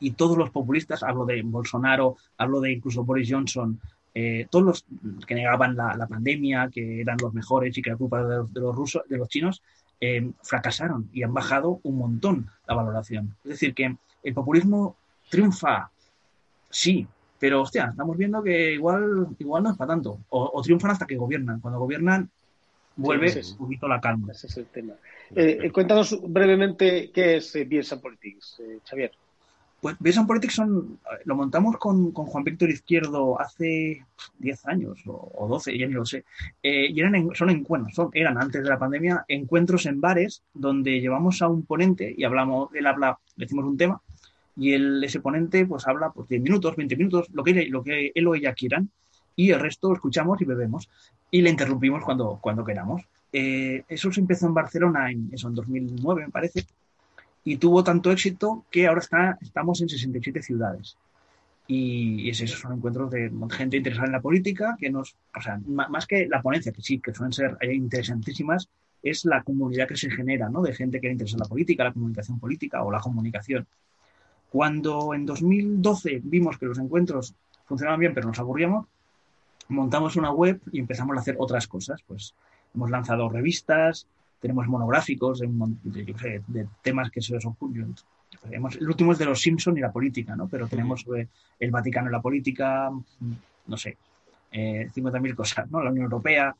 y 0.00 0.12
todos 0.12 0.36
los 0.36 0.50
populistas, 0.50 1.02
hablo 1.02 1.24
de 1.24 1.40
Bolsonaro, 1.42 2.16
hablo 2.36 2.60
de 2.60 2.72
incluso 2.72 3.04
Boris 3.04 3.28
Johnson, 3.30 3.80
eh, 4.12 4.46
todos 4.50 4.84
los 5.02 5.26
que 5.26 5.34
negaban 5.34 5.76
la, 5.76 6.06
pandemia, 6.08 6.68
que 6.68 7.00
eran 7.00 7.16
los 7.20 7.32
mejores 7.32 7.76
y 7.76 7.82
que 7.82 7.90
era 7.90 7.96
culpa 7.96 8.22
de 8.22 8.36
los, 8.36 8.52
de 8.52 8.60
los 8.60 8.74
rusos, 8.74 9.02
de 9.08 9.16
los 9.16 9.28
chinos, 9.28 9.62
eh, 10.00 10.30
fracasaron 10.42 11.08
y 11.12 11.22
han 11.22 11.32
bajado 11.32 11.80
un 11.82 11.96
montón 11.96 12.50
la 12.66 12.74
valoración. 12.74 13.36
Es 13.44 13.52
decir, 13.52 13.74
que 13.74 13.96
el 14.22 14.34
populismo 14.34 14.96
triunfa, 15.30 15.90
sí, 16.68 17.06
pero, 17.44 17.60
hostia, 17.60 17.88
estamos 17.90 18.16
viendo 18.16 18.42
que 18.42 18.72
igual, 18.72 19.26
igual 19.38 19.64
no 19.64 19.70
es 19.72 19.76
para 19.76 19.88
tanto. 19.88 20.18
O, 20.30 20.62
triunfan 20.62 20.92
hasta 20.92 21.04
que 21.04 21.14
gobiernan. 21.14 21.60
Cuando 21.60 21.78
gobiernan, 21.78 22.30
vuelve 22.96 23.38
un 23.38 23.58
poquito 23.58 23.86
la 23.86 24.00
calma. 24.00 24.32
Ese 24.32 24.46
es 24.46 24.56
el 24.56 24.64
tema. 24.64 24.94
Eh, 25.36 25.58
eh, 25.62 25.70
cuéntanos 25.70 26.18
brevemente 26.26 27.10
qué 27.12 27.36
es 27.36 27.54
eh, 27.54 27.68
Politics, 28.00 28.60
eh, 28.60 28.78
Xavier. 28.88 29.12
Pues 29.78 29.94
Bielsa 29.98 30.26
Politics 30.26 30.54
son, 30.54 30.98
lo 31.26 31.34
montamos 31.34 31.76
con, 31.76 32.12
Juan 32.12 32.44
Víctor 32.44 32.70
Izquierdo 32.70 33.38
hace 33.38 34.02
10 34.38 34.66
años 34.66 35.02
o, 35.06 35.46
12, 35.46 35.78
ya 35.78 35.86
ni 35.86 35.92
lo 35.92 36.06
sé. 36.06 36.24
y 36.62 36.98
eran 36.98 37.28
son 37.34 37.50
encuentros, 37.50 37.94
son, 37.94 38.08
eran 38.14 38.40
antes 38.40 38.62
de 38.62 38.70
la 38.70 38.78
pandemia 38.78 39.26
encuentros 39.28 39.84
en 39.84 40.00
bares 40.00 40.42
donde 40.54 40.98
llevamos 40.98 41.42
a 41.42 41.48
un 41.48 41.66
ponente 41.66 42.14
y 42.16 42.24
hablamos, 42.24 42.70
él 42.74 42.86
habla, 42.86 43.18
decimos 43.36 43.66
un 43.66 43.76
tema 43.76 44.00
y 44.56 44.72
el, 44.72 45.02
ese 45.02 45.20
ponente 45.20 45.66
pues 45.66 45.86
habla 45.86 46.10
por 46.10 46.26
10 46.26 46.42
minutos, 46.42 46.76
20 46.76 46.96
minutos, 46.96 47.28
lo 47.32 47.42
que, 47.42 47.66
lo 47.66 47.82
que 47.82 48.12
él 48.14 48.26
o 48.26 48.34
ella 48.34 48.54
quieran, 48.54 48.90
y 49.36 49.50
el 49.50 49.60
resto 49.60 49.88
lo 49.88 49.94
escuchamos 49.94 50.40
y 50.40 50.44
bebemos 50.44 50.88
y 51.30 51.42
le 51.42 51.50
interrumpimos 51.50 52.04
cuando, 52.04 52.38
cuando 52.40 52.64
queramos. 52.64 53.02
Eh, 53.32 53.82
eso 53.88 54.12
se 54.12 54.20
empezó 54.20 54.46
en 54.46 54.54
Barcelona 54.54 55.10
en, 55.10 55.30
eso, 55.32 55.48
en 55.48 55.54
2009, 55.54 56.26
me 56.26 56.30
parece, 56.30 56.64
y 57.42 57.56
tuvo 57.56 57.82
tanto 57.84 58.10
éxito 58.10 58.64
que 58.70 58.86
ahora 58.86 59.00
está, 59.00 59.38
estamos 59.40 59.80
en 59.82 59.88
67 59.88 60.42
ciudades. 60.42 60.96
Y, 61.66 62.28
es 62.28 62.40
eso, 62.40 62.58
son 62.58 62.74
encuentros 62.74 63.10
de 63.10 63.32
gente 63.50 63.78
interesada 63.78 64.06
en 64.06 64.12
la 64.12 64.20
política, 64.20 64.76
que 64.78 64.90
nos, 64.90 65.16
o 65.36 65.40
sea, 65.40 65.58
más 65.66 66.06
que 66.06 66.26
la 66.26 66.42
ponencia, 66.42 66.72
que 66.72 66.82
sí, 66.82 67.00
que 67.00 67.12
suelen 67.12 67.32
ser 67.32 67.56
interesantísimas, 67.72 68.68
es 69.02 69.24
la 69.24 69.42
comunidad 69.42 69.86
que 69.86 69.96
se 69.96 70.10
genera, 70.10 70.48
¿no? 70.48 70.62
De 70.62 70.74
gente 70.74 71.00
que 71.00 71.08
le 71.08 71.12
interesa 71.12 71.36
la 71.38 71.44
política, 71.44 71.84
la 71.84 71.92
comunicación 71.92 72.38
política 72.38 72.82
o 72.82 72.90
la 72.90 73.00
comunicación. 73.00 73.66
Cuando 74.54 75.14
en 75.14 75.26
2012 75.26 76.20
vimos 76.22 76.58
que 76.58 76.66
los 76.66 76.78
encuentros 76.78 77.34
funcionaban 77.66 77.98
bien, 77.98 78.14
pero 78.14 78.28
nos 78.28 78.38
aburríamos, 78.38 78.86
montamos 79.66 80.14
una 80.14 80.30
web 80.30 80.60
y 80.70 80.78
empezamos 80.78 81.16
a 81.16 81.20
hacer 81.20 81.34
otras 81.40 81.66
cosas. 81.66 82.00
Pues 82.06 82.36
hemos 82.72 82.88
lanzado 82.88 83.28
revistas, 83.28 84.06
tenemos 84.38 84.68
monográficos 84.68 85.40
de, 85.40 86.68
temas 86.82 87.10
que 87.10 87.20
se 87.20 87.36
ocurren. 87.44 87.96
El 88.48 88.88
último 88.88 89.10
es 89.10 89.18
de 89.18 89.24
los 89.24 89.40
Simpson 89.40 89.76
y 89.76 89.80
la 89.80 89.90
política, 89.90 90.36
¿no? 90.36 90.46
Pero 90.46 90.68
tenemos 90.68 91.00
sobre 91.00 91.26
el 91.58 91.72
Vaticano 91.72 92.08
y 92.08 92.12
la 92.12 92.22
política, 92.22 92.92
no 93.66 93.76
sé, 93.76 93.96
eh, 94.52 94.88
50.000 94.94 95.34
cosas, 95.34 95.68
¿no? 95.68 95.82
La 95.82 95.90
Unión 95.90 96.04
Europea. 96.04 96.54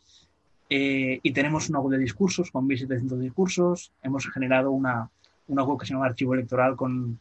Eh, 0.69 1.21
y 1.23 1.31
tenemos 1.31 1.69
una 1.69 1.79
web 1.79 1.93
de 1.93 2.03
discursos 2.03 2.51
con 2.51 2.69
1.700 2.69 3.19
discursos. 3.19 3.93
Hemos 4.03 4.27
generado 4.33 4.73
una, 4.73 5.09
una 5.47 5.63
web 5.63 5.79
que 5.79 5.87
se 5.87 5.93
llama 5.93 6.07
Archivo 6.07 6.35
Electoral 6.35 6.75
con 6.75 7.21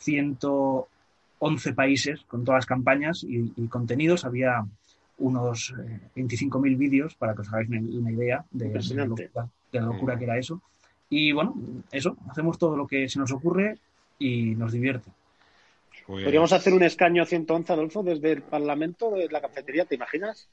111 0.00 1.72
países 1.74 2.20
con 2.26 2.44
todas 2.44 2.58
las 2.58 2.66
campañas 2.66 3.24
y, 3.26 3.66
contenidos. 3.68 4.24
Había 4.24 4.64
unos 5.18 5.74
25.000 6.16 6.72
eh, 6.72 6.76
vídeos 6.76 7.14
para 7.14 7.34
que 7.34 7.42
os 7.42 7.48
hagáis 7.48 7.68
una, 7.68 8.10
idea 8.10 8.44
de, 8.50 8.72
la 9.72 9.80
locura, 9.82 10.18
que 10.18 10.24
era 10.24 10.38
eso. 10.38 10.60
Y 11.08 11.32
bueno, 11.32 11.54
eso, 11.90 12.16
hacemos 12.28 12.58
todo 12.58 12.76
lo 12.76 12.86
que 12.86 13.08
se 13.08 13.18
nos 13.18 13.32
ocurre 13.32 13.78
y 14.18 14.54
nos 14.54 14.72
divierte. 14.72 15.10
Podríamos 16.06 16.52
hacer 16.52 16.72
un 16.72 16.82
escaño 16.82 17.24
111, 17.24 17.72
Adolfo, 17.72 18.02
desde 18.02 18.32
el 18.32 18.42
Parlamento, 18.42 19.10
de 19.10 19.28
la 19.28 19.40
cafetería, 19.40 19.84
¿te 19.84 19.94
imaginas? 19.94 20.48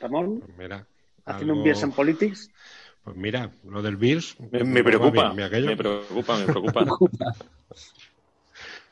Ramón, 0.00 0.40
pues 0.40 0.58
mira, 0.58 0.86
haciendo 1.24 1.54
un 1.54 1.64
Beers 1.64 1.82
en 1.82 1.92
Politics. 1.92 2.50
Pues 3.04 3.16
mira, 3.16 3.50
lo 3.64 3.82
del 3.82 3.96
Beers... 3.96 4.38
Me, 4.40 4.84
preocupa, 4.84 5.32
me, 5.32 5.48
preocupa, 5.48 6.38
me 6.38 6.44
preocupa. 6.46 6.84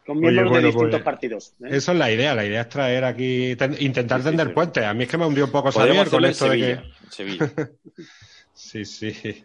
Con 0.07 0.19
miembros 0.19 0.53
de 0.53 0.63
distintos 0.63 0.91
pues, 0.91 1.03
partidos. 1.03 1.55
¿eh? 1.61 1.69
Eso 1.71 1.93
es 1.93 1.99
la 1.99 2.11
idea. 2.11 2.35
La 2.35 2.45
idea 2.45 2.63
es 2.63 2.69
traer 2.69 3.05
aquí, 3.05 3.57
intentar 3.79 4.23
tender 4.23 4.53
puentes. 4.55 4.85
A 4.85 4.95
mí 4.95 5.05
es 5.05 5.11
que 5.11 5.19
me 5.19 5.27
hundió 5.27 5.45
un 5.45 5.51
poco 5.51 5.71
saber 5.71 6.09
con 6.09 6.25
esto 6.25 6.49
de 6.49 6.59
que. 6.59 7.71
sí, 8.55 8.85
sí. 8.85 9.45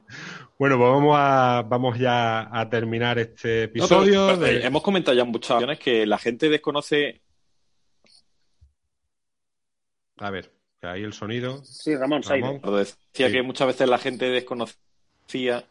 Bueno, 0.58 0.78
pues 0.78 0.90
vamos 0.90 1.16
a 1.18 1.64
vamos 1.68 2.00
ya 2.00 2.48
a 2.52 2.70
terminar 2.70 3.20
este 3.20 3.64
episodio. 3.64 4.32
Hemos 4.46 4.82
comentado 4.82 5.16
ya 5.16 5.24
en 5.24 5.30
muchas 5.30 5.52
ocasiones 5.52 5.80
que 5.80 6.06
la 6.06 6.18
gente 6.18 6.50
desconoce. 6.50 7.22
A 10.18 10.30
ver, 10.30 10.52
ahí 10.82 11.04
el 11.04 11.14
sonido. 11.14 11.64
Sí, 11.64 11.96
Ramón, 11.96 12.24
Ramón. 12.24 12.62
Decía 12.62 13.32
que 13.32 13.42
muchas 13.44 13.68
veces 13.68 13.90
la 13.90 13.98
gente 13.98 14.30
desconocía 14.30 15.66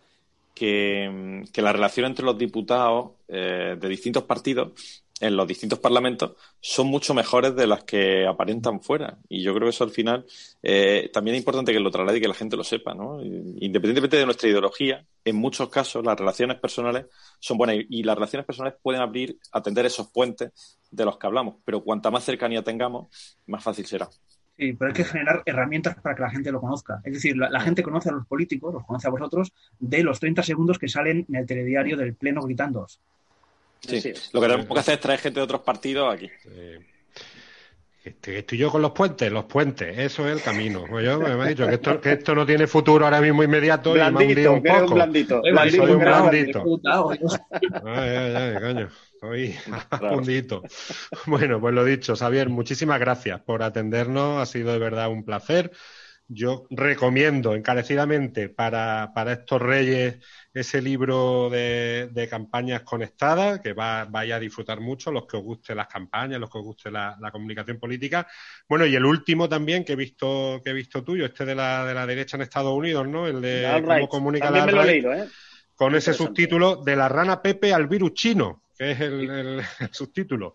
que, 0.55 1.43
la 1.57 1.73
relación 1.73 2.07
entre 2.07 2.25
los 2.25 2.39
diputados 2.39 3.13
eh, 3.29 3.77
de 3.79 3.89
distintos 3.89 4.23
partidos 4.25 4.73
en 5.21 5.37
los 5.37 5.47
distintos 5.47 5.79
parlamentos 5.79 6.33
son 6.61 6.89
mucho 6.89 7.15
mejores 7.15 7.55
de 7.55 7.67
las 7.67 7.85
que 7.85 8.27
aparentan 8.27 8.81
fuera. 8.81 9.19
Y 9.29 9.43
yo 9.43 9.55
creo 9.55 9.67
que 9.67 9.71
eso 9.71 9.85
al 9.85 9.91
final 9.91 10.27
eh, 10.63 11.11
también 11.13 11.37
es 11.37 11.41
importante 11.41 11.73
que 11.73 11.81
lo 11.81 11.91
traslade 11.91 12.19
y 12.19 12.21
que 12.21 12.29
la 12.29 12.35
gente 12.35 12.57
lo 12.57 12.65
sepa. 12.65 12.95
¿no? 12.95 13.23
Independientemente 13.23 14.17
de 14.17 14.25
nuestra 14.25 14.49
ideología, 14.49 15.07
en 15.25 15.37
muchos 15.37 15.69
casos 15.69 16.05
las 16.05 16.19
relaciones 16.19 16.59
personales 16.59 17.07
son 17.39 17.59
buenas 17.59 17.77
y, 17.89 18.03
las 18.03 18.17
relaciones 18.17 18.47
personales 18.47 18.79
pueden 18.83 19.01
abrir, 19.01 19.39
atender 19.53 19.87
esos 19.87 20.09
puentes 20.09 20.79
de 20.91 21.05
los 21.05 21.17
que 21.17 21.27
hablamos. 21.27 21.57
Pero 21.65 21.83
cuanta 21.83 22.11
más 22.11 22.25
cercanía 22.25 22.63
tengamos, 22.63 23.09
más 23.47 23.63
fácil 23.63 23.87
será. 23.87 24.09
Sí, 24.57 24.73
pero 24.73 24.89
hay 24.89 24.95
que 24.95 25.05
generar 25.05 25.43
herramientas 25.47 25.97
para 26.01 26.15
que 26.15 26.23
la 26.23 26.31
gente 26.31 26.53
lo 26.53 26.61
conozca. 26.61 27.01
Es 27.05 27.15
decir, 27.15 27.37
la, 27.37 27.61
gente 27.61 27.83
conoce 27.83 28.11
a 28.11 28.13
los 28.13 28.27
políticos, 28.27 28.73
los 28.73 28.85
conoce 28.85 29.09
a 29.09 29.11
vosotros, 29.11 29.53
de 29.81 30.05
los 30.05 30.21
30 30.21 30.45
segundos 30.45 30.79
que 30.79 30.89
salen 30.89 31.27
en 31.29 31.35
el 31.35 31.47
telediario 31.47 31.97
del 31.97 32.15
Pleno 32.15 32.43
gritando. 32.43 32.87
Sí, 33.81 34.13
lo 34.33 34.41
que 34.41 34.47
tenemos 34.47 34.67
que 34.67 34.79
hacer 34.79 34.95
es 34.95 35.01
traer 35.01 35.19
gente 35.19 35.41
de 35.41 35.45
otros 35.45 35.63
partidos 35.63 36.15
aquí. 36.15 36.31
Estoy 38.05 38.59
yo 38.59 38.71
con 38.71 38.83
los 38.83 38.93
puentes, 38.93 39.33
los 39.33 39.45
puentes, 39.47 39.99
eso 39.99 40.29
es 40.29 40.37
el 40.37 40.43
camino. 40.43 40.85
Yo 41.01 41.19
me 41.19 41.47
he 41.47 41.49
dicho 41.49 41.67
que 41.67 41.75
esto, 41.75 42.01
que 42.01 42.13
esto 42.13 42.35
no 42.35 42.45
tiene 42.45 42.67
futuro 42.67 43.07
ahora 43.07 43.21
mismo 43.21 43.43
inmediato 43.43 43.93
blandito, 43.93 44.41
y 44.41 44.45
me 44.45 44.49
un 44.51 44.63
poco. 44.63 44.85
Un 44.85 44.95
blandito, 44.95 45.43
Soy 45.43 45.91
un 45.91 45.99
blandito. 45.99 46.65
Ay, 47.85 48.11
ay, 48.11 48.35
ay, 48.37 48.55
coño. 48.61 48.89
Estoy 49.33 49.57
fundito. 50.01 50.63
Bueno, 51.27 51.61
pues 51.61 51.75
lo 51.75 51.85
dicho, 51.85 52.17
Xavier, 52.17 52.49
muchísimas 52.49 53.01
gracias 53.01 53.41
por 53.41 53.63
atendernos. 53.63 54.43
Ha 54.43 54.47
sido 54.47 54.73
de 54.73 54.79
verdad 54.79 55.09
un 55.09 55.25
placer. 55.25 55.71
Yo 56.27 56.67
recomiendo 56.71 57.55
encarecidamente 57.55 58.49
para, 58.49 59.13
estos 59.31 59.61
reyes 59.61 60.17
ese 60.55 60.81
libro 60.81 61.51
de, 61.51 62.29
campañas 62.31 62.83
conectadas, 62.83 63.61
que 63.61 63.75
va, 63.75 64.07
vaya 64.07 64.37
a 64.37 64.41
disfrutar 64.41 64.81
mucho, 64.81 65.13
los 65.13 65.27
que 65.27 65.37
os 65.37 65.43
guste 65.43 65.75
las 65.75 65.87
campañas, 65.87 66.41
los 66.41 66.49
que 66.49 66.59
os 66.59 66.65
guste 66.65 66.91
la, 66.91 67.19
comunicación 67.31 67.79
política. 67.79 68.27
Bueno, 68.67 68.87
y 68.87 68.97
el 68.97 69.05
último 69.05 69.51
también 69.51 69.85
que 69.85 69.93
he 69.93 69.97
visto, 69.97 70.63
que 70.65 70.71
he 70.71 70.75
visto 70.75 71.05
tuyo, 71.05 71.27
este 71.27 71.45
de 71.45 71.55
la, 71.55 71.85
de 71.85 71.93
la 71.93 72.07
derecha 72.07 72.39
en 72.39 72.43
Estados 72.43 72.73
Unidos, 72.73 73.07
¿no? 73.07 73.27
El 73.27 73.43
de 73.43 73.83
cómo 73.85 74.09
comunica 74.09 74.51
la 74.51 74.87
¿eh? 74.87 75.29
Con 75.75 75.95
ese 75.95 76.15
subtítulo 76.15 76.77
de 76.77 76.97
la 76.97 77.09
rana 77.09 77.43
Pepe 77.43 77.75
al 77.75 77.87
virus 77.87 78.15
chino 78.15 78.64
que 78.77 78.91
es 78.91 79.01
el, 79.01 79.63
subtítulo. 79.93 80.55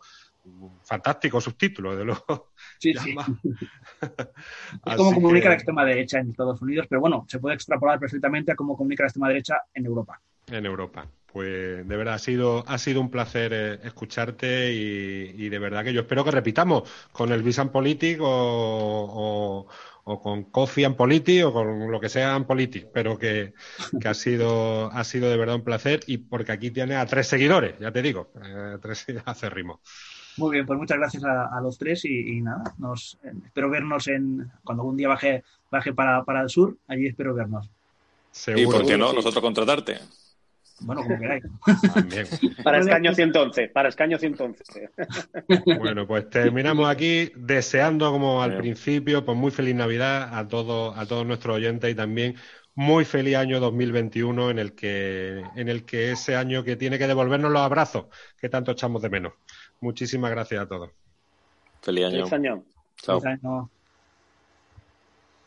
Fantástico 0.84 1.40
subtítulo, 1.40 1.96
de 1.96 2.06
luego. 2.06 2.52
Sí, 2.80 2.94
sí. 2.94 3.16
es 4.02 4.96
como 4.96 5.14
comunica 5.14 5.50
la 5.50 5.56
extrema 5.56 5.86
derecha 5.86 6.20
en 6.20 6.30
Estados 6.30 6.62
Unidos, 6.62 6.88
pero 6.90 7.02
bueno, 7.02 7.26
se 7.28 7.40
puede 7.40 7.56
extrapolar 7.56 8.00
perfectamente 8.00 8.52
a 8.52 8.56
cómo 8.56 8.76
comunica 8.76 9.04
la 9.04 9.08
extrema 9.08 9.28
derecha 9.28 9.58
en 9.74 9.86
Europa. 9.86 10.22
En 10.48 10.66
Europa. 10.66 11.08
Pues 11.34 11.88
de 11.88 11.98
verdad 11.98 12.16
ha 12.16 12.20
sido, 12.20 12.64
ha 12.68 12.78
sido 12.78 13.02
un 13.02 13.10
placer 13.10 13.52
eh, 13.54 13.80
escucharte 13.84 14.74
y, 14.74 15.50
de 15.50 15.60
verdad 15.60 15.84
que 15.84 15.94
yo 15.94 16.02
espero 16.02 16.24
que 16.24 16.32
repitamos 16.32 16.84
con 17.12 17.32
el 17.32 17.44
Visan 17.44 17.70
Politic 17.70 18.20
o, 18.22 19.68
con 20.04 20.44
Coffee 20.46 20.86
and 20.86 20.96
Politi 20.96 21.42
o 21.44 21.54
con 21.54 21.92
lo 21.92 22.00
que 22.00 22.10
sea 22.10 22.36
en 22.36 22.46
Politi, 22.46 22.86
pero 22.92 23.18
que, 23.18 23.54
ha 24.04 24.14
sido 24.14 24.92
ha 24.92 25.04
sido 25.04 25.30
de 25.30 25.38
verdad 25.38 25.56
un 25.56 25.64
placer 25.64 26.02
y 26.08 26.18
porque 26.18 26.52
aquí 26.52 26.72
tiene 26.72 26.96
a 26.96 27.06
tres 27.06 27.28
seguidores, 27.28 27.78
ya 27.80 27.92
te 27.92 28.02
digo, 28.02 28.32
eh, 28.44 28.78
tres 28.82 29.06
acérrimos. 29.26 29.80
Muy 30.38 30.52
bien, 30.52 30.66
pues 30.66 30.80
muchas 30.80 30.98
gracias 30.98 31.24
a, 31.24 31.60
los 31.62 31.78
tres 31.78 32.06
y, 32.06 32.42
nada, 32.42 32.64
nos 32.78 33.20
espero 33.46 33.70
vernos 33.70 34.08
en 34.08 34.50
cuando 34.64 34.84
algún 34.84 34.96
día 34.96 35.10
baje 35.10 35.44
baje 35.70 35.94
para, 35.94 36.24
para 36.24 36.42
el 36.42 36.50
sur, 36.50 36.78
allí 36.88 37.08
espero 37.08 37.34
vernos. 37.34 37.70
¿Y 38.56 38.66
por 38.66 38.86
qué 38.86 38.98
no? 38.98 39.12
Nosotros 39.12 39.42
contratarte. 39.42 40.00
Bueno, 40.82 41.04
como 41.04 41.20
queráis. 41.20 41.44
Para 42.64 42.80
escaño 42.80 43.14
111, 43.14 43.70
para 43.70 43.90
escaño 43.90 44.18
111. 44.18 44.90
Bueno, 45.78 46.08
pues 46.08 46.30
terminamos 46.30 46.90
aquí 46.90 47.32
deseando, 47.36 48.12
como 48.12 48.42
al 48.42 48.58
principio, 48.58 49.26
pues 49.26 49.38
muy 49.38 49.52
feliz 49.52 49.76
Navidad 49.76 50.38
a 50.38 50.48
todos, 50.48 50.98
a 50.98 51.06
todos 51.06 51.26
nuestros 51.26 51.58
oyentes 51.58 51.92
y 51.92 51.96
también 51.96 52.36
muy 52.76 53.04
feliz 53.04 53.36
año 53.36 53.60
2021 53.60 54.52
en 54.52 54.60
el 54.60 54.74
que 54.74 55.44
en 55.56 55.68
el 55.68 55.84
que 55.84 56.12
ese 56.12 56.38
año 56.38 56.64
que 56.64 56.78
tiene 56.78 56.98
que 56.98 57.08
devolvernos 57.08 57.52
los 57.52 57.62
abrazos 57.62 58.06
que 58.40 58.48
tanto 58.48 58.72
echamos 58.72 59.02
de 59.02 59.10
menos. 59.10 59.34
Muchísimas 59.82 60.32
gracias 60.32 60.62
a 60.62 60.68
todos. 60.68 60.92
Feliz 61.82 62.06
año. 62.06 62.28
Feliz 62.28 62.34
año. 62.34 62.64
Chao. 62.98 63.20
Feliz 63.20 63.40
año. 63.44 63.70